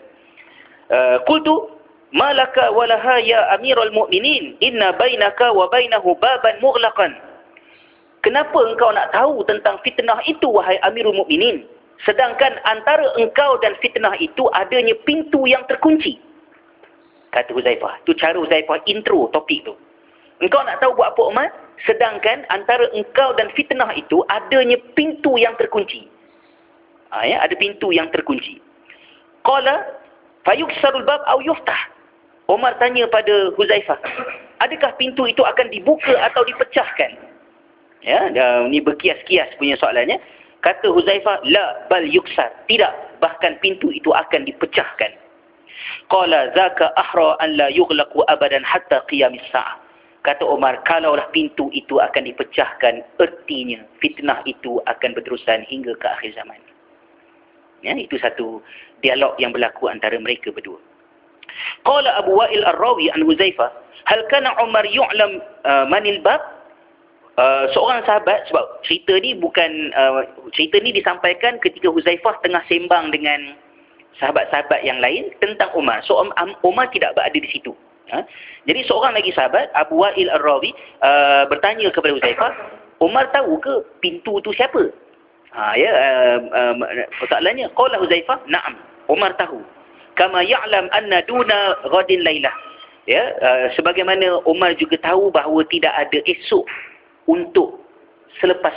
Uh, 0.86 1.18
Qultu, 1.26 1.75
Malaka 2.14 2.70
walaha 2.70 3.18
ya 3.18 3.50
amirul 3.58 3.90
mu'minin, 3.90 4.54
inna 4.62 4.94
bainaka 4.94 5.50
wa 5.50 5.66
bainahu 5.66 6.14
baban 6.22 6.58
mughlaqan. 6.62 7.18
Kenapa 8.22 8.58
engkau 8.62 8.90
nak 8.94 9.10
tahu 9.10 9.42
tentang 9.46 9.78
fitnah 9.82 10.18
itu, 10.26 10.46
wahai 10.46 10.78
amirul 10.86 11.14
mu'minin? 11.26 11.66
Sedangkan 12.04 12.60
antara 12.68 13.08
engkau 13.16 13.56
dan 13.64 13.74
fitnah 13.80 14.14
itu 14.20 14.46
adanya 14.52 14.92
pintu 15.08 15.48
yang 15.48 15.64
terkunci. 15.66 16.20
Kata 17.32 17.50
Huzaifah. 17.56 18.04
Itu 18.04 18.12
cara 18.14 18.36
Huzaifah 18.36 18.84
intro 18.84 19.32
topik 19.32 19.64
tu. 19.64 19.74
Engkau 20.44 20.60
nak 20.68 20.84
tahu 20.84 20.92
buat 20.92 21.16
apa 21.16 21.22
Umar? 21.24 21.48
Sedangkan 21.88 22.44
antara 22.52 22.92
engkau 22.92 23.32
dan 23.40 23.48
fitnah 23.56 23.88
itu 23.96 24.20
adanya 24.28 24.76
pintu 24.92 25.40
yang 25.40 25.56
terkunci. 25.56 26.08
Ha, 27.12 27.24
ya, 27.24 27.40
ada 27.40 27.54
pintu 27.56 27.92
yang 27.92 28.12
terkunci. 28.12 28.60
Qala 29.44 29.84
fayuksarul 30.44 31.04
bab 31.08 31.24
au 31.24 31.40
yuftah. 31.40 31.95
Omar 32.46 32.78
tanya 32.78 33.10
pada 33.10 33.50
Huzaifah, 33.58 33.98
adakah 34.62 34.94
pintu 35.02 35.26
itu 35.26 35.42
akan 35.42 35.66
dibuka 35.74 36.14
atau 36.30 36.46
dipecahkan? 36.46 37.18
Ya, 38.06 38.30
dan 38.30 38.70
ini 38.70 38.78
berkias-kias 38.78 39.58
punya 39.58 39.74
soalannya. 39.74 40.22
Kata 40.62 40.94
Huzaifah, 40.94 41.42
la 41.50 41.86
bal 41.90 42.06
yuksar. 42.06 42.54
Tidak, 42.70 43.18
bahkan 43.18 43.58
pintu 43.58 43.90
itu 43.90 44.14
akan 44.14 44.46
dipecahkan. 44.46 45.10
Qala 46.06 46.54
zaka 46.54 46.94
ahra 46.94 47.34
an 47.42 47.58
la 47.58 47.66
yughlaqu 47.66 48.22
abadan 48.30 48.62
hatta 48.62 49.02
qiyamis 49.10 49.42
sa'ah. 49.50 49.82
Kata 50.22 50.42
Omar, 50.42 50.82
kalaulah 50.82 51.30
pintu 51.30 51.70
itu 51.70 52.02
akan 52.02 52.26
dipecahkan, 52.26 52.98
ertinya 53.22 53.78
fitnah 54.02 54.42
itu 54.42 54.82
akan 54.86 55.14
berterusan 55.14 55.62
hingga 55.70 55.94
ke 55.98 56.06
akhir 56.06 56.34
zaman. 56.34 56.58
Ya, 57.86 57.94
itu 57.94 58.18
satu 58.18 58.58
dialog 59.06 59.38
yang 59.38 59.54
berlaku 59.54 59.86
antara 59.86 60.18
mereka 60.18 60.50
berdua. 60.50 60.82
Qala 61.84 62.20
Abu 62.20 62.36
Wa'il 62.36 62.64
Ar-Rawi 62.64 63.12
an 63.12 63.22
Huzaifah, 63.24 63.70
hal 64.06 64.20
kana 64.32 64.52
Umar 64.62 64.84
yu'lam 64.86 65.42
uh, 65.64 65.84
manil 65.88 66.20
bab? 66.22 66.40
Uh, 67.36 67.68
seorang 67.76 68.00
sahabat 68.08 68.48
sebab 68.48 68.80
cerita 68.80 69.12
ni 69.20 69.36
bukan 69.36 69.92
uh, 69.92 70.24
cerita 70.56 70.80
ni 70.80 70.88
disampaikan 70.88 71.60
ketika 71.60 71.92
Huzaifah 71.92 72.40
tengah 72.40 72.64
sembang 72.64 73.12
dengan 73.12 73.52
sahabat-sahabat 74.16 74.80
yang 74.80 74.96
lain 75.04 75.28
tentang 75.44 75.68
Umar. 75.76 76.00
So 76.08 76.16
um, 76.16 76.32
Umar 76.64 76.88
tidak 76.96 77.12
berada 77.12 77.36
di 77.36 77.48
situ. 77.52 77.76
Ha? 78.08 78.22
Jadi 78.64 78.86
seorang 78.86 79.18
lagi 79.18 79.34
sahabat, 79.34 79.68
Abu 79.74 79.98
Wa'il 80.00 80.30
Ar-Rawi, 80.30 80.70
uh, 81.02 81.44
bertanya 81.50 81.90
kepada 81.90 82.14
Huzaifah, 82.14 82.52
Umar 83.02 83.28
tahu 83.34 83.58
ke 83.60 83.84
pintu 84.00 84.40
tu 84.40 84.54
siapa? 84.56 84.88
Ha, 85.52 85.74
ya, 85.76 85.90
uh, 85.90 86.38
uh, 86.52 86.74
persoalannya, 87.18 87.66
Qala 87.74 88.00
Huzaifah, 88.00 88.46
na'am, 88.46 88.78
Umar 89.10 89.34
tahu. 89.36 89.60
Kama 90.16 90.40
ya'lam 90.42 90.88
anna 90.96 91.20
duna 91.28 91.76
ghadin 91.92 92.24
laylah. 92.24 92.52
Ya, 93.06 93.22
uh, 93.38 93.70
sebagaimana 93.78 94.42
Umar 94.50 94.74
juga 94.74 94.98
tahu 94.98 95.30
bahawa 95.30 95.62
tidak 95.70 95.94
ada 95.94 96.18
esok 96.26 96.66
untuk 97.30 97.78
selepas 98.42 98.74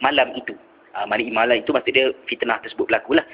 malam 0.00 0.32
itu. 0.32 0.56
Uh, 0.96 1.04
malam 1.10 1.60
itu 1.60 1.76
maksudnya 1.76 2.08
fitnah 2.24 2.56
tersebut 2.64 2.88
berlaku 2.88 3.20
lah. 3.20 3.26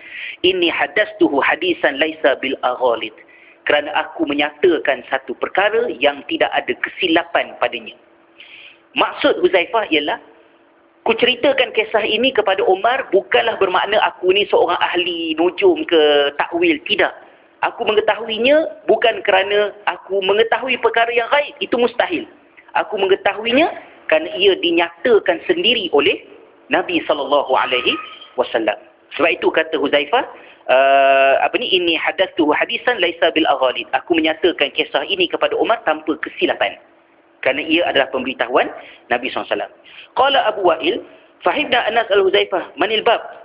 Ini 0.42 0.66
hadastuhu 0.66 1.38
hadisan 1.38 2.02
laisa 2.02 2.34
bil 2.42 2.58
aghalid 2.66 3.14
kerana 3.62 3.94
aku 3.94 4.26
menyatakan 4.26 5.06
satu 5.06 5.38
perkara 5.38 5.86
yang 5.94 6.26
tidak 6.26 6.50
ada 6.50 6.74
kesilapan 6.82 7.54
padanya. 7.62 7.94
Maksud 8.98 9.40
Huzaifah 9.40 9.88
ialah, 9.88 10.18
ku 11.06 11.14
ceritakan 11.14 11.70
kisah 11.72 12.04
ini 12.04 12.34
kepada 12.34 12.66
Umar 12.66 13.08
bukanlah 13.14 13.56
bermakna 13.56 14.02
aku 14.02 14.34
ni 14.34 14.44
seorang 14.50 14.76
ahli 14.82 15.38
nujum 15.38 15.86
ke 15.86 16.34
takwil, 16.36 16.76
tidak. 16.84 17.14
Aku 17.62 17.86
mengetahuinya 17.86 18.86
bukan 18.90 19.22
kerana 19.22 19.70
aku 19.86 20.18
mengetahui 20.18 20.82
perkara 20.82 21.10
yang 21.14 21.30
gaib, 21.30 21.54
itu 21.62 21.78
mustahil. 21.78 22.26
Aku 22.74 22.98
mengetahuinya 22.98 23.70
kerana 24.10 24.34
ia 24.34 24.58
dinyatakan 24.58 25.38
sendiri 25.46 25.86
oleh 25.94 26.26
Nabi 26.74 26.98
sallallahu 27.06 27.54
alaihi 27.54 27.94
wasallam. 28.34 28.74
Sebab 29.14 29.30
itu 29.30 29.46
kata 29.52 29.78
Huzaifah, 29.78 30.24
uh, 30.72 31.34
apa 31.44 31.54
ni 31.60 31.70
ini 31.70 31.94
hadatsu 31.94 32.50
hadisan 32.50 32.98
laisa 32.98 33.30
bil 33.30 33.46
aghalid. 33.46 33.86
Aku 33.94 34.16
menyatakan 34.18 34.72
kisah 34.74 35.06
ini 35.06 35.28
kepada 35.28 35.54
Umar 35.54 35.84
tanpa 35.86 36.18
kesilapan. 36.18 36.80
Kerana 37.46 37.62
ia 37.62 37.86
adalah 37.86 38.10
pemberitahuan 38.10 38.70
Nabi 39.10 39.30
SAW. 39.30 39.70
Qala 40.14 40.38
Abu 40.46 40.62
Wa'il, 40.66 41.02
fahibna 41.42 41.82
Anas 41.86 42.06
al-Huzaifah, 42.10 42.78
manil 42.78 43.02
bab? 43.02 43.41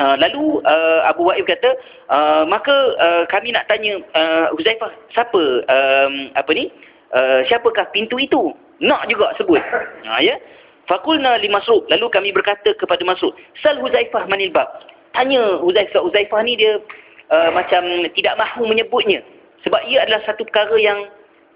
Uh, 0.00 0.16
lalu 0.16 0.64
uh, 0.64 1.04
Abu 1.04 1.28
Wa'il 1.28 1.44
kata, 1.44 1.76
uh, 2.08 2.48
maka 2.48 2.72
uh, 2.96 3.22
kami 3.28 3.52
nak 3.52 3.68
tanya 3.68 4.00
uh, 4.16 4.48
Huzaifah, 4.56 4.88
siapa 5.12 5.40
um, 5.68 6.32
apa 6.32 6.50
ni? 6.56 6.72
Uh, 7.12 7.44
siapakah 7.44 7.84
pintu 7.92 8.16
itu? 8.16 8.56
Nak 8.80 9.04
juga 9.12 9.36
sebut. 9.36 9.60
Ha, 10.08 10.16
ya? 10.28 10.40
Fakulna 10.88 11.36
li 11.36 11.52
Masruk. 11.52 11.84
Lalu 11.92 12.08
kami 12.08 12.32
berkata 12.32 12.72
kepada 12.72 13.04
Masruk, 13.04 13.36
Sal 13.60 13.76
Huzaifah 13.84 14.24
manil 14.32 14.48
bab? 14.48 14.66
Tanya 15.12 15.60
Huzaifah. 15.60 16.08
Huzaifah 16.08 16.40
ni 16.40 16.56
dia 16.56 16.80
uh, 17.28 17.52
macam 17.52 17.84
tidak 18.16 18.34
mahu 18.40 18.64
menyebutnya. 18.64 19.20
Sebab 19.62 19.84
ia 19.86 20.08
adalah 20.08 20.24
satu 20.24 20.48
perkara 20.48 20.74
yang 20.80 21.06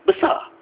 besar. 0.05 0.53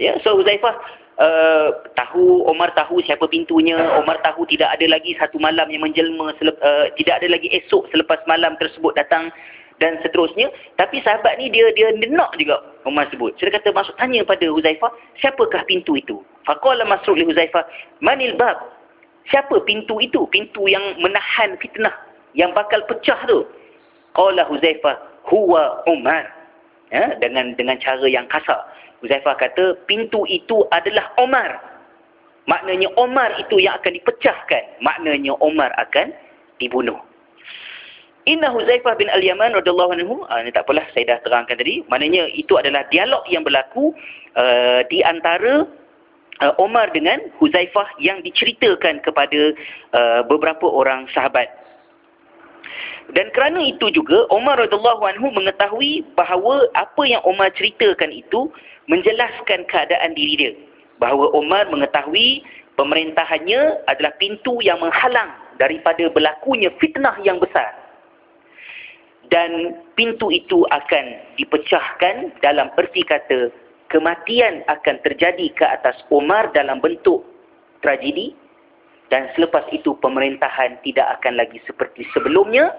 Ya, 0.00 0.16
so 0.24 0.32
Huzaifah 0.32 0.74
uh, 1.18 1.68
tahu, 1.98 2.46
Omar 2.48 2.72
tahu 2.72 3.02
siapa 3.04 3.26
pintunya, 3.28 3.76
Omar 3.98 4.18
tahu 4.24 4.46
tidak 4.48 4.74
ada 4.78 4.86
lagi 4.88 5.14
satu 5.18 5.36
malam 5.36 5.68
yang 5.68 5.84
menjelma, 5.84 6.32
uh, 6.34 6.86
tidak 6.94 7.14
ada 7.22 7.28
lagi 7.28 7.50
esok 7.52 7.90
selepas 7.90 8.22
malam 8.30 8.54
tersebut 8.56 8.94
datang 8.94 9.28
dan 9.78 9.98
seterusnya. 10.02 10.50
Tapi 10.78 11.02
sahabat 11.02 11.38
ni 11.38 11.50
dia 11.50 11.70
dia 11.74 11.90
nak 12.10 12.34
juga 12.38 12.62
Omar 12.86 13.10
sebut. 13.10 13.34
Dia 13.38 13.52
kata 13.52 13.74
masuk 13.74 13.94
tanya 13.98 14.22
pada 14.24 14.46
Huzaifah, 14.48 14.90
siapakah 15.18 15.62
pintu 15.66 15.98
itu? 15.98 16.22
Faqala 16.46 16.86
Masruk 16.88 17.18
li 17.18 17.26
Huzaifah, 17.26 17.66
manil 18.00 18.34
bab? 18.38 18.56
Siapa 19.28 19.60
pintu 19.68 20.00
itu? 20.00 20.24
Pintu 20.32 20.64
yang 20.72 20.96
menahan 20.96 21.60
fitnah, 21.60 21.92
yang 22.32 22.56
bakal 22.56 22.80
pecah 22.88 23.20
tu. 23.28 23.44
Qala 24.16 24.48
Huzaifah, 24.48 24.96
huwa 25.28 25.84
Umar. 25.84 26.32
Ya, 26.88 27.12
dengan 27.20 27.52
dengan 27.52 27.76
cara 27.76 28.08
yang 28.08 28.24
kasar. 28.32 28.64
Huzaifah 28.98 29.36
kata 29.38 29.78
pintu 29.86 30.26
itu 30.26 30.66
adalah 30.74 31.14
Omar. 31.18 31.62
Maknanya 32.50 32.90
Omar 32.98 33.36
itu 33.38 33.62
yang 33.62 33.78
akan 33.78 33.94
dipecahkan. 33.94 34.82
Maknanya 34.82 35.38
Omar 35.38 35.70
akan 35.78 36.10
dibunuh. 36.58 36.98
Inna 38.26 38.52
Huzaifah 38.52 38.98
bin 39.00 39.08
Al-Yaman 39.08 39.56
radhiyallahu 39.56 39.92
anhu, 39.96 40.14
uh, 40.28 40.40
ini 40.44 40.52
tak 40.52 40.68
apalah 40.68 40.84
saya 40.92 41.16
dah 41.16 41.18
terangkan 41.24 41.56
tadi. 41.56 41.80
Maknanya 41.88 42.28
itu 42.36 42.60
adalah 42.60 42.84
dialog 42.92 43.24
yang 43.30 43.40
berlaku 43.46 43.94
uh, 44.36 44.84
di 44.90 45.00
antara 45.00 45.64
uh, 46.42 46.54
Omar 46.60 46.92
dengan 46.92 47.30
Huzaifah 47.40 47.96
yang 48.02 48.20
diceritakan 48.20 49.00
kepada 49.00 49.56
uh, 49.96 50.20
beberapa 50.28 50.68
orang 50.68 51.08
sahabat 51.14 51.48
dan 53.16 53.32
kerana 53.32 53.64
itu 53.64 53.88
juga 53.88 54.28
Umar 54.28 54.60
radhiyallahu 54.60 55.00
anhu 55.08 55.32
mengetahui 55.32 56.04
bahawa 56.12 56.68
apa 56.76 57.02
yang 57.08 57.24
Umar 57.24 57.48
ceritakan 57.56 58.12
itu 58.12 58.52
menjelaskan 58.88 59.68
keadaan 59.68 60.16
diri 60.16 60.34
dia. 60.36 60.52
Bahawa 60.98 61.30
Umar 61.36 61.70
mengetahui 61.70 62.42
pemerintahannya 62.74 63.86
adalah 63.86 64.12
pintu 64.18 64.58
yang 64.64 64.82
menghalang 64.82 65.30
daripada 65.62 66.10
berlakunya 66.10 66.74
fitnah 66.82 67.14
yang 67.22 67.38
besar. 67.38 67.70
Dan 69.28 69.76
pintu 69.92 70.32
itu 70.32 70.64
akan 70.72 71.04
dipecahkan 71.36 72.32
dalam 72.40 72.72
erti 72.80 73.04
kata 73.04 73.52
kematian 73.92 74.64
akan 74.72 74.96
terjadi 75.04 75.52
ke 75.52 75.64
atas 75.68 76.00
Umar 76.08 76.48
dalam 76.56 76.80
bentuk 76.80 77.24
tragedi 77.84 78.32
dan 79.12 79.28
selepas 79.36 79.64
itu 79.72 79.96
pemerintahan 80.00 80.80
tidak 80.84 81.20
akan 81.20 81.40
lagi 81.40 81.60
seperti 81.64 82.04
sebelumnya 82.12 82.72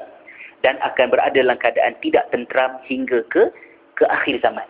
dan 0.62 0.78
akan 0.86 1.10
berada 1.10 1.34
dalam 1.34 1.58
keadaan 1.58 1.98
tidak 2.02 2.30
tentram 2.30 2.78
hingga 2.86 3.26
ke 3.30 3.50
ke 3.98 4.06
akhir 4.10 4.42
zaman. 4.42 4.66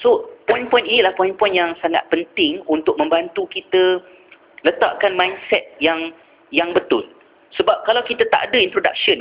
So, 0.00 0.32
poin-poin 0.48 0.88
ini 0.88 1.04
adalah 1.04 1.18
poin-poin 1.18 1.52
yang 1.52 1.76
sangat 1.84 2.06
penting 2.08 2.64
untuk 2.70 2.96
membantu 2.96 3.44
kita 3.50 4.00
letakkan 4.64 5.18
mindset 5.18 5.74
yang 5.82 6.14
yang 6.54 6.72
betul. 6.72 7.04
Sebab 7.52 7.84
kalau 7.84 8.00
kita 8.08 8.24
tak 8.32 8.48
ada 8.48 8.56
introduction, 8.56 9.20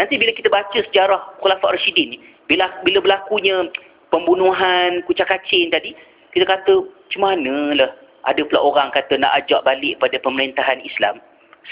nanti 0.00 0.16
bila 0.16 0.32
kita 0.32 0.48
baca 0.48 0.78
sejarah 0.88 1.36
Khulafa 1.44 1.76
Rashidin 1.76 2.16
bila 2.48 2.70
bila 2.86 3.02
berlakunya 3.02 3.68
pembunuhan 4.08 5.02
kucak 5.04 5.28
kacin 5.28 5.68
tadi, 5.68 5.92
kita 6.32 6.46
kata, 6.46 6.86
macam 6.86 7.20
manalah 7.20 7.90
ada 8.26 8.42
pula 8.42 8.60
orang 8.62 8.88
kata 8.90 9.18
nak 9.18 9.34
ajak 9.38 9.62
balik 9.62 9.98
pada 10.02 10.18
pemerintahan 10.22 10.82
Islam. 10.82 11.22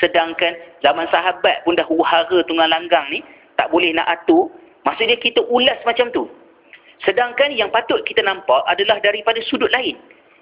Sedangkan 0.03 0.59
zaman 0.83 1.07
sahabat 1.11 1.63
pun 1.63 1.79
dah 1.79 1.87
uhara 1.87 2.43
tunggal 2.47 2.67
langgang 2.67 3.07
ni, 3.11 3.23
tak 3.55 3.71
boleh 3.71 3.95
nak 3.95 4.11
atur, 4.11 4.51
maksudnya 4.83 5.15
kita 5.19 5.43
ulas 5.47 5.79
macam 5.87 6.11
tu. 6.11 6.27
Sedangkan 7.05 7.53
yang 7.53 7.69
patut 7.69 8.01
kita 8.09 8.25
nampak 8.25 8.65
adalah 8.69 9.01
daripada 9.05 9.41
sudut 9.45 9.69
lain. 9.73 9.97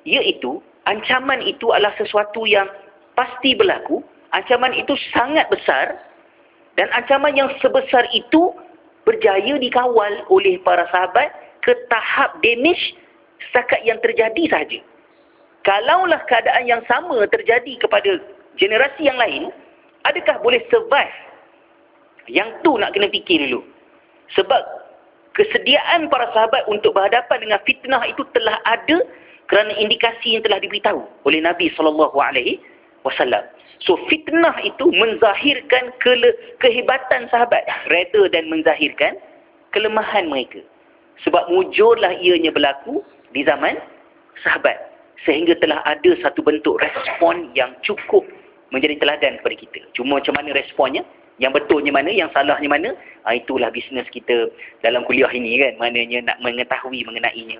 Iaitu, 0.06 0.62
ancaman 0.86 1.42
itu 1.42 1.70
adalah 1.74 1.94
sesuatu 1.98 2.46
yang 2.46 2.66
pasti 3.14 3.54
berlaku, 3.54 4.02
ancaman 4.34 4.74
itu 4.74 4.94
sangat 5.14 5.46
besar, 5.50 5.98
dan 6.78 6.88
ancaman 6.96 7.34
yang 7.36 7.50
sebesar 7.60 8.06
itu 8.14 8.54
berjaya 9.04 9.58
dikawal 9.58 10.12
oleh 10.30 10.58
para 10.62 10.86
sahabat 10.90 11.34
ke 11.62 11.74
tahap 11.90 12.38
damage 12.42 12.94
setakat 13.50 13.82
yang 13.82 13.98
terjadi 14.00 14.42
sahaja. 14.50 14.80
Kalaulah 15.62 16.22
keadaan 16.26 16.66
yang 16.66 16.82
sama 16.90 17.22
terjadi 17.30 17.78
kepada 17.78 18.18
generasi 18.58 19.06
yang 19.06 19.18
lain, 19.18 19.54
adakah 20.06 20.42
boleh 20.42 20.58
survive 20.70 21.14
yang 22.26 22.50
tu 22.66 22.74
nak 22.78 22.94
kena 22.94 23.10
fikir 23.10 23.46
dulu. 23.46 23.62
Sebab 24.34 24.81
kesediaan 25.34 26.08
para 26.12 26.28
sahabat 26.36 26.64
untuk 26.68 26.96
berhadapan 26.96 27.38
dengan 27.42 27.60
fitnah 27.64 28.02
itu 28.08 28.22
telah 28.36 28.60
ada 28.68 29.00
kerana 29.48 29.72
indikasi 29.76 30.36
yang 30.36 30.42
telah 30.44 30.60
diberitahu 30.60 31.04
oleh 31.28 31.40
Nabi 31.40 31.68
SAW. 31.76 33.44
So 33.82 33.98
fitnah 34.06 34.54
itu 34.62 34.94
menzahirkan 34.94 35.90
ke- 35.98 36.38
kehebatan 36.62 37.26
sahabat 37.34 37.66
rather 37.90 38.30
than 38.30 38.46
menzahirkan 38.46 39.18
kelemahan 39.74 40.30
mereka. 40.30 40.62
Sebab 41.26 41.50
mujurlah 41.50 42.14
ianya 42.22 42.54
berlaku 42.54 43.02
di 43.34 43.42
zaman 43.42 43.76
sahabat. 44.46 44.78
Sehingga 45.22 45.54
telah 45.58 45.82
ada 45.86 46.18
satu 46.22 46.42
bentuk 46.42 46.82
respon 46.82 47.50
yang 47.54 47.74
cukup 47.86 48.26
menjadi 48.74 48.98
teladan 48.98 49.38
kepada 49.38 49.56
kita. 49.58 49.80
Cuma 49.94 50.18
macam 50.18 50.34
mana 50.34 50.50
responnya? 50.56 51.06
Yang 51.40 51.62
betulnya 51.64 51.92
mana, 51.94 52.10
yang 52.12 52.28
salahnya 52.30 52.68
mana, 52.68 52.92
ha, 53.24 53.32
itulah 53.32 53.72
bisnes 53.72 54.06
kita 54.12 54.52
dalam 54.84 55.02
kuliah 55.08 55.30
ini 55.32 55.58
kan. 55.58 55.74
Maknanya 55.80 56.28
nak 56.28 56.38
mengetahui 56.44 57.04
mengenainya. 57.08 57.56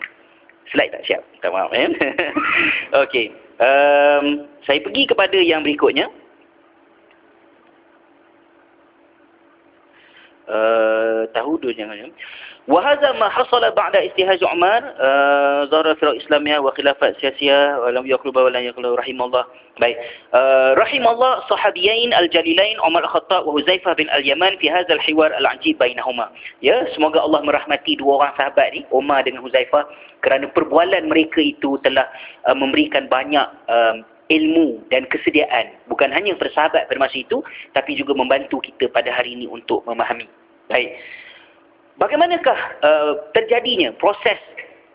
Slide 0.70 0.92
tak 0.92 1.04
siap? 1.04 1.22
Tak 1.40 1.50
maaf 1.52 1.72
kan? 1.72 1.92
Okey. 3.04 3.32
Um, 3.60 4.48
saya 4.64 4.80
pergi 4.80 5.08
kepada 5.08 5.36
yang 5.40 5.66
berikutnya. 5.66 6.08
Eh, 10.43 11.22
tahu 11.30 11.55
tahudun 11.55 11.78
jangan 11.78 11.97
ya. 12.03 12.07
Wa 12.66 12.82
hadza 12.82 13.14
ma 13.14 13.30
hasala 13.30 13.70
ba'da 13.70 14.03
istihaj 14.03 14.43
Umar 14.43 14.82
eh, 14.82 15.61
zara 15.70 15.95
fil 15.95 16.18
Islamiyah 16.18 16.59
wa 16.59 16.74
khilafat 16.74 17.14
siyasiyah 17.22 17.78
wa 17.78 17.95
lam 17.95 18.03
yaqlub 18.11 18.34
wa 18.34 18.51
lam 18.51 18.66
yaqlub 18.66 18.99
rahimallah. 18.99 19.47
Baik. 19.78 19.95
Eh, 20.34 20.70
rahimallah 20.74 21.47
sahabiyain 21.47 22.11
al-jalilain 22.11 22.74
Umar 22.82 23.07
al-Khattab 23.07 23.47
wa 23.47 23.55
Huzaifah 23.55 23.95
bin 23.95 24.11
al-Yaman 24.11 24.59
fi 24.59 24.66
hadzal 24.66 24.99
hiwar 25.07 25.30
al-ajib 25.30 25.78
bainahuma. 25.78 26.26
Ya, 26.59 26.90
semoga 26.90 27.22
Allah 27.22 27.47
merahmati 27.47 27.95
dua 27.95 28.18
orang 28.26 28.34
sahabat 28.34 28.74
ni, 28.74 28.82
Umar 28.90 29.22
dengan 29.22 29.47
Huzaifah 29.47 29.86
kerana 30.26 30.51
perbualan 30.51 31.07
mereka 31.07 31.38
itu 31.38 31.78
telah 31.86 32.11
memberikan 32.55 33.07
banyak 33.07 33.47
ilmu 34.32 34.80
dan 34.88 35.04
kesediaan 35.12 35.76
bukan 35.92 36.08
hanya 36.08 36.32
persahabat 36.40 36.88
pada 36.88 36.98
masa 36.98 37.20
itu 37.20 37.44
tapi 37.76 37.92
juga 38.00 38.16
membantu 38.16 38.64
kita 38.64 38.88
pada 38.88 39.12
hari 39.12 39.36
ini 39.36 39.44
untuk 39.44 39.84
memahami 39.84 40.24
baik 40.72 40.96
bagaimanakah 42.00 42.58
uh, 42.80 43.12
terjadinya 43.36 43.92
proses 44.00 44.40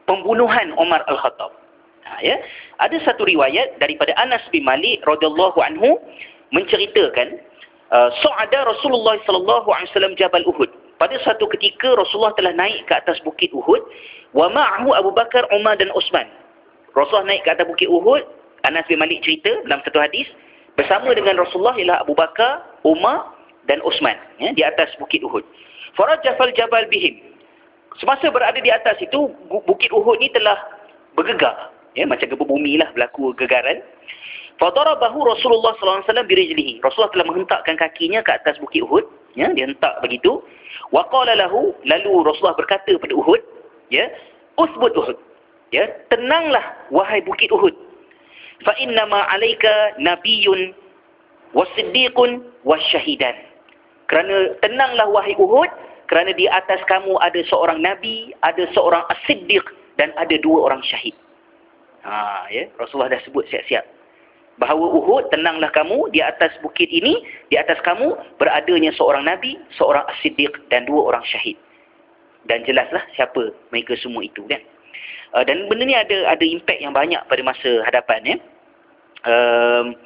pembunuhan 0.09 0.73
Umar 0.79 1.03
Al-Khattab? 1.05 1.51
Ha, 2.07 2.23
ya? 2.23 2.39
Ada 2.81 3.03
satu 3.03 3.27
riwayat 3.27 3.77
daripada 3.83 4.15
Anas 4.15 4.41
bin 4.49 4.63
Malik 4.63 5.03
radhiyallahu 5.03 5.59
anhu 5.59 5.99
menceritakan 6.55 7.43
uh, 7.91 8.09
Su'ada 8.23 8.63
Rasulullah 8.65 9.19
sallallahu 9.27 9.67
alaihi 9.67 9.91
wasallam 9.91 10.15
Jabal 10.15 10.47
Uhud. 10.47 10.71
Pada 10.97 11.13
satu 11.21 11.45
ketika 11.53 11.93
Rasulullah 11.93 12.33
telah 12.33 12.55
naik 12.55 12.89
ke 12.89 12.93
atas 12.95 13.21
bukit 13.21 13.53
Uhud 13.53 13.83
wa 14.33 14.49
ma'ahu 14.49 14.97
Abu 14.97 15.13
Bakar, 15.13 15.45
Umar 15.53 15.77
dan 15.77 15.93
Uthman. 15.93 16.25
Rasulullah 16.97 17.38
naik 17.38 17.45
ke 17.45 17.53
atas 17.53 17.67
bukit 17.69 17.85
Uhud, 17.91 18.25
Anas 18.68 18.84
bin 18.91 18.99
Malik 18.99 19.24
cerita 19.24 19.49
dalam 19.63 19.80
satu 19.88 20.03
hadis 20.03 20.28
bersama 20.76 21.15
dengan 21.15 21.39
Rasulullah 21.39 21.80
ialah 21.80 22.03
Abu 22.03 22.13
Bakar, 22.20 22.68
Umar 22.84 23.32
dan 23.72 23.80
Uthman 23.88 24.20
ya, 24.43 24.51
di 24.51 24.61
atas 24.68 24.91
bukit 24.99 25.24
Uhud. 25.24 25.41
Farajafal 25.95 26.51
jabal 26.51 26.84
bihim. 26.91 27.24
Semasa 27.97 28.28
berada 28.30 28.59
di 28.59 28.70
atas 28.70 28.99
itu, 28.99 29.32
bukit 29.65 29.89
Uhud 29.89 30.20
ni 30.20 30.28
telah 30.36 30.59
bergegar. 31.15 31.72
Ya, 31.95 32.05
macam 32.05 32.30
gempa 32.30 32.45
bumi 32.45 32.78
lah 32.78 32.91
berlaku 32.93 33.34
gegaran. 33.39 33.82
Fadarabahu 34.61 35.26
Rasulullah 35.26 35.74
sallallahu 35.80 36.03
alaihi 36.03 36.09
wasallam 36.11 36.30
birijlihi. 36.30 36.74
Rasulullah 36.84 37.13
telah 37.15 37.26
menghentakkan 37.26 37.76
kakinya 37.80 38.22
ke 38.22 38.36
atas 38.36 38.59
bukit 38.61 38.86
Uhud, 38.86 39.07
ya, 39.34 39.49
dia 39.55 39.65
hentak 39.65 39.97
begitu. 40.03 40.43
Wa 40.93 41.07
qala 41.09 41.39
lahu, 41.39 41.74
lalu 41.88 42.11
Rasulullah 42.22 42.59
berkata 42.59 42.91
kepada 42.91 43.15
Uhud, 43.15 43.41
ya, 43.89 44.11
usbut 44.59 44.93
Uhud. 44.93 45.18
Ya, 45.74 45.89
tenanglah 46.13 46.63
wahai 46.93 47.24
bukit 47.26 47.49
Uhud. 47.49 47.86
Fa 48.66 48.74
inna 48.82 49.05
ma 49.05 49.28
'alaika 49.30 49.97
nabiyyun 50.01 50.74
wasiddiqun 51.53 52.41
wasyahidan. 52.66 53.36
Kerana 54.08 54.55
tenanglah 54.64 55.08
wahai 55.12 55.36
Uhud, 55.36 55.68
kerana 56.08 56.32
di 56.32 56.47
atas 56.47 56.80
kamu 56.88 57.20
ada 57.20 57.43
seorang 57.51 57.84
nabi, 57.84 58.32
ada 58.41 58.64
seorang 58.72 59.03
as-siddiq 59.12 59.64
dan 59.99 60.16
ada 60.16 60.39
dua 60.39 60.72
orang 60.72 60.80
syahid. 60.88 61.14
Ha, 62.08 62.47
ya, 62.47 62.72
Rasulullah 62.80 63.12
dah 63.12 63.22
sebut 63.28 63.43
siap-siap. 63.51 63.84
Bahawa 64.58 64.89
Uhud, 64.89 65.30
tenanglah 65.30 65.70
kamu 65.76 66.10
di 66.16 66.24
atas 66.24 66.55
bukit 66.64 66.88
ini, 66.89 67.20
di 67.51 67.60
atas 67.60 67.78
kamu 67.84 68.16
beradanya 68.39 68.89
seorang 68.95 69.28
nabi, 69.28 69.60
seorang 69.76 70.08
as-siddiq 70.08 70.55
dan 70.72 70.88
dua 70.88 71.14
orang 71.14 71.22
syahid. 71.28 71.60
Dan 72.47 72.64
jelaslah 72.64 73.03
siapa 73.14 73.51
mereka 73.76 73.99
semua 73.99 74.24
itu 74.24 74.47
kan. 74.47 74.64
Uh, 75.36 75.43
dan 75.43 75.67
benda 75.67 75.84
ni 75.84 75.95
ada 75.95 76.32
ada 76.32 76.45
impak 76.45 76.80
yang 76.80 76.95
banyak 76.95 77.19
pada 77.28 77.41
masa 77.43 77.84
hadapan 77.84 78.21
ya. 78.23 78.38
Um, 79.28 79.97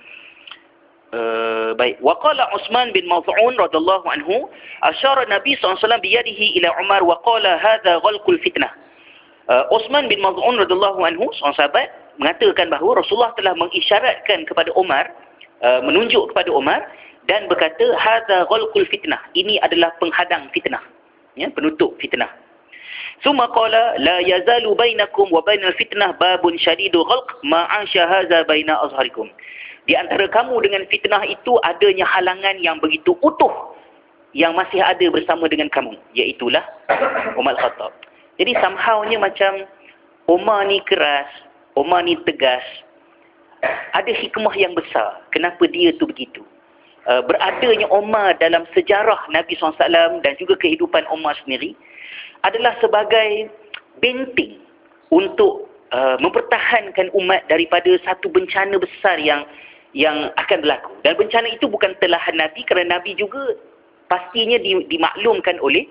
Uh, 1.12 1.76
baik. 1.76 2.00
Waqala 2.00 2.48
Utsman 2.56 2.96
bin 2.96 3.04
Maz'un 3.04 3.60
radhiyallahu 3.60 4.08
anhu 4.08 4.48
asyara 4.80 5.28
Nabi 5.28 5.60
SAW 5.60 6.00
biyadihi 6.00 6.56
ila 6.56 6.72
Umar 6.80 7.04
wa 7.04 7.20
qala 7.28 7.60
hadha 7.60 8.00
ghalqul 8.00 8.40
fitnah 8.40 8.72
uh, 9.52 9.68
Utsman 9.76 10.08
bin 10.08 10.24
Maz'un 10.24 10.56
radhiyallahu 10.56 11.04
anhu 11.04 11.28
seorang 11.36 11.60
sahabat 11.60 11.92
mengatakan 12.16 12.72
bahawa 12.72 13.04
Rasulullah 13.04 13.36
telah 13.36 13.52
mengisyaratkan 13.60 14.48
kepada 14.48 14.72
Umar 14.80 15.12
uh, 15.60 15.84
menunjuk 15.84 16.32
kepada 16.32 16.48
Umar 16.48 16.80
dan 17.28 17.52
berkata 17.52 17.92
hadha 18.00 18.48
ghalqul 18.48 18.88
fitnah. 18.88 19.20
Ini 19.36 19.60
adalah 19.68 19.92
penghadang 20.00 20.48
fitnah 20.56 20.80
ya 21.36 21.52
penutup 21.52 21.96
fitnah 22.00 22.32
Suma 23.22 23.48
qala 23.54 23.98
la 24.02 24.18
yazalu 24.26 24.74
bainakum 24.74 25.30
wa 25.30 25.46
bainal 25.46 25.74
fitnah 25.78 26.18
babun 26.18 26.58
syadidul 26.58 27.06
ghalq 27.06 27.38
ma 27.46 27.70
'asha 27.70 28.10
hadha 28.10 28.42
baina 28.50 28.78
azharikum 28.82 29.30
di 29.90 29.98
antara 29.98 30.30
kamu 30.30 30.62
dengan 30.62 30.84
fitnah 30.90 31.26
itu 31.26 31.58
adanya 31.66 32.06
halangan 32.06 32.62
yang 32.62 32.78
begitu 32.78 33.18
utuh 33.26 33.74
yang 34.32 34.54
masih 34.56 34.80
ada 34.80 35.04
bersama 35.12 35.50
dengan 35.50 35.68
kamu. 35.68 35.98
Iaitulah 36.16 36.64
Umar 37.36 37.58
Khattab. 37.58 37.92
Jadi 38.40 38.56
somehownya 38.62 39.18
macam 39.20 39.68
Umar 40.30 40.70
ni 40.70 40.80
keras, 40.88 41.28
Umar 41.76 42.06
ni 42.06 42.16
tegas. 42.24 42.64
Ada 43.94 44.16
hikmah 44.16 44.56
yang 44.56 44.74
besar. 44.74 45.22
Kenapa 45.36 45.68
dia 45.70 45.94
tu 45.98 46.08
begitu? 46.08 46.42
Uh, 47.02 47.26
beradanya 47.26 47.90
Umar 47.90 48.38
dalam 48.38 48.70
sejarah 48.78 49.18
Nabi 49.34 49.58
SAW 49.58 50.22
dan 50.22 50.38
juga 50.38 50.54
kehidupan 50.62 51.02
Umar 51.10 51.34
sendiri 51.42 51.74
adalah 52.46 52.78
sebagai 52.78 53.50
benting 53.98 54.62
untuk 55.10 55.66
uh, 55.90 56.22
mempertahankan 56.22 57.10
umat 57.18 57.42
daripada 57.50 57.90
satu 58.06 58.30
bencana 58.30 58.78
besar 58.78 59.18
yang 59.18 59.50
yang 59.98 60.30
akan 60.40 60.64
berlaku. 60.64 60.94
Dan 61.04 61.18
bencana 61.18 61.48
itu 61.52 61.66
bukan 61.68 61.98
telahan 62.00 62.38
Nabi 62.38 62.64
kerana 62.64 63.02
Nabi 63.02 63.18
juga 63.18 63.58
pastinya 64.08 64.62
dimaklumkan 64.62 65.60
oleh 65.60 65.88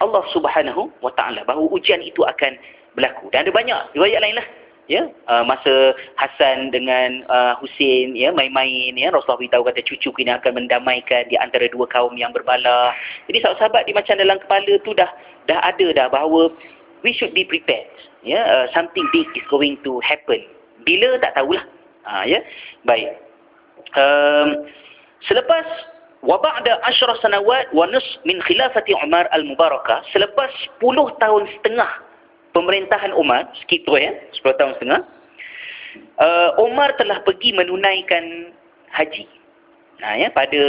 Allah 0.00 0.24
Subhanahu 0.32 0.88
wa 1.04 1.12
taala 1.18 1.44
bahawa 1.44 1.68
ujian 1.74 2.00
itu 2.00 2.24
akan 2.24 2.56
berlaku. 2.96 3.28
Dan 3.34 3.48
ada 3.48 3.52
banyak 3.52 3.78
riwayat 3.98 4.20
lain 4.24 4.38
lah. 4.40 4.46
Ya, 4.90 5.06
uh, 5.30 5.46
masa 5.46 5.94
Hasan 6.18 6.74
dengan 6.74 7.22
uh, 7.30 7.54
Husin 7.62 8.18
ya 8.18 8.34
main-main 8.34 8.98
ya 8.98 9.14
Rasulullah 9.14 9.38
beritahu 9.38 9.62
kata 9.70 9.80
cucu 9.86 10.10
ini 10.18 10.34
akan 10.34 10.58
mendamaikan 10.58 11.30
di 11.30 11.38
antara 11.38 11.70
dua 11.70 11.86
kaum 11.86 12.18
yang 12.18 12.34
berbalah. 12.34 12.90
Jadi 13.30 13.46
sahabat-sahabat 13.46 13.86
di 13.86 13.94
macam 13.94 14.18
dalam 14.18 14.42
kepala 14.42 14.72
tu 14.82 14.90
dah 14.98 15.08
dah 15.46 15.62
ada 15.62 15.86
dah 15.94 16.06
bahawa 16.10 16.50
we 17.06 17.14
should 17.14 17.30
be 17.30 17.46
prepared. 17.46 17.86
Ya, 18.26 18.42
uh, 18.42 18.66
something 18.74 19.06
big 19.14 19.30
is 19.38 19.46
going 19.46 19.78
to 19.86 20.02
happen. 20.02 20.42
Bila 20.82 21.14
tak 21.22 21.38
tahulah. 21.38 21.62
Ha 22.02 22.26
ya. 22.26 22.42
Baik 22.82 23.22
um, 23.96 24.48
selepas 25.26 25.66
waba'da 26.24 26.80
asyara 26.86 27.18
sanawat 27.20 27.70
wa 27.74 27.88
nus 27.90 28.04
min 28.24 28.38
khilafati 28.46 28.94
Umar 29.02 29.26
al-Mubarakah 29.34 30.06
selepas 30.14 30.50
10 30.80 31.18
tahun 31.18 31.42
setengah 31.58 31.90
pemerintahan 32.52 33.12
Umar 33.16 33.48
sekitar 33.64 33.98
ya 33.98 34.12
10 34.36 34.60
tahun 34.60 34.72
setengah 34.78 35.00
uh, 36.20 36.50
Umar 36.60 36.94
telah 36.96 37.20
pergi 37.24 37.52
menunaikan 37.56 38.52
haji 38.92 39.28
nah 40.00 40.14
ya 40.16 40.28
pada 40.32 40.62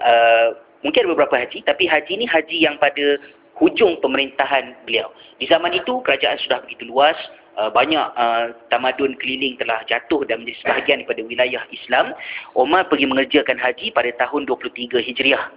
uh, 0.00 0.48
mungkin 0.84 1.06
ada 1.06 1.12
beberapa 1.12 1.36
haji 1.36 1.64
tapi 1.64 1.88
haji 1.88 2.22
ni 2.22 2.26
haji 2.28 2.56
yang 2.62 2.76
pada 2.80 3.18
hujung 3.56 4.00
pemerintahan 4.00 4.74
beliau 4.88 5.12
di 5.38 5.46
zaman 5.46 5.76
itu 5.76 6.00
kerajaan 6.04 6.38
sudah 6.40 6.62
begitu 6.64 6.88
luas 6.88 7.16
Uh, 7.52 7.68
banyak 7.68 8.00
uh, 8.16 8.48
tamadun 8.72 9.12
keliling 9.20 9.60
telah 9.60 9.84
jatuh 9.84 10.24
dan 10.24 10.40
menjadi 10.40 10.56
sebahagian 10.64 11.04
daripada 11.04 11.20
wilayah 11.28 11.60
Islam. 11.68 12.16
Umar 12.56 12.88
pergi 12.88 13.04
mengerjakan 13.04 13.60
haji 13.60 13.92
pada 13.92 14.08
tahun 14.16 14.48
23 14.48 14.96
Hijriah. 15.04 15.52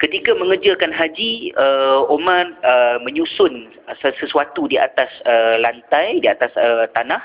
Ketika 0.00 0.32
mengerjakan 0.32 0.96
haji, 0.96 1.52
uh, 1.60 2.08
Umar 2.08 2.48
uh, 2.64 2.96
menyusun 3.04 3.68
sesuatu 4.00 4.64
di 4.64 4.80
atas 4.80 5.12
uh, 5.28 5.60
lantai, 5.60 6.24
di 6.24 6.28
atas 6.28 6.48
uh, 6.56 6.88
tanah. 6.96 7.20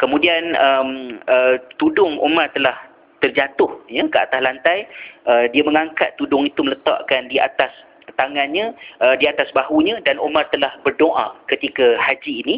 Kemudian 0.00 0.56
um, 0.56 1.20
uh, 1.28 1.60
tudung 1.76 2.16
Umar 2.24 2.48
telah 2.56 2.74
terjatuh 3.20 3.68
ya, 3.92 4.08
ke 4.08 4.16
atas 4.16 4.40
lantai. 4.40 4.88
Uh, 5.28 5.52
dia 5.52 5.60
mengangkat 5.68 6.16
tudung 6.16 6.48
itu 6.48 6.64
meletakkan 6.64 7.28
di 7.28 7.36
atas 7.36 7.70
tangannya, 8.16 8.72
uh, 9.04 9.14
di 9.20 9.28
atas 9.28 9.52
bahunya 9.52 10.00
dan 10.08 10.16
Umar 10.16 10.48
telah 10.48 10.72
berdoa 10.80 11.36
ketika 11.52 12.00
haji 12.00 12.40
ini 12.40 12.56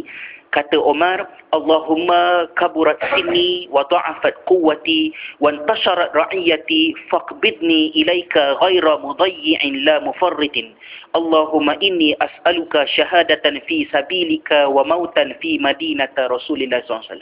kata 0.57 0.81
Umar 0.81 1.29
Allahumma 1.53 2.49
kaburat 2.57 2.97
sinni 3.13 3.69
wa 3.69 3.85
dha'afat 3.93 4.49
quwwati 4.49 5.13
wa 5.37 5.53
intasharat 5.53 6.17
ra'iyati 6.17 6.97
faqbidni 7.13 7.93
ilaika 7.93 8.57
ghaira 8.65 8.97
mudayyi'in 9.05 9.85
la 9.85 10.01
mufarritin 10.01 10.73
Allahumma 11.13 11.77
inni 11.85 12.17
as'aluka 12.25 12.89
syahadatan 12.89 13.61
fi 13.69 13.85
sabilika 13.93 14.65
wa 14.73 14.81
mautan 14.89 15.37
fi 15.45 15.61
madinata 15.61 16.33
Rasulillah 16.33 16.81
SAW 16.89 17.21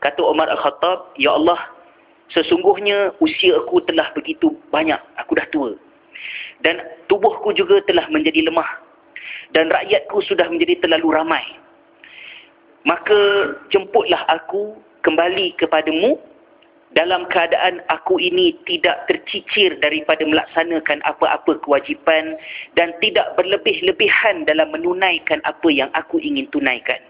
kata 0.00 0.20
Umar 0.24 0.48
Al-Khattab 0.48 1.12
Ya 1.20 1.36
Allah 1.36 1.60
sesungguhnya 2.32 3.12
usia 3.20 3.60
aku 3.60 3.84
telah 3.84 4.08
begitu 4.16 4.56
banyak. 4.72 4.96
Aku 5.20 5.36
dah 5.36 5.44
tua. 5.52 5.76
Dan 6.64 6.80
tubuhku 7.12 7.52
juga 7.52 7.84
telah 7.84 8.08
menjadi 8.08 8.48
lemah. 8.48 8.80
Dan 9.52 9.68
rakyatku 9.68 10.24
sudah 10.24 10.48
menjadi 10.48 10.80
terlalu 10.82 11.14
ramai 11.14 11.44
maka 12.84 13.18
jemputlah 13.72 14.22
aku 14.28 14.76
kembali 15.04 15.56
kepadamu 15.60 16.20
dalam 16.94 17.26
keadaan 17.26 17.82
aku 17.90 18.22
ini 18.22 18.54
tidak 18.70 19.04
tercicir 19.10 19.74
daripada 19.82 20.22
melaksanakan 20.22 21.02
apa-apa 21.02 21.58
kewajipan 21.66 22.38
dan 22.78 22.94
tidak 23.02 23.34
berlebih-lebihan 23.34 24.46
dalam 24.46 24.70
menunaikan 24.70 25.42
apa 25.42 25.68
yang 25.74 25.90
aku 25.92 26.22
ingin 26.22 26.46
tunaikan. 26.54 27.02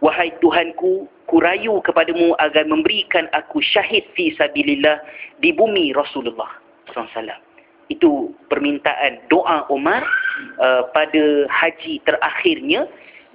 Wahai 0.00 0.32
Tuhanku, 0.40 1.10
kurayu 1.28 1.82
kepadamu 1.84 2.32
agar 2.40 2.64
memberikan 2.64 3.28
aku 3.36 3.60
syahid 3.60 4.06
fi 4.16 4.32
sabilillah 4.38 5.02
di 5.44 5.52
bumi 5.52 5.92
Rasulullah 5.92 6.48
SAW. 6.94 7.28
Itu 7.92 8.32
permintaan 8.48 9.28
doa 9.28 9.68
Umar 9.68 10.06
uh, 10.62 10.88
pada 10.94 11.50
haji 11.50 12.00
terakhirnya 12.06 12.86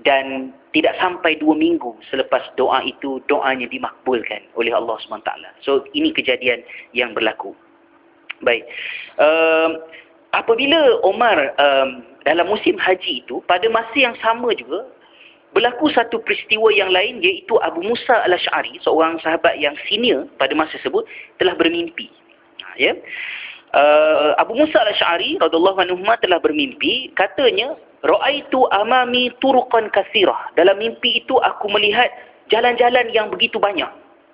dan 0.07 0.55
tidak 0.73 0.97
sampai 0.97 1.37
dua 1.37 1.53
minggu 1.53 1.93
selepas 2.09 2.41
doa 2.57 2.81
itu 2.81 3.21
doanya 3.29 3.69
dimakbulkan 3.69 4.41
oleh 4.57 4.73
Allah 4.73 4.97
SWT. 5.05 5.29
So 5.61 5.85
ini 5.93 6.09
kejadian 6.09 6.65
yang 6.97 7.13
berlaku. 7.13 7.53
Baik. 8.41 8.65
Um, 9.21 9.79
apabila 10.33 10.99
Omar 11.05 11.53
um, 11.61 12.01
dalam 12.25 12.49
musim 12.49 12.75
haji 12.81 13.21
itu 13.23 13.39
pada 13.45 13.69
masa 13.69 13.93
yang 13.93 14.17
sama 14.19 14.51
juga 14.57 14.89
berlaku 15.53 15.93
satu 15.93 16.17
peristiwa 16.25 16.73
yang 16.73 16.89
lain 16.89 17.21
iaitu 17.21 17.53
Abu 17.61 17.85
Musa 17.85 18.25
al-Ash'ari 18.25 18.81
seorang 18.81 19.21
sahabat 19.21 19.61
yang 19.61 19.77
senior 19.85 20.25
pada 20.41 20.57
masa 20.57 20.81
tersebut 20.81 21.05
telah 21.37 21.53
bermimpi. 21.53 22.09
Ha, 22.65 22.67
ya. 22.81 22.97
Uh, 23.73 24.33
Abu 24.41 24.57
Musa 24.57 24.81
al-Ash'ari 24.81 25.37
radhiyallahu 25.37 25.77
anhu 25.85 26.01
telah 26.17 26.41
bermimpi 26.41 27.13
katanya 27.13 27.77
Ra'aitu 28.03 28.67
amami 28.75 29.31
turuqan 29.39 29.87
kathirah. 29.95 30.51
Dalam 30.59 30.75
mimpi 30.75 31.23
itu 31.23 31.39
aku 31.39 31.71
melihat 31.71 32.11
jalan-jalan 32.51 33.07
yang 33.15 33.31
begitu 33.31 33.57
banyak. 33.57 33.87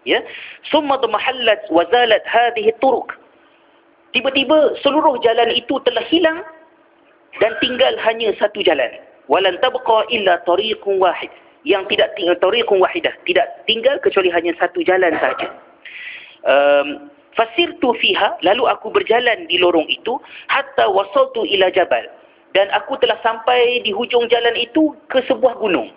Ya. 0.10 0.26
Summa 0.74 0.98
tamahallat 0.98 1.70
wa 1.70 1.86
zalat 1.94 2.26
hadhihi 2.26 2.74
turuq. 2.82 3.14
Tiba-tiba 4.10 4.74
seluruh 4.82 5.22
jalan 5.22 5.54
itu 5.54 5.78
telah 5.86 6.02
hilang 6.10 6.42
dan 7.38 7.54
tinggal 7.62 7.94
hanya 8.02 8.34
satu 8.42 8.66
jalan. 8.66 8.90
Walan 9.30 9.62
tabqa 9.62 10.10
illa 10.10 10.42
tariqun 10.50 10.98
wahid. 10.98 11.30
Yang 11.62 11.94
tidak 11.94 12.16
tinggal 12.18 12.40
tariqun 12.42 12.80
wahidah, 12.82 13.12
tidak 13.28 13.46
tinggal 13.68 14.00
kecuali 14.02 14.32
hanya 14.34 14.56
satu 14.58 14.80
jalan 14.82 15.14
saja. 15.20 15.52
um, 16.48 17.12
fasirtu 17.36 17.96
fiha 18.00 18.36
lalu 18.44 18.68
aku 18.68 18.92
berjalan 18.92 19.48
di 19.48 19.60
lorong 19.60 19.88
itu 19.88 20.20
hatta 20.52 20.92
wasaltu 20.92 21.46
ila 21.48 21.72
jabal 21.72 22.04
dan 22.58 22.68
aku 22.74 22.98
telah 22.98 23.18
sampai 23.22 23.82
di 23.86 23.94
hujung 23.94 24.26
jalan 24.30 24.56
itu 24.58 24.96
ke 25.12 25.22
sebuah 25.30 25.62
gunung. 25.62 25.94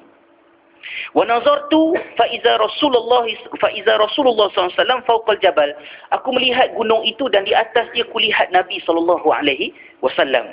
Wa 1.14 1.24
nazartu 1.24 1.94
fa 2.18 2.26
iza 2.28 2.58
rasulullah 2.58 3.24
fa 3.60 3.68
iza 3.72 3.94
rasulullah 3.96 4.50
sallallahu 4.52 5.06
fawqa 5.06 5.38
jabal. 5.40 5.70
Aku 6.12 6.34
melihat 6.34 6.74
gunung 6.74 7.06
itu 7.06 7.30
dan 7.30 7.46
di 7.46 7.54
atas 7.54 7.88
dia 7.94 8.04
kulihat 8.10 8.50
nabi 8.50 8.82
sallallahu 8.82 9.28
alaihi 9.30 9.72
wasallam. 10.02 10.52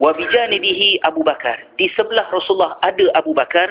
Wa 0.00 0.16
bijanibihi 0.16 1.04
Abu 1.04 1.24
Bakar. 1.24 1.56
Di 1.80 1.88
sebelah 1.96 2.28
Rasulullah 2.28 2.76
ada 2.84 3.08
Abu 3.16 3.32
Bakar. 3.32 3.68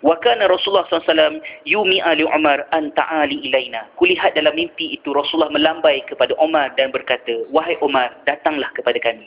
Wa 0.00 0.14
kana 0.22 0.46
Rasulullah 0.46 0.86
SAW 0.88 1.42
yumi 1.66 1.98
ali 1.98 2.22
Umar 2.22 2.64
an 2.70 2.94
ta'ali 2.94 3.50
ilaina. 3.50 3.90
Kulihat 3.98 4.38
dalam 4.38 4.54
mimpi 4.54 4.94
itu 4.94 5.10
Rasulullah 5.10 5.50
melambai 5.50 6.06
kepada 6.06 6.38
Umar 6.38 6.70
dan 6.78 6.94
berkata 6.94 7.44
wahai 7.50 7.74
Umar 7.82 8.14
datanglah 8.24 8.70
kepada 8.78 8.96
kami 9.02 9.26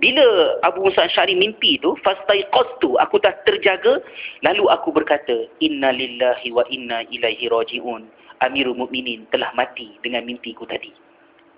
bila 0.00 0.24
Abu 0.64 0.88
Musa 0.88 1.04
Syari 1.12 1.36
mimpi 1.36 1.76
tu 1.80 1.92
fastaiqastu 2.00 2.96
aku 2.96 3.20
dah 3.20 3.34
terjaga 3.44 4.00
lalu 4.44 4.64
aku 4.72 4.92
berkata 4.94 5.46
inna 5.60 5.92
lillahi 5.92 6.48
wa 6.52 6.64
inna 6.72 7.04
ilaihi 7.12 7.48
rajiun. 7.50 8.08
Amirul 8.40 8.72
Mukminin 8.72 9.28
telah 9.28 9.52
mati 9.52 10.00
dengan 10.00 10.24
mimpiku 10.24 10.64
tadi 10.64 10.88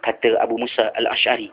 kata 0.02 0.34
Abu 0.42 0.58
Musa 0.58 0.90
Al-Asy'ari. 0.98 1.48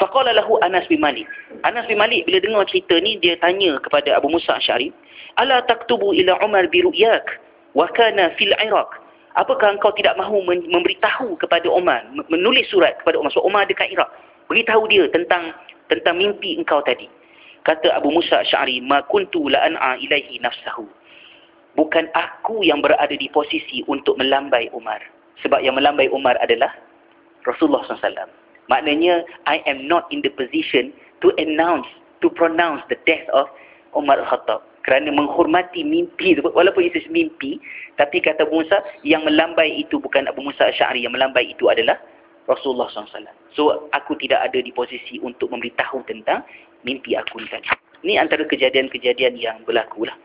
Faqala 0.00 0.32
lahu 0.32 0.56
Anas 0.64 0.88
bin 0.88 1.00
Malik. 1.00 1.28
Anas 1.64 1.84
bin 1.88 2.00
Malik 2.00 2.24
bila 2.24 2.40
dengar 2.40 2.64
cerita 2.68 2.96
ni 3.00 3.20
dia 3.20 3.36
tanya 3.40 3.76
kepada 3.80 4.16
Abu 4.16 4.32
Musa 4.32 4.56
Asy'ari, 4.56 4.92
"Ala 5.36 5.64
taktubu 5.68 6.16
ila 6.16 6.40
Umar 6.40 6.68
bi 6.72 6.80
ru'yak? 6.80 7.24
Wa 7.76 7.88
kana 7.92 8.32
fil 8.40 8.52
Iraq?" 8.56 8.88
Apakah 9.32 9.80
engkau 9.80 9.96
tidak 9.96 10.12
mahu 10.20 10.44
memberitahu 10.44 11.40
kepada 11.40 11.64
Umar, 11.72 12.04
menulis 12.28 12.68
surat 12.68 13.00
kepada 13.00 13.16
Umar, 13.16 13.32
so 13.32 13.40
Umar 13.40 13.64
dekat 13.64 13.88
Iraq, 13.88 14.12
beritahu 14.46 14.88
dia 14.90 15.06
tentang 15.10 15.52
tentang 15.92 16.18
mimpi 16.18 16.56
engkau 16.56 16.80
tadi. 16.82 17.06
Kata 17.62 17.94
Abu 17.94 18.10
Musa 18.10 18.42
Asy'ari, 18.42 18.82
"Ma 18.82 19.06
kuntu 19.06 19.46
la 19.46 19.62
an'a 19.62 20.00
ilaihi 20.02 20.42
nafsahu." 20.42 20.88
Bukan 21.78 22.10
aku 22.12 22.66
yang 22.66 22.82
berada 22.82 23.14
di 23.14 23.30
posisi 23.32 23.80
untuk 23.86 24.18
melambai 24.18 24.68
Umar. 24.74 25.00
Sebab 25.40 25.62
yang 25.64 25.78
melambai 25.78 26.10
Umar 26.12 26.36
adalah 26.42 26.68
Rasulullah 27.48 27.82
SAW. 27.86 28.28
Maknanya, 28.70 29.26
I 29.50 29.64
am 29.66 29.88
not 29.88 30.06
in 30.14 30.22
the 30.22 30.30
position 30.30 30.94
to 31.24 31.34
announce, 31.40 31.88
to 32.22 32.30
pronounce 32.30 32.84
the 32.86 32.98
death 33.08 33.24
of 33.34 33.50
Umar 33.96 34.20
Al-Khattab. 34.22 34.62
Kerana 34.82 35.14
menghormati 35.14 35.86
mimpi, 35.86 36.38
walaupun 36.42 36.82
itu 36.90 36.98
mimpi, 37.10 37.62
tapi 37.94 38.18
kata 38.18 38.46
Abu 38.46 38.62
Musa, 38.62 38.82
yang 39.06 39.22
melambai 39.22 39.70
itu 39.70 39.98
bukan 40.02 40.26
Abu 40.26 40.42
Musa 40.42 40.70
Asy'ari 40.70 41.06
yang 41.06 41.14
melambai 41.14 41.54
itu 41.54 41.70
adalah 41.70 41.98
Rasulullah 42.50 42.90
SAW. 42.90 43.28
So, 43.54 43.86
aku 43.94 44.18
tidak 44.18 44.50
ada 44.50 44.58
di 44.58 44.74
posisi 44.74 45.20
untuk 45.22 45.52
memberitahu 45.52 46.02
tentang 46.08 46.42
mimpi 46.82 47.14
aku 47.14 47.38
ni 47.38 47.48
tadi. 47.48 47.70
Ini 48.02 48.18
antara 48.18 48.42
kejadian-kejadian 48.46 49.38
yang 49.38 49.62
berlaku 49.62 50.10
lah. 50.10 50.16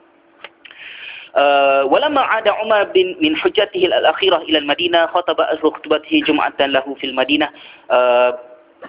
Uh, 1.38 1.86
walamma 1.94 2.26
ada 2.34 2.50
Umar 2.66 2.90
bin 2.98 3.14
min 3.22 3.38
hujjatihi 3.38 3.94
al-akhirah 3.94 4.42
ila 4.50 4.58
al-Madinah 4.58 5.14
khataba 5.14 5.46
azru 5.54 5.70
khutbatihi 5.70 6.26
jum'atan 6.26 6.74
lahu 6.74 6.98
fil 6.98 7.14
Madinah 7.14 7.54
uh, 7.94 8.34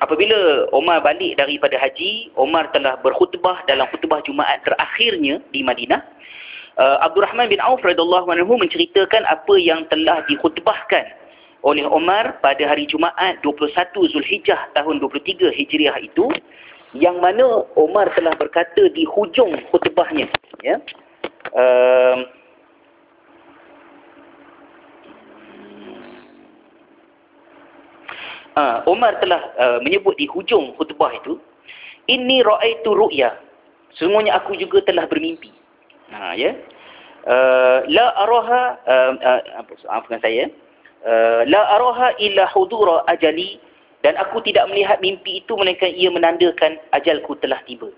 apabila 0.00 0.64
Umar 0.72 1.04
balik 1.04 1.36
daripada 1.36 1.76
haji 1.76 2.32
Umar 2.40 2.72
telah 2.72 2.96
berkhutbah 3.04 3.68
dalam 3.68 3.84
khutbah 3.92 4.24
Jumaat 4.24 4.64
terakhirnya 4.64 5.44
di 5.52 5.60
Madinah 5.60 6.00
uh, 6.80 7.04
Abdul 7.04 7.28
Rahman 7.28 7.52
bin 7.52 7.60
Auf 7.60 7.84
radhiyallahu 7.84 8.32
anhu 8.32 8.56
menceritakan 8.56 9.28
apa 9.28 9.54
yang 9.60 9.84
telah 9.92 10.24
dikhutbahkan 10.24 11.17
oleh 11.66 11.82
Umar 11.90 12.38
pada 12.38 12.62
hari 12.62 12.86
Jumaat 12.86 13.42
21 13.42 13.74
Zulhijjah 14.14 14.70
tahun 14.78 15.02
23 15.02 15.50
Hijriah 15.50 15.98
itu 15.98 16.30
yang 16.94 17.18
mana 17.18 17.66
Umar 17.74 18.08
telah 18.14 18.32
berkata 18.38 18.88
di 18.94 19.04
hujung 19.04 19.58
khutbahnya 19.68 20.30
ya. 20.62 20.78
Uh, 21.52 22.16
uh, 28.56 28.78
Umar 28.86 29.18
telah 29.18 29.42
uh, 29.58 29.78
menyebut 29.82 30.14
di 30.16 30.30
hujung 30.30 30.78
khutbah 30.78 31.12
itu 31.12 31.36
ini 32.08 32.40
raaitu 32.40 32.94
ru'ya. 32.94 33.36
Semuanya 33.98 34.38
aku 34.40 34.56
juga 34.56 34.80
telah 34.86 35.04
bermimpi. 35.10 35.52
Ha 36.14 36.38
ya. 36.38 36.54
Uh, 37.28 37.84
la 37.90 38.14
araha 38.24 38.62
uh, 38.88 39.12
uh, 39.20 39.40
maafkan 39.84 40.22
saya 40.24 40.48
la 41.46 41.62
araha 41.78 42.14
illa 42.18 42.48
hudura 42.50 43.06
ajali 43.06 43.60
dan 44.02 44.14
aku 44.18 44.38
tidak 44.46 44.70
melihat 44.70 45.02
mimpi 45.02 45.42
itu 45.42 45.52
melainkan 45.58 45.90
ia 45.90 46.10
menandakan 46.10 46.78
ajalku 46.94 47.34
telah 47.42 47.58
tiba. 47.66 47.90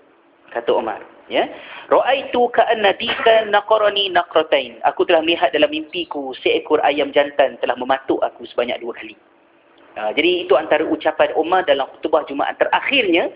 Kata 0.51 0.75
Umar 0.75 0.99
ya. 1.31 1.47
Raaitu 1.87 2.51
ka'anna 2.51 2.91
dika 2.99 3.47
naqarani 3.47 4.11
naqratain. 4.11 4.83
Aku 4.83 5.07
telah 5.07 5.23
melihat 5.23 5.55
dalam 5.55 5.71
mimpiku 5.71 6.35
seekor 6.43 6.83
ayam 6.83 7.15
jantan 7.15 7.55
telah 7.63 7.79
mematuk 7.79 8.19
aku 8.19 8.43
sebanyak 8.51 8.83
dua 8.83 8.91
kali. 8.97 9.15
Ha, 9.99 10.15
jadi 10.15 10.47
itu 10.47 10.55
antara 10.55 10.87
ucapan 10.87 11.35
Umar 11.35 11.67
dalam 11.67 11.83
khutbah 11.99 12.23
Jumaat 12.23 12.55
terakhirnya 12.55 13.27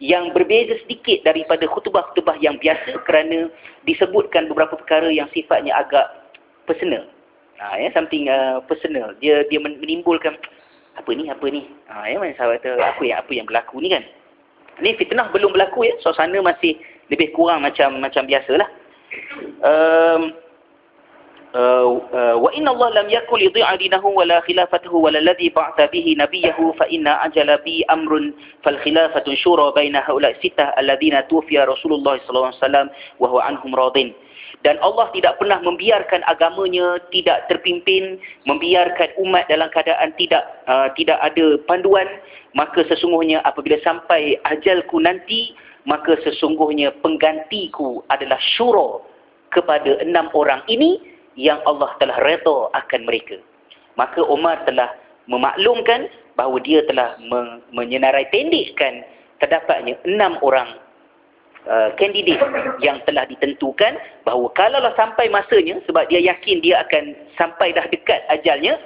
yang 0.00 0.32
berbeza 0.32 0.80
sedikit 0.86 1.20
daripada 1.26 1.68
khutbah-khutbah 1.68 2.40
yang 2.40 2.56
biasa 2.56 2.96
kerana 3.04 3.52
disebutkan 3.84 4.48
beberapa 4.48 4.78
perkara 4.78 5.12
yang 5.12 5.28
sifatnya 5.36 5.76
agak 5.76 6.32
personal. 6.64 7.04
Ha, 7.58 7.74
ya 7.78 7.90
something 7.90 8.30
uh, 8.30 8.62
personal. 8.70 9.14
Dia 9.18 9.42
dia 9.50 9.58
menimbulkan 9.58 10.38
apa 10.94 11.10
ni 11.14 11.26
apa 11.26 11.46
ni? 11.50 11.66
Ha, 11.90 12.06
ya 12.06 12.16
macam 12.22 12.34
saya 12.38 12.58
kata 12.58 12.70
apa 12.78 13.02
yang 13.02 13.18
apa 13.18 13.30
yang 13.34 13.46
berlaku 13.50 13.82
ni 13.82 13.90
kan? 13.90 14.06
Ni 14.78 14.94
fitnah 14.94 15.26
belum 15.34 15.50
berlaku 15.54 15.90
ya. 15.90 15.94
Suasana 15.98 16.38
masih 16.38 16.78
lebih 17.10 17.34
kurang 17.34 17.66
macam 17.66 17.98
macam 17.98 18.30
biasalah. 18.30 18.68
Um 19.66 20.22
uh, 21.54 21.86
uh, 22.12 22.34
wa 22.38 22.50
inna 22.52 22.70
Allah 22.70 23.02
lam 23.02 23.08
yakul 23.08 23.40
yudhi'a 23.40 23.74
dinahu 23.80 24.12
wala 24.12 24.38
khilafatahu 24.44 25.08
wala 25.08 25.18
alladhi 25.18 25.48
ba'tha 25.52 25.88
bihi 25.88 26.14
nabiyahu 26.18 26.76
fa 26.76 26.84
inna 26.92 27.18
ajala 27.24 27.58
bi 27.64 27.84
amrun 27.88 28.34
fal 28.64 28.76
khilafatu 28.84 29.32
shura 29.38 29.72
baina 29.72 30.04
haula 30.04 30.34
sittah 30.38 30.76
alladhina 30.76 31.24
tufiya 31.26 31.64
Rasulullah 31.64 32.20
sallallahu 32.22 32.52
alaihi 32.52 32.62
wasallam 32.62 32.86
wa 33.18 33.26
huwa 33.28 33.42
anhum 33.48 33.72
radin 33.72 34.12
dan 34.66 34.74
Allah 34.82 35.06
tidak 35.14 35.38
pernah 35.38 35.62
membiarkan 35.62 36.26
agamanya 36.26 36.98
tidak 37.14 37.46
terpimpin 37.46 38.18
membiarkan 38.44 39.14
umat 39.22 39.46
dalam 39.46 39.70
keadaan 39.70 40.10
tidak 40.18 40.42
uh, 40.66 40.90
tidak 40.98 41.18
ada 41.22 41.58
panduan 41.70 42.06
maka 42.58 42.82
sesungguhnya 42.90 43.38
apabila 43.46 43.78
sampai 43.86 44.40
ajalku 44.48 44.98
nanti 44.98 45.54
maka 45.88 46.20
sesungguhnya 46.20 46.92
penggantiku 47.00 48.04
adalah 48.12 48.36
syura 48.58 49.00
kepada 49.52 49.96
enam 50.04 50.28
orang 50.36 50.60
ini 50.68 51.00
yang 51.38 51.62
Allah 51.64 51.94
telah 51.96 52.18
redha 52.20 52.68
akan 52.76 53.00
mereka. 53.08 53.40
Maka 53.96 54.20
Umar 54.26 54.62
telah 54.68 54.92
memaklumkan 55.30 56.12
bahawa 56.36 56.60
dia 56.62 56.84
telah 56.86 57.16
menyenarai 57.72 58.28
pendekkan 58.30 59.02
terdapatnya 59.40 59.96
enam 60.06 60.36
orang 60.42 60.76
uh, 61.66 61.90
kandidat 61.98 62.38
yang 62.78 63.02
telah 63.08 63.26
ditentukan 63.26 63.98
bahawa 64.22 64.46
kalaulah 64.54 64.94
sampai 64.94 65.26
masanya 65.32 65.82
sebab 65.88 66.06
dia 66.12 66.22
yakin 66.22 66.62
dia 66.62 66.84
akan 66.86 67.16
sampai 67.34 67.74
dah 67.74 67.86
dekat 67.90 68.22
ajalnya 68.30 68.78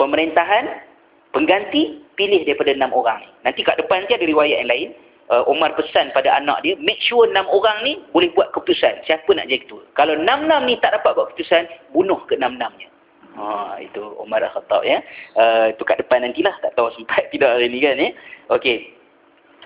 pemerintahan 0.00 0.82
pengganti 1.30 2.02
pilih 2.18 2.42
daripada 2.42 2.74
enam 2.74 2.90
orang 2.90 3.22
nanti 3.46 3.62
kat 3.62 3.78
depan 3.78 4.02
nanti 4.02 4.18
ada 4.18 4.26
riwayat 4.26 4.66
yang 4.66 4.70
lain 4.70 4.88
uh, 5.30 5.44
Umar 5.48 5.72
pesan 5.76 6.12
pada 6.12 6.36
anak 6.36 6.60
dia, 6.64 6.74
make 6.80 7.00
sure 7.00 7.24
enam 7.28 7.48
orang 7.48 7.80
ni 7.84 8.00
boleh 8.12 8.28
buat 8.34 8.52
keputusan. 8.52 9.04
Siapa 9.08 9.28
nak 9.32 9.48
jadi 9.48 9.64
ketua? 9.64 9.82
Kalau 9.96 10.18
enam-enam 10.18 10.68
ni 10.68 10.76
tak 10.80 10.96
dapat 11.00 11.16
buat 11.16 11.32
keputusan, 11.32 11.68
bunuh 11.96 12.20
ke 12.28 12.36
enam-enamnya. 12.36 12.88
Ha, 13.34 13.82
itu 13.82 14.02
Umar 14.22 14.46
Al-Khattab 14.46 14.86
ya. 14.86 15.02
Uh, 15.34 15.74
itu 15.74 15.82
kat 15.82 15.98
depan 15.98 16.22
nantilah. 16.22 16.54
Tak 16.62 16.78
tahu 16.78 16.92
sempat 16.98 17.26
tidak 17.34 17.58
hari 17.58 17.66
ni 17.70 17.82
kan 17.82 17.98
ya. 17.98 18.10
Okey. 18.52 18.94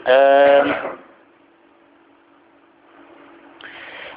Um, 0.07 0.67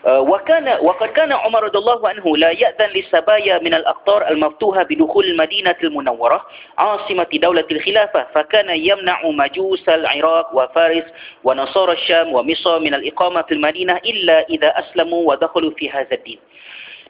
وكان 0.06 0.78
وقد 0.80 1.08
كان 1.08 1.32
عمر 1.32 1.62
رضي 1.64 1.78
الله 1.78 2.08
عنه 2.08 2.36
لا 2.36 2.50
يأذن 2.50 2.90
للسبايا 2.94 3.58
من 3.58 3.74
الأقطار 3.74 4.28
المفتوحة 4.28 4.82
بدخول 4.82 5.24
المدينة 5.24 5.76
المنورة 5.82 6.46
عاصمة 6.78 7.26
دولة 7.32 7.64
الخلافة 7.70 8.26
فكان 8.34 8.70
يمنع 8.70 9.20
مجوس 9.24 9.88
العراق 9.88 10.54
وفارس 10.54 11.04
ونصارى 11.44 11.92
الشام 11.92 12.32
ومصر 12.32 12.78
من 12.80 12.94
الإقامة 12.94 13.42
في 13.42 13.54
المدينة 13.54 13.96
إلا 13.96 14.46
إذا 14.48 14.68
أسلموا 14.78 15.32
ودخلوا 15.32 15.70
في 15.70 15.90
هذا 15.90 16.12
الدين 16.12 16.38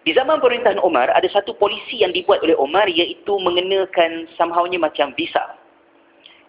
Di 0.07 0.15
zaman 0.15 0.39
pemerintahan 0.39 0.79
Umar, 0.87 1.11
ada 1.11 1.27
satu 1.27 1.59
polisi 1.59 1.99
yang 1.99 2.15
dibuat 2.15 2.39
oleh 2.47 2.55
Umar 2.55 2.87
iaitu 2.87 3.43
mengenakan 3.43 4.31
samhaunya 4.39 4.79
macam 4.79 5.11
visa. 5.19 5.59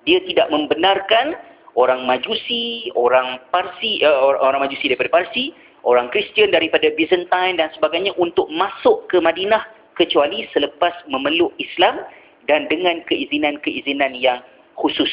Dia 0.06 0.22
tidak 0.30 0.54
membenarkan 0.54 1.34
orang 1.74 2.06
Majusi, 2.06 2.94
orang 2.94 3.42
Parsi, 3.50 3.98
uh, 4.06 4.38
orang 4.38 4.62
Majusi 4.62 4.94
daripada 4.94 5.10
Parsi, 5.10 5.58
orang 5.83 6.11
Kristian 6.11 6.55
daripada 6.55 6.91
Byzantine 6.95 7.59
dan 7.59 7.71
sebagainya 7.75 8.15
untuk 8.19 8.47
masuk 8.51 9.11
ke 9.11 9.19
Madinah 9.19 9.63
kecuali 9.99 10.47
selepas 10.55 10.95
memeluk 11.11 11.53
Islam 11.59 12.03
dan 12.47 12.67
dengan 12.67 13.03
keizinan-keizinan 13.07 14.17
yang 14.19 14.43
khusus. 14.79 15.11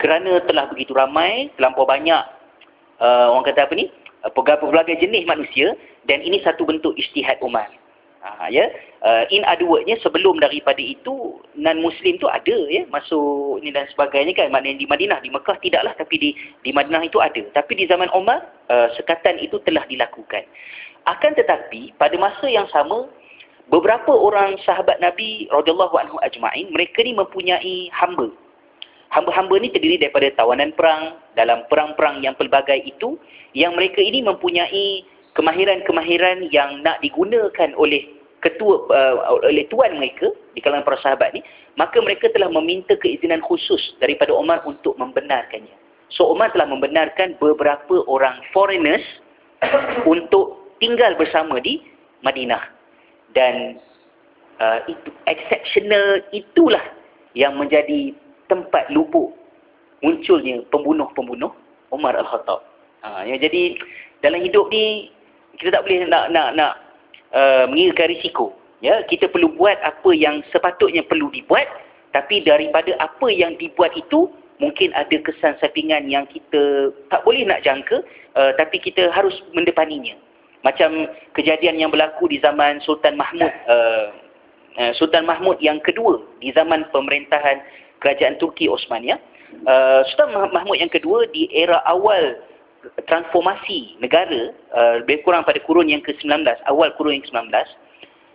Kerana 0.00 0.40
telah 0.48 0.66
begitu 0.72 0.96
ramai, 0.96 1.52
terlampau 1.60 1.84
banyak 1.84 2.22
uh, 2.98 3.34
orang 3.34 3.44
kata 3.44 3.68
apa 3.68 3.74
ni? 3.76 3.92
Uh, 4.24 4.32
pelbagai 4.32 4.96
jenis 5.00 5.28
manusia 5.28 5.76
dan 6.08 6.24
ini 6.24 6.40
satu 6.40 6.64
bentuk 6.64 6.96
ijtihad 6.96 7.36
Umar. 7.44 7.68
Ha, 8.20 8.52
ya. 8.52 8.68
Uh, 9.00 9.24
in 9.32 9.40
other 9.48 9.64
wordnya 9.64 9.96
sebelum 10.04 10.44
daripada 10.44 10.76
itu 10.76 11.40
non 11.56 11.80
muslim 11.80 12.20
tu 12.20 12.28
ada 12.28 12.52
ya 12.68 12.84
masuk 12.92 13.64
ni 13.64 13.72
dan 13.72 13.88
sebagainya 13.88 14.36
kan. 14.36 14.52
Maknanya 14.52 14.76
di 14.76 14.84
Madinah 14.84 15.18
di 15.24 15.32
Mekah 15.32 15.56
tidaklah 15.64 15.96
tapi 15.96 16.20
di 16.20 16.30
di 16.60 16.70
Madinah 16.70 17.00
itu 17.00 17.16
ada. 17.16 17.40
Tapi 17.56 17.80
di 17.80 17.88
zaman 17.88 18.12
Umar 18.12 18.44
uh, 18.68 18.92
sekatan 18.92 19.40
itu 19.40 19.56
telah 19.64 19.88
dilakukan. 19.88 20.44
Akan 21.08 21.32
tetapi 21.32 21.96
pada 21.96 22.12
masa 22.20 22.44
yang 22.44 22.68
sama 22.68 23.08
beberapa 23.72 24.12
orang 24.12 24.60
sahabat 24.68 25.00
Nabi 25.00 25.48
radhiyallahu 25.48 25.96
anhu 25.96 26.20
ajmain 26.20 26.68
mereka 26.76 27.00
ni 27.00 27.16
mempunyai 27.16 27.88
hamba. 27.96 28.28
Hamba-hamba 29.10 29.58
ni 29.58 29.72
terdiri 29.72 29.96
daripada 29.96 30.28
tawanan 30.36 30.76
perang 30.76 31.18
dalam 31.34 31.66
perang-perang 31.66 32.22
yang 32.22 32.36
pelbagai 32.36 32.84
itu 32.84 33.18
yang 33.56 33.74
mereka 33.74 33.98
ini 33.98 34.22
mempunyai 34.22 35.02
kemahiran-kemahiran 35.34 36.50
yang 36.50 36.82
nak 36.82 36.98
digunakan 37.04 37.70
oleh 37.78 38.06
ketua 38.40 38.88
uh, 38.88 39.36
oleh 39.44 39.68
tuan 39.68 40.00
mereka 40.00 40.32
di 40.56 40.64
kalangan 40.64 40.86
para 40.88 40.98
sahabat 41.04 41.36
ni 41.36 41.44
maka 41.76 42.00
mereka 42.00 42.32
telah 42.32 42.48
meminta 42.48 42.96
keizinan 42.96 43.44
khusus 43.44 43.80
daripada 44.00 44.32
Umar 44.32 44.64
untuk 44.64 44.96
membenarkannya 44.96 45.76
so 46.08 46.24
Umar 46.32 46.48
telah 46.56 46.66
membenarkan 46.66 47.36
beberapa 47.36 48.00
orang 48.08 48.40
foreigners 48.50 49.04
untuk 50.08 50.72
tinggal 50.80 51.12
bersama 51.20 51.60
di 51.60 51.84
Madinah 52.24 52.64
dan 53.36 53.76
uh, 54.56 54.80
itu 54.88 55.08
exceptional 55.28 56.24
itulah 56.32 56.82
yang 57.36 57.60
menjadi 57.60 58.16
tempat 58.48 58.88
lubuk 58.90 59.36
munculnya 60.00 60.64
pembunuh-pembunuh 60.72 61.52
Umar 61.92 62.16
Al-Khattab. 62.16 62.60
Ha, 63.04 63.24
jadi 63.24 63.76
dalam 64.20 64.40
hidup 64.44 64.68
ni 64.72 65.08
kita 65.58 65.74
tak 65.74 65.82
boleh 65.88 66.06
nak 66.06 66.30
nak 66.30 66.54
nak 66.54 66.72
uh, 67.34 67.64
mengira 67.66 68.06
risiko. 68.06 68.54
Ya, 68.80 69.04
kita 69.04 69.28
perlu 69.28 69.52
buat 69.60 69.76
apa 69.84 70.16
yang 70.16 70.40
sepatutnya 70.48 71.04
perlu 71.04 71.28
dibuat, 71.28 71.68
tapi 72.16 72.40
daripada 72.40 72.96
apa 72.96 73.28
yang 73.28 73.52
dibuat 73.60 73.92
itu 73.92 74.32
mungkin 74.56 74.92
ada 74.96 75.12
kesan 75.20 75.56
sampingan 75.60 76.08
yang 76.08 76.24
kita 76.28 76.92
tak 77.12 77.20
boleh 77.28 77.44
nak 77.44 77.60
jangka, 77.60 78.00
uh, 78.40 78.56
tapi 78.56 78.80
kita 78.80 79.12
harus 79.12 79.36
mendepaninya. 79.52 80.16
Macam 80.64 81.08
kejadian 81.36 81.76
yang 81.76 81.92
berlaku 81.92 82.28
di 82.28 82.40
zaman 82.40 82.80
Sultan 82.84 83.20
Mahmud, 83.20 83.52
uh, 83.68 84.16
uh, 84.80 84.92
Sultan 84.96 85.28
Mahmud 85.28 85.60
yang 85.60 85.80
kedua 85.84 86.20
di 86.40 86.48
zaman 86.52 86.88
pemerintahan 86.88 87.60
kerajaan 88.00 88.40
Turki 88.40 88.64
Osmania. 88.64 89.20
Uh, 89.68 90.04
Sultan 90.08 90.32
Mahmud 90.56 90.80
yang 90.80 90.92
kedua 90.92 91.28
di 91.36 91.52
era 91.52 91.84
awal 91.84 92.40
transformasi 93.04 94.00
negara 94.00 94.52
uh, 94.72 95.04
lebih 95.04 95.20
kurang 95.24 95.44
pada 95.44 95.60
kurun 95.64 95.88
yang 95.88 96.00
ke-19 96.00 96.48
awal 96.68 96.88
kurun 96.96 97.20
yang 97.20 97.24
ke-19 97.28 97.52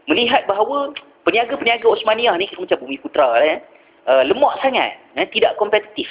melihat 0.05 0.45
bahawa 0.45 0.93
peniaga-peniaga 1.25 1.85
Osmaniah 1.89 2.37
ni 2.37 2.45
macam 2.53 2.77
bumi 2.77 3.01
putra 3.01 3.25
lah, 3.25 3.41
eh, 3.41 3.59
uh, 4.05 4.23
lemak 4.23 4.53
sangat 4.61 4.95
eh, 5.17 5.27
tidak 5.33 5.57
kompetitif. 5.57 6.07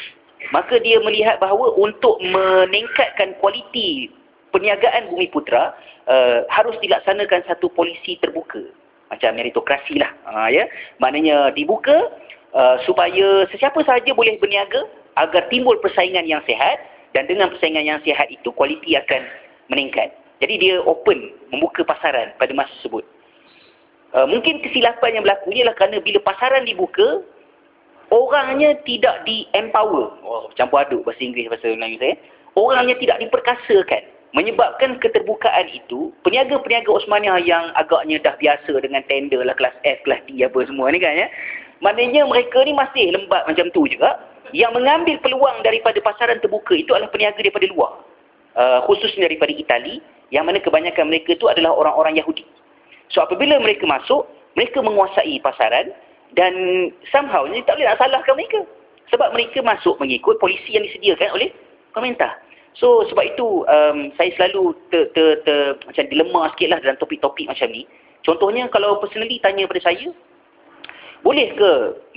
Maka 0.53 0.77
dia 0.83 1.01
melihat 1.01 1.41
bahawa 1.41 1.73
untuk 1.79 2.21
meningkatkan 2.21 3.33
kualiti 3.41 4.13
perniagaan 4.53 5.09
bumi 5.09 5.31
putra 5.33 5.73
uh, 6.05 6.45
harus 6.53 6.77
dilaksanakan 6.85 7.47
satu 7.49 7.73
polisi 7.73 8.21
terbuka. 8.21 8.61
Macam 9.09 9.39
meritokrasi 9.39 9.97
lah 10.03 10.11
uh, 10.29 10.51
ya. 10.53 10.69
Maknanya 11.01 11.55
dibuka 11.57 12.13
uh, 12.53 12.77
supaya 12.85 13.49
sesiapa 13.55 13.79
sahaja 13.89 14.13
boleh 14.13 14.37
berniaga 14.37 14.85
agar 15.17 15.47
timbul 15.49 15.79
persaingan 15.81 16.27
yang 16.29 16.43
sehat 16.45 16.83
dan 17.15 17.31
dengan 17.31 17.55
persaingan 17.55 17.87
yang 17.87 17.99
sihat 18.03 18.27
itu 18.29 18.51
kualiti 18.53 18.99
akan 18.99 19.23
meningkat. 19.71 20.11
Jadi 20.43 20.61
dia 20.61 20.75
open 20.83 21.31
membuka 21.55 21.87
pasaran 21.87 22.35
pada 22.37 22.51
masa 22.53 22.75
tersebut. 22.83 23.07
Uh, 24.15 24.27
mungkin 24.27 24.63
kesilapan 24.63 25.19
yang 25.19 25.25
berlaku 25.27 25.55
ialah 25.55 25.75
kerana 25.79 26.03
bila 26.03 26.19
pasaran 26.23 26.67
dibuka 26.67 27.23
orangnya 28.11 28.79
tidak 28.83 29.23
di-empower. 29.27 30.11
Oh, 30.27 30.51
campur 30.59 30.83
aduk 30.83 31.07
bahasa 31.07 31.23
Inggeris 31.23 31.51
bahasa 31.51 31.71
Melayu 31.75 31.99
saya. 32.03 32.15
Orangnya 32.55 32.95
tidak 32.99 33.19
diperkasakan. 33.23 34.03
Menyebabkan 34.35 34.99
keterbukaan 34.99 35.71
itu, 35.71 36.11
peniaga-peniaga 36.27 36.91
Osmania 36.91 37.39
yang 37.39 37.71
agaknya 37.79 38.19
dah 38.19 38.35
biasa 38.35 38.83
dengan 38.83 39.07
tender 39.07 39.47
lah 39.47 39.55
kelas 39.55 39.79
F, 39.87 40.03
kelas 40.03 40.27
D 40.27 40.43
apa 40.43 40.59
semua 40.67 40.91
ni 40.91 40.99
kan 40.99 41.15
ya. 41.15 41.31
Maknanya 41.79 42.27
mereka 42.27 42.67
ni 42.67 42.75
masih 42.75 43.15
lembat 43.15 43.47
macam 43.47 43.71
tu 43.71 43.87
juga 43.87 44.19
yang 44.55 44.71
mengambil 44.71 45.19
peluang 45.19 45.67
daripada 45.67 45.99
pasaran 45.99 46.39
terbuka 46.39 46.79
itu 46.79 46.95
adalah 46.95 47.11
peniaga 47.11 47.43
daripada 47.43 47.67
luar. 47.67 47.99
Uh, 48.55 48.87
khususnya 48.87 49.27
daripada 49.27 49.51
Itali, 49.51 49.99
yang 50.31 50.47
mana 50.47 50.63
kebanyakan 50.63 51.11
mereka 51.11 51.35
itu 51.35 51.51
adalah 51.51 51.75
orang-orang 51.75 52.23
Yahudi. 52.23 52.47
So 53.11 53.27
apabila 53.27 53.59
mereka 53.59 53.83
masuk, 53.85 54.31
mereka 54.55 54.79
menguasai 54.79 55.43
pasaran 55.43 55.91
dan 56.39 56.55
somehow 57.11 57.43
ini 57.51 57.67
tak 57.67 57.77
boleh 57.77 57.91
nak 57.91 57.99
salahkan 57.99 58.35
mereka. 58.39 58.63
Sebab 59.11 59.35
mereka 59.35 59.59
masuk 59.61 59.99
mengikut 59.99 60.39
polisi 60.39 60.79
yang 60.79 60.87
disediakan 60.87 61.35
oleh 61.35 61.51
pemerintah. 61.91 62.39
So 62.79 63.07
sebab 63.11 63.35
itu 63.35 63.67
um, 63.67 64.15
saya 64.15 64.31
selalu 64.39 64.75
ter, 64.91 65.11
ter, 65.15 65.43
ter, 65.43 65.79
macam 65.83 66.05
dilema 66.11 66.51
sikit 66.55 66.69
lah 66.75 66.79
dalam 66.83 66.97
topik-topik 67.03 67.47
macam 67.51 67.69
ni. 67.71 67.87
Contohnya 68.23 68.71
kalau 68.71 69.03
personally 69.03 69.43
tanya 69.43 69.67
pada 69.67 69.83
saya, 69.83 70.15
boleh 71.25 71.57
ke 71.57 71.71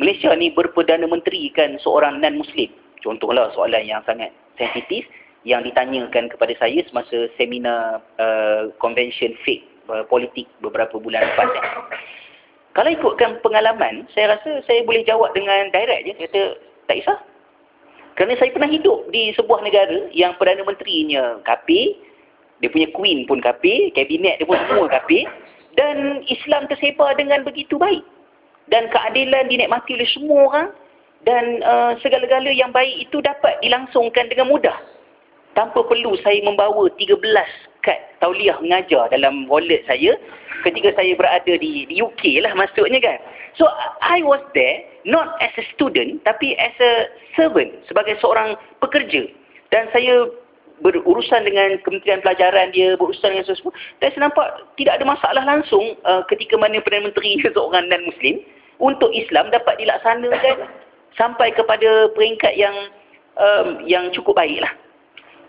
Malaysia 0.04 0.36
ni 0.36 0.52
berperdana 0.52 1.08
menteri 1.08 1.48
kan 1.56 1.80
seorang 1.80 2.20
non-Muslim? 2.20 2.68
Contohlah 3.00 3.56
soalan 3.56 3.88
yang 3.88 4.04
sangat 4.04 4.36
sensitif 4.60 5.08
yang 5.48 5.64
ditanyakan 5.64 6.28
kepada 6.28 6.52
saya 6.60 6.84
semasa 6.92 7.32
seminar 7.40 8.04
uh, 8.20 8.68
convention 8.84 9.32
fake 9.48 9.64
uh, 9.88 10.04
politik 10.12 10.44
beberapa 10.60 11.00
bulan 11.00 11.24
lepas. 11.24 11.48
Eh. 11.48 11.66
Kalau 12.76 12.92
ikutkan 12.92 13.40
pengalaman, 13.40 14.12
saya 14.12 14.36
rasa 14.36 14.60
saya 14.68 14.84
boleh 14.84 15.08
jawab 15.08 15.32
dengan 15.32 15.72
direct 15.72 16.04
je. 16.04 16.14
Kata, 16.28 16.42
tak 16.92 16.96
kisah. 17.00 17.20
Kerana 18.20 18.34
saya 18.36 18.52
pernah 18.52 18.70
hidup 18.70 19.08
di 19.14 19.32
sebuah 19.40 19.64
negara 19.64 20.12
yang 20.12 20.36
Perdana 20.36 20.68
Menterinya 20.68 21.40
kafir, 21.48 21.96
dia 22.60 22.70
punya 22.74 22.90
queen 22.92 23.24
pun 23.24 23.40
kafir, 23.40 23.94
kabinet 23.96 24.42
dia 24.42 24.50
pun 24.50 24.58
semua 24.68 24.90
kafir, 24.90 25.30
dan 25.80 26.26
Islam 26.28 26.66
tersebar 26.68 27.14
dengan 27.16 27.46
begitu 27.46 27.78
baik 27.78 28.04
dan 28.68 28.92
keadilan 28.92 29.48
dinikmati 29.48 29.96
oleh 29.96 30.10
semua 30.12 30.40
orang 30.52 30.68
dan 31.24 31.60
uh, 31.64 31.92
segala-gala 32.04 32.52
yang 32.52 32.72
baik 32.72 33.10
itu 33.10 33.20
dapat 33.24 33.60
dilangsungkan 33.64 34.32
dengan 34.32 34.48
mudah. 34.52 34.76
Tanpa 35.58 35.82
perlu 35.82 36.14
saya 36.22 36.38
membawa 36.46 36.86
13 36.96 37.18
kad 37.82 37.98
tauliah 38.22 38.60
mengajar 38.62 39.10
dalam 39.10 39.50
wallet 39.50 39.82
saya 39.90 40.14
ketika 40.62 40.94
saya 40.94 41.18
berada 41.18 41.54
di, 41.58 41.88
di 41.90 41.98
UK 41.98 42.44
lah 42.46 42.54
maksudnya 42.54 43.02
kan. 43.02 43.18
So 43.58 43.66
I 44.06 44.22
was 44.22 44.44
there 44.54 44.86
not 45.08 45.34
as 45.42 45.50
a 45.58 45.66
student 45.74 46.22
tapi 46.28 46.54
as 46.62 46.76
a 46.78 47.10
servant 47.34 47.74
sebagai 47.90 48.22
seorang 48.22 48.54
pekerja. 48.84 49.26
Dan 49.74 49.90
saya 49.92 50.30
berurusan 50.86 51.42
dengan 51.42 51.82
Kementerian 51.82 52.22
Pelajaran 52.22 52.70
dia, 52.70 52.94
berurusan 52.96 53.34
dengan 53.34 53.50
sesuatu. 53.50 53.74
Dan 53.98 54.14
saya 54.14 54.30
nampak 54.30 54.48
tidak 54.78 55.02
ada 55.02 55.06
masalah 55.10 55.44
langsung 55.44 55.98
uh, 56.06 56.22
ketika 56.30 56.54
mana 56.56 56.78
Perdana 56.80 57.10
Menteri 57.10 57.42
seorang 57.56 57.90
non-Muslim 57.90 58.46
untuk 58.78 59.10
Islam 59.14 59.50
dapat 59.50 59.82
dilaksanakan 59.82 60.70
sampai 61.18 61.50
kepada 61.54 62.14
peringkat 62.14 62.54
yang 62.58 62.76
um, 63.38 63.82
yang 63.86 64.10
cukup 64.14 64.38
baiklah. 64.38 64.70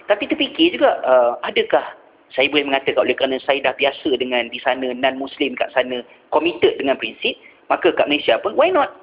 Tapi 0.09 0.24
terfikir 0.24 0.81
juga, 0.81 1.05
uh, 1.05 1.37
adakah 1.45 1.85
saya 2.33 2.49
boleh 2.49 2.64
mengatakan 2.68 3.05
oleh 3.05 3.16
kerana 3.16 3.37
saya 3.45 3.61
dah 3.61 3.76
biasa 3.76 4.16
dengan 4.16 4.49
di 4.49 4.61
sana 4.61 4.93
non-Muslim 4.93 5.57
kat 5.57 5.68
sana 5.76 6.01
committed 6.33 6.81
dengan 6.81 6.97
prinsip, 6.97 7.37
maka 7.68 7.93
kat 7.93 8.09
Malaysia 8.09 8.41
pun, 8.41 8.57
why 8.57 8.72
not? 8.72 8.97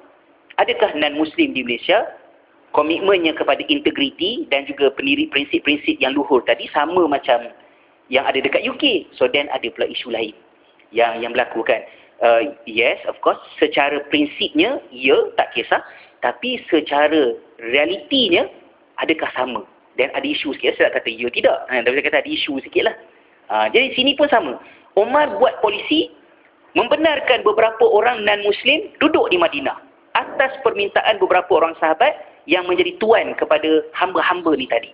Adakah 0.58 0.94
non-Muslim 0.98 1.54
di 1.54 1.62
Malaysia 1.62 2.06
komitmennya 2.74 3.38
kepada 3.38 3.62
integriti 3.70 4.46
dan 4.50 4.66
juga 4.66 4.90
pendiri 4.92 5.30
prinsip-prinsip 5.30 5.96
yang 6.02 6.12
luhur 6.12 6.42
tadi 6.42 6.66
sama 6.74 7.06
macam 7.06 7.54
yang 8.10 8.26
ada 8.26 8.42
dekat 8.42 8.66
UK. 8.66 9.10
So 9.14 9.30
then 9.30 9.46
ada 9.54 9.66
pula 9.74 9.86
isu 9.86 10.10
lain 10.10 10.34
yang 10.94 11.18
yang 11.22 11.34
berlaku 11.34 11.66
kan 11.66 11.82
uh, 12.22 12.42
yes 12.68 13.00
of 13.08 13.16
course 13.20 13.40
secara 13.60 14.00
prinsipnya 14.12 14.80
ya 14.92 15.16
tak 15.36 15.52
kisah. 15.56 15.82
Tapi 16.24 16.62
secara 16.72 17.36
realitinya 17.60 18.48
adakah 18.98 19.30
sama? 19.36 19.62
Dan 19.96 20.12
ada 20.12 20.24
isu 20.24 20.52
sikit 20.56 20.76
saya 20.76 20.92
kata 20.92 21.08
ya 21.08 21.28
tidak. 21.32 21.56
Ha, 21.68 21.80
tapi 21.84 21.96
saya 22.00 22.06
kata 22.08 22.18
ada 22.24 22.30
isu 22.30 22.52
sikit 22.64 22.82
lah. 22.88 22.96
Ha, 23.48 23.54
jadi 23.72 23.92
sini 23.96 24.12
pun 24.16 24.28
sama. 24.28 24.60
Omar 24.96 25.36
buat 25.36 25.60
polisi 25.60 26.12
membenarkan 26.76 27.44
beberapa 27.44 27.84
orang 27.84 28.24
non-Muslim 28.24 28.92
duduk 29.00 29.32
di 29.32 29.40
Madinah 29.40 29.76
atas 30.16 30.56
permintaan 30.64 31.20
beberapa 31.20 31.48
orang 31.60 31.76
sahabat 31.76 32.16
yang 32.48 32.64
menjadi 32.64 32.96
tuan 32.96 33.36
kepada 33.36 33.84
hamba-hamba 33.92 34.56
ni 34.56 34.68
tadi. 34.68 34.90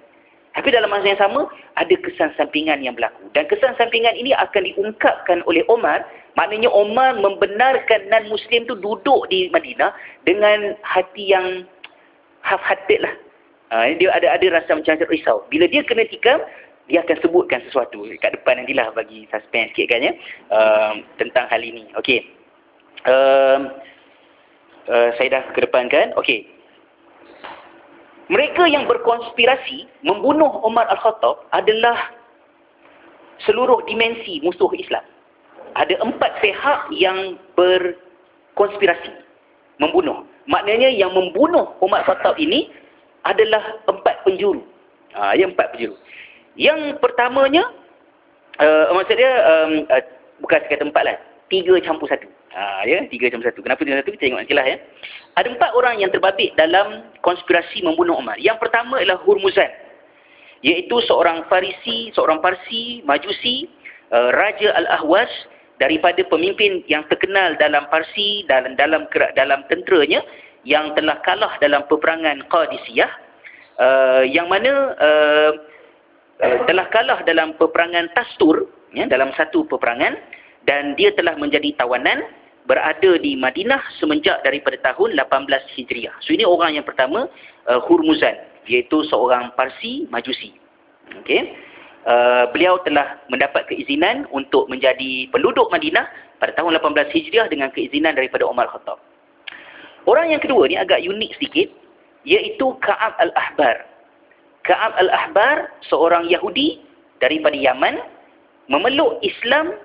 Tapi 0.52 0.68
dalam 0.68 0.92
masa 0.92 1.08
yang 1.08 1.20
sama, 1.20 1.48
ada 1.80 1.94
kesan 1.96 2.28
sampingan 2.36 2.84
yang 2.84 2.92
berlaku. 2.92 3.24
Dan 3.32 3.48
kesan 3.48 3.72
sampingan 3.80 4.12
ini 4.20 4.36
akan 4.36 4.68
diungkapkan 4.68 5.40
oleh 5.48 5.64
Omar 5.72 6.04
Maknanya 6.33 6.72
Umar 6.72 7.20
membenarkan 7.20 8.09
non-Muslim 8.09 8.64
tu 8.64 8.74
duduk 8.80 9.28
di 9.28 9.53
Madinah 9.53 9.93
dengan 10.24 10.72
hati 10.80 11.28
yang 11.28 11.68
half-hearted 12.41 13.05
lah. 13.05 13.14
Ha, 13.72 13.93
dia 13.97 14.09
ada 14.12 14.37
ada 14.37 14.47
rasa 14.53 14.76
macam 14.76 14.97
risau. 15.09 15.45
Bila 15.49 15.68
dia 15.68 15.85
kena 15.85 16.05
tikam, 16.09 16.41
dia 16.89 17.05
akan 17.05 17.16
sebutkan 17.24 17.64
sesuatu 17.68 18.05
kat 18.20 18.37
depan 18.37 18.61
nantilah 18.61 18.93
bagi 18.93 19.24
suspense 19.33 19.72
sikit 19.72 19.97
kan 19.97 20.01
ya. 20.05 20.12
Um, 20.53 20.95
tentang 21.16 21.49
hal 21.49 21.61
ini. 21.61 21.89
Okey. 21.97 22.24
Um, 23.09 23.72
uh, 24.89 25.11
saya 25.16 25.41
dah 25.41 25.45
ke 25.53 25.64
depan 25.64 25.89
kan. 25.89 26.12
Okey. 26.20 26.49
Mereka 28.33 28.64
yang 28.72 28.89
berkonspirasi 28.89 29.89
membunuh 30.09 30.64
Umar 30.64 30.89
Al-Khattab 30.89 31.53
adalah 31.53 32.16
seluruh 33.45 33.85
dimensi 33.85 34.41
musuh 34.41 34.72
Islam. 34.72 35.05
Ada 35.72 36.00
empat 36.04 36.42
pihak 36.44 36.92
yang 36.92 37.40
berkonspirasi 37.56 39.12
membunuh. 39.80 40.28
Maknanya 40.46 40.90
yang 40.90 41.14
membunuh 41.14 41.78
Umar 41.78 42.02
Al-Khattab 42.02 42.38
ini 42.38 42.68
adalah 43.22 43.82
empat 43.86 44.26
penjuru. 44.26 44.62
Ha, 45.14 45.38
yang 45.38 45.54
empat 45.54 45.74
penjuru. 45.74 45.94
Yang 46.58 46.98
pertamanya, 46.98 47.64
uh, 48.60 48.92
maksud 48.92 49.16
dia, 49.16 49.32
um, 49.46 49.72
uh, 49.88 50.02
bukan 50.42 50.60
sekadar 50.66 50.86
empat 50.88 51.02
lah. 51.06 51.16
Tiga 51.48 51.76
campur 51.84 52.08
satu. 52.08 52.26
Ha, 52.52 52.84
ya, 52.84 53.06
tiga 53.08 53.30
campur 53.30 53.48
satu. 53.48 53.60
Kenapa 53.62 53.84
tiga 53.84 54.00
satu? 54.02 54.10
Kita 54.12 54.28
tengok 54.28 54.40
nantilah 54.44 54.66
ya. 54.66 54.76
Ada 55.38 55.48
empat 55.52 55.70
orang 55.72 56.00
yang 56.02 56.10
terbabit 56.12 56.52
dalam 56.58 57.08
konspirasi 57.24 57.84
membunuh 57.84 58.18
Umar. 58.18 58.36
Yang 58.36 58.60
pertama 58.60 59.00
ialah 59.00 59.20
Hurmuzan. 59.22 59.70
Iaitu 60.62 61.00
seorang 61.08 61.46
Farisi, 61.50 62.12
seorang 62.14 62.38
Parsi, 62.38 63.02
Majusi, 63.06 63.66
uh, 64.12 64.30
Raja 64.34 64.74
Al-Ahwas 64.76 65.30
daripada 65.80 66.20
pemimpin 66.26 66.84
yang 66.90 67.06
terkenal 67.08 67.56
dalam 67.56 67.88
Parsi, 67.88 68.44
dalam 68.48 68.76
dalam 68.76 69.08
dalam 69.36 69.60
tenteranya 69.70 70.20
yang 70.62 70.94
telah 70.94 71.18
kalah 71.22 71.54
dalam 71.58 71.86
peperangan 71.86 72.46
Qadisiyah. 72.48 73.12
Uh, 73.72 74.22
yang 74.28 74.52
mana 74.52 74.94
uh, 75.00 75.50
telah 76.68 76.86
kalah 76.92 77.24
dalam 77.24 77.56
peperangan 77.56 78.12
Tastur, 78.12 78.68
ya, 78.92 79.08
dalam 79.08 79.32
satu 79.34 79.64
peperangan 79.66 80.20
dan 80.68 80.94
dia 80.94 81.10
telah 81.16 81.34
menjadi 81.34 81.74
tawanan 81.80 82.22
berada 82.68 83.18
di 83.18 83.34
Madinah 83.34 83.82
semenjak 83.98 84.38
daripada 84.46 84.78
tahun 84.92 85.18
18 85.18 85.50
Hijriah. 85.74 86.14
So 86.22 86.30
ini 86.30 86.46
orang 86.46 86.78
yang 86.78 86.86
pertama 86.86 87.26
uh, 87.66 87.80
Hurmuzan 87.82 88.38
iaitu 88.70 89.02
seorang 89.10 89.50
Parsi 89.58 90.06
Majusi. 90.06 90.54
Okey. 91.22 91.71
Uh, 92.03 92.50
beliau 92.50 92.82
telah 92.82 93.22
mendapat 93.30 93.62
keizinan 93.70 94.26
untuk 94.34 94.66
menjadi 94.66 95.30
penduduk 95.30 95.70
Madinah 95.70 96.03
pada 96.42 96.50
tahun 96.59 96.82
18 96.82 97.14
Hijriah 97.14 97.46
dengan 97.46 97.70
keizinan 97.70 98.18
daripada 98.18 98.42
Umar 98.42 98.66
Khattab. 98.74 98.98
Orang 100.11 100.34
yang 100.34 100.42
kedua 100.42 100.66
ni 100.66 100.74
agak 100.74 100.98
unik 100.98 101.30
sedikit 101.38 101.70
iaitu 102.26 102.74
Ka'ab 102.82 103.14
Al-Ahbar. 103.22 103.86
Ka'ab 104.66 104.98
Al-Ahbar 104.98 105.70
seorang 105.86 106.26
Yahudi 106.26 106.82
daripada 107.22 107.55
Yaman 107.55 108.03
memeluk 108.66 109.22
Islam 109.22 109.78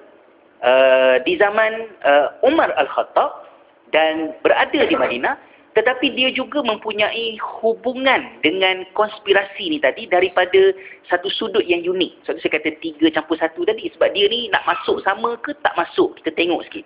Uh, 0.57 1.21
di 1.21 1.37
zaman 1.37 1.85
uh, 2.01 2.33
Umar 2.41 2.73
Al-Khattab 2.73 3.45
dan 3.93 4.33
berada 4.41 4.89
di 4.89 4.97
Madinah 4.97 5.37
tetapi 5.77 6.09
dia 6.17 6.33
juga 6.33 6.65
mempunyai 6.65 7.37
hubungan 7.61 8.25
dengan 8.41 8.81
konspirasi 8.97 9.69
ni 9.69 9.77
tadi 9.77 10.09
daripada 10.09 10.73
satu 11.05 11.29
sudut 11.29 11.61
yang 11.69 11.85
unik. 11.85 12.25
Sebab 12.25 12.41
saya 12.41 12.51
kata 12.57 12.69
tiga 12.81 13.13
campur 13.13 13.37
satu 13.37 13.61
tadi 13.61 13.85
sebab 13.93 14.09
dia 14.17 14.25
ni 14.25 14.49
nak 14.49 14.65
masuk 14.65 15.05
sama 15.05 15.37
ke 15.45 15.53
tak 15.61 15.77
masuk. 15.77 16.17
Kita 16.17 16.33
tengok 16.33 16.65
sikit. 16.65 16.81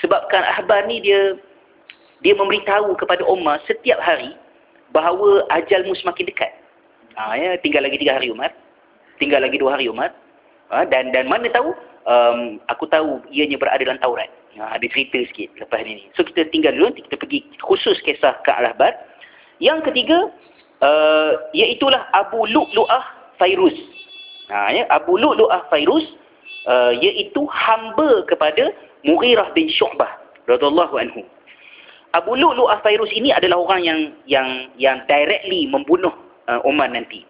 Sebabkan 0.00 0.40
Ahbar 0.56 0.88
ni 0.88 1.04
dia 1.04 1.36
dia 2.24 2.32
memberitahu 2.32 2.96
kepada 2.96 3.20
Umar 3.28 3.60
setiap 3.68 4.00
hari 4.00 4.32
bahawa 4.96 5.44
ajalmu 5.52 5.92
semakin 5.92 6.24
dekat. 6.24 6.56
Ha, 7.20 7.36
ya, 7.36 7.60
tinggal 7.60 7.84
lagi 7.84 8.00
tiga 8.00 8.16
hari 8.16 8.32
Umar. 8.32 8.56
Tinggal 9.20 9.44
lagi 9.44 9.60
dua 9.60 9.76
hari 9.76 9.92
Umar. 9.92 10.16
Ha, 10.72 10.88
dan 10.88 11.12
dan 11.12 11.28
mana 11.28 11.52
tahu 11.52 11.76
um, 12.08 12.60
aku 12.68 12.88
tahu 12.88 13.20
ianya 13.32 13.56
berada 13.60 13.82
dalam 13.82 14.00
Taurat. 14.00 14.30
Ha, 14.54 14.78
ada 14.78 14.86
cerita 14.86 15.18
sikit 15.26 15.50
lepas 15.58 15.82
ni. 15.82 16.06
So 16.14 16.22
kita 16.22 16.46
tinggal 16.54 16.78
dulu, 16.78 16.94
kita 16.94 17.18
pergi 17.18 17.42
khusus 17.58 17.98
kisah 18.06 18.38
Kak 18.46 18.62
Al-Ahbar. 18.62 18.94
Yang 19.58 19.90
ketiga, 19.90 20.30
uh, 20.78 21.50
iaitulah 21.50 22.06
Abu 22.14 22.46
Lu'lu'ah 22.46 23.34
Fairuz. 23.36 23.74
Ha, 24.52 24.70
ya, 24.70 24.86
Abu 24.94 25.18
Lu'lu'ah 25.18 25.66
Fairuz, 25.74 26.06
uh, 26.70 26.94
iaitu 26.94 27.42
hamba 27.50 28.22
kepada 28.30 28.70
Mughirah 29.02 29.50
bin 29.58 29.66
Syu'bah. 29.66 30.22
Radullahu 30.46 30.94
anhu. 31.02 31.26
Abu 32.14 32.38
Lu'lu'ah 32.38 32.78
Fairuz 32.86 33.10
ini 33.10 33.34
adalah 33.34 33.58
orang 33.58 33.82
yang 33.82 34.00
yang 34.30 34.48
yang 34.78 35.02
directly 35.10 35.66
membunuh 35.66 36.14
uh, 36.46 36.62
Umar 36.62 36.94
nanti 36.94 37.26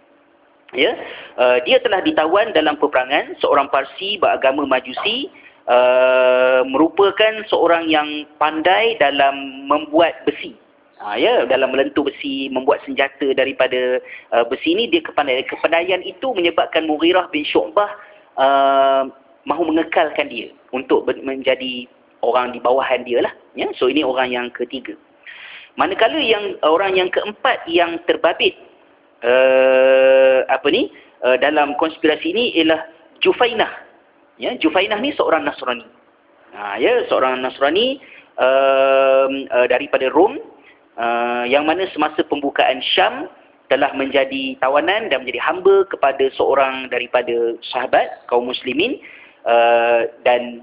ya. 0.77 0.93
Uh, 1.39 1.59
dia 1.67 1.81
telah 1.81 2.05
ditawan 2.05 2.55
dalam 2.55 2.79
peperangan 2.79 3.35
seorang 3.43 3.71
Parsi 3.71 4.19
beragama 4.21 4.67
Majusi 4.67 5.31
uh, 5.71 6.63
merupakan 6.69 7.43
seorang 7.49 7.89
yang 7.89 8.29
pandai 8.39 8.99
dalam 9.01 9.67
membuat 9.67 10.23
besi. 10.29 10.55
Ha, 11.03 11.19
ya 11.19 11.43
dalam 11.45 11.75
melentur 11.75 12.07
besi 12.07 12.49
membuat 12.49 12.81
senjata 12.87 13.35
daripada 13.35 13.99
uh, 14.31 14.47
besi 14.47 14.73
ini 14.79 14.87
dia 14.89 15.03
kepandaian 15.03 15.43
kepandaian 15.45 16.01
itu 16.01 16.33
menyebabkan 16.33 16.87
Mughirah 16.87 17.29
bin 17.35 17.43
Syu'bah 17.45 17.91
uh, 18.39 19.03
mahu 19.45 19.75
mengekalkan 19.75 20.31
dia 20.31 20.49
untuk 20.71 21.05
menjadi 21.05 21.91
orang 22.25 22.57
di 22.57 22.63
bawahan 22.63 23.05
dia 23.05 23.21
lah. 23.27 23.35
Ya 23.59 23.69
so 23.77 23.91
ini 23.91 24.07
orang 24.07 24.33
yang 24.33 24.49
ketiga. 24.55 24.97
Manakala 25.75 26.23
yang 26.23 26.57
orang 26.63 26.95
yang 26.95 27.11
keempat 27.11 27.67
yang 27.67 27.99
terbabit 28.07 28.55
uh, 29.25 30.39
apa 30.53 30.69
ni 30.69 30.93
uh, 31.25 31.41
dalam 31.41 31.75
konspirasi 31.81 32.31
ini 32.31 32.45
ialah 32.61 32.85
Jufainah. 33.25 33.73
Ya, 34.37 34.53
Jufainah 34.61 35.01
ni 35.01 35.17
seorang 35.17 35.49
Nasrani. 35.49 35.87
Ha, 36.55 36.79
ya, 36.79 37.03
seorang 37.09 37.43
Nasrani 37.43 37.99
uh, 38.39 39.27
uh, 39.51 39.67
daripada 39.67 40.07
Rom 40.13 40.39
uh, 40.99 41.45
yang 41.49 41.65
mana 41.67 41.89
semasa 41.91 42.23
pembukaan 42.27 42.85
Syam 42.95 43.27
telah 43.73 43.91
menjadi 43.97 44.61
tawanan 44.61 45.09
dan 45.09 45.25
menjadi 45.25 45.41
hamba 45.41 45.89
kepada 45.89 46.29
seorang 46.37 46.93
daripada 46.93 47.57
sahabat 47.73 48.23
kaum 48.29 48.53
muslimin 48.53 49.01
uh, 49.49 50.05
dan 50.23 50.63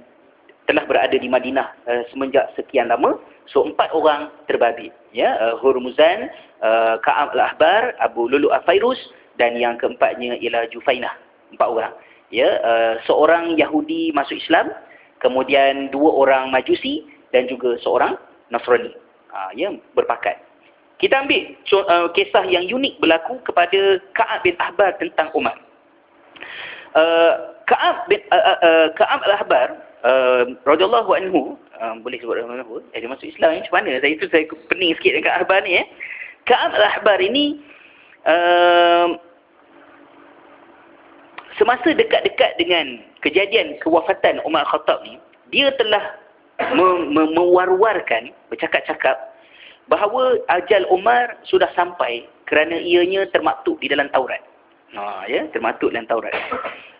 telah 0.70 0.86
berada 0.86 1.18
di 1.18 1.26
Madinah 1.26 1.74
uh, 1.90 2.04
semenjak 2.14 2.54
sekian 2.54 2.94
lama 2.94 3.18
So 3.50 3.66
empat 3.66 3.90
orang 3.96 4.30
terbabit. 4.46 4.94
Ya, 5.12 5.36
uh, 5.42 5.60
Hurmuzan, 5.60 6.32
uh, 6.64 6.96
Ka'ab 7.04 7.36
al-Ahbar, 7.36 7.98
Abu 8.00 8.32
Lulu 8.32 8.54
al-Fairuz 8.54 8.98
dan 9.36 9.58
yang 9.60 9.76
keempatnya 9.82 10.40
ialah 10.40 10.70
Jufainah. 10.72 11.12
Empat 11.52 11.68
orang. 11.68 11.94
Ya, 12.32 12.48
uh, 12.64 12.94
seorang 13.04 13.60
Yahudi 13.60 14.16
masuk 14.16 14.40
Islam, 14.40 14.72
kemudian 15.20 15.92
dua 15.92 16.16
orang 16.16 16.48
Majusi 16.48 17.04
dan 17.36 17.52
juga 17.52 17.76
seorang 17.84 18.16
Nasrani. 18.48 18.96
Uh, 19.32 19.52
ya, 19.56 19.72
berpakat. 19.96 20.40
Kita 21.02 21.26
ambil 21.26 21.58
uh, 21.58 22.08
kisah 22.14 22.46
yang 22.46 22.70
unik 22.70 23.02
berlaku 23.02 23.42
kepada 23.42 24.00
Ka'ab 24.14 24.46
bin 24.46 24.54
Ahbar 24.62 24.96
tentang 25.02 25.34
Umar. 25.34 25.58
Uh, 26.94 27.58
Ka'ab 27.66 28.06
bin 28.06 28.22
uh, 28.30 28.38
uh, 28.38 28.60
uh, 28.62 28.88
Ka'ab 28.94 29.20
al-Ahbar 29.26 29.91
uh, 30.06 30.44
radhiyallahu 30.68 31.12
anhu 31.14 31.40
um, 31.82 31.96
boleh 32.06 32.18
sebut 32.22 32.38
nama 32.38 32.62
apa? 32.62 32.82
Eh, 32.94 33.00
dia 33.02 33.10
masuk 33.10 33.28
Islam 33.28 33.58
ni 33.58 33.60
macam 33.66 33.76
mana? 33.82 33.92
Saya 34.00 34.12
itu 34.14 34.26
saya 34.30 34.44
pening 34.70 34.94
sikit 35.02 35.12
dengan 35.18 35.34
Ahbar 35.42 35.60
ni 35.66 35.82
eh. 35.82 35.86
Ka'ab 36.46 36.74
al-Ahbar 36.74 37.22
ini 37.22 37.62
um, 38.26 39.18
semasa 41.58 41.94
dekat-dekat 41.94 42.58
dengan 42.58 43.02
kejadian 43.22 43.78
kewafatan 43.86 44.42
Umar 44.46 44.66
Khattab 44.66 45.06
ni, 45.06 45.22
dia 45.54 45.70
telah 45.78 46.18
me 46.74 47.10
me 47.10 47.24
mewar-warkan, 47.34 48.34
bercakap-cakap 48.50 49.18
bahawa 49.90 50.42
ajal 50.58 50.86
Umar 50.90 51.38
sudah 51.46 51.70
sampai 51.78 52.26
kerana 52.50 52.78
ianya 52.82 53.30
termaktub 53.30 53.78
di 53.82 53.90
dalam 53.90 54.10
Taurat. 54.10 54.42
Ha, 54.98 55.30
ya, 55.30 55.48
termaktub 55.54 55.94
dalam 55.94 56.10
Taurat. 56.10 56.34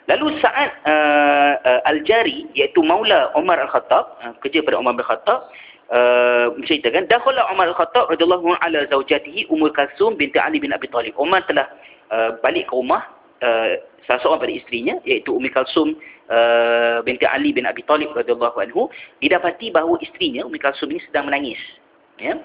Lalu 0.10 0.42
saat 0.42 0.74
uh, 0.90 1.54
uh, 1.62 1.82
Al-Jari 1.86 2.50
iaitu 2.58 2.82
Maula 2.82 3.30
Umar 3.38 3.62
Al-Khattab 3.62 4.18
uh, 4.26 4.34
kerja 4.42 4.66
pada 4.66 4.82
Umar 4.82 4.98
Al-Khattab 4.98 5.54
uh, 5.94 6.46
menceritakan 6.58 7.06
dakhala 7.06 7.46
Umar 7.54 7.70
Al-Khattab 7.70 8.10
radhiyallahu 8.10 8.58
ala 8.66 8.88
zaujatihi 8.90 9.46
Ummul 9.54 9.72
Kalsum 9.76 10.18
binti 10.18 10.42
Ali 10.42 10.58
bin 10.58 10.74
Abi 10.74 10.90
Talib. 10.90 11.14
Umar 11.22 11.46
telah 11.46 11.70
uh, 12.10 12.36
balik 12.42 12.68
ke 12.68 12.74
rumah 12.74 13.06
uh, 13.46 13.78
salah 14.10 14.20
seorang 14.26 14.42
pada 14.42 14.54
isterinya 14.54 14.96
iaitu 15.06 15.30
Ummi 15.32 15.54
Kalsum 15.54 15.94
uh, 16.34 17.06
binti 17.06 17.26
Ali 17.30 17.54
bin 17.54 17.70
Abi 17.70 17.86
Talib 17.86 18.10
radhiyallahu 18.18 18.58
anhu 18.58 18.90
didapati 19.22 19.70
bahawa 19.70 20.02
isterinya 20.02 20.50
Ummi 20.50 20.58
Kalsum 20.58 20.90
ini 20.90 21.02
sedang 21.06 21.30
menangis. 21.30 21.60
Ya. 22.18 22.38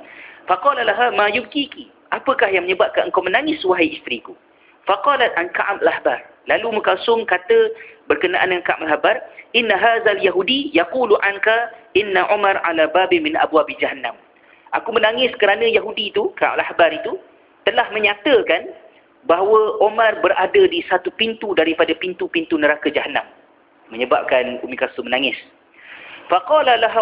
Faqala 0.45 0.85
laha 0.87 1.11
ma 1.17 1.33
yubkiki? 1.33 1.91
Apakah 2.15 2.53
yang 2.55 2.71
menyebabkan 2.71 3.11
engkau 3.11 3.25
menangis 3.25 3.59
wahai 3.67 3.91
isteriku? 3.99 4.39
Faqalat 4.87 5.34
an 5.34 5.51
Ka'ab 5.51 5.82
al-Ahbar. 5.82 6.22
Lalu 6.47 6.78
Mukalsum 6.78 7.26
kata 7.26 7.74
berkenaan 8.07 8.55
dengan 8.55 8.62
Ka'ab 8.62 8.87
al-Ahbar, 8.87 9.18
"Inna 9.53 9.74
hadzal 9.74 10.22
yahudi 10.22 10.70
yaqulu 10.70 11.18
anka 11.26 11.74
inna 11.99 12.26
Umar 12.30 12.62
ala 12.62 12.87
babi 12.91 13.18
min 13.18 13.34
abwabi 13.34 13.74
jahannam." 13.82 14.14
Aku 14.74 14.91
menangis 14.95 15.30
kerana 15.39 15.66
Yahudi 15.66 16.14
itu, 16.14 16.30
Ka'ab 16.39 16.59
al-Ahbar 16.59 16.95
itu 16.95 17.18
telah 17.66 17.91
menyatakan 17.91 18.70
bahawa 19.26 19.82
Umar 19.82 20.22
berada 20.22 20.62
di 20.70 20.80
satu 20.87 21.11
pintu 21.18 21.53
daripada 21.59 21.91
pintu-pintu 21.99 22.55
neraka 22.57 22.89
Jahannam. 22.89 23.26
Menyebabkan 23.91 24.62
Umi 24.62 24.78
Kalsum 24.78 25.11
menangis. 25.11 25.34
Faqala 26.30 26.78
laha 26.78 26.95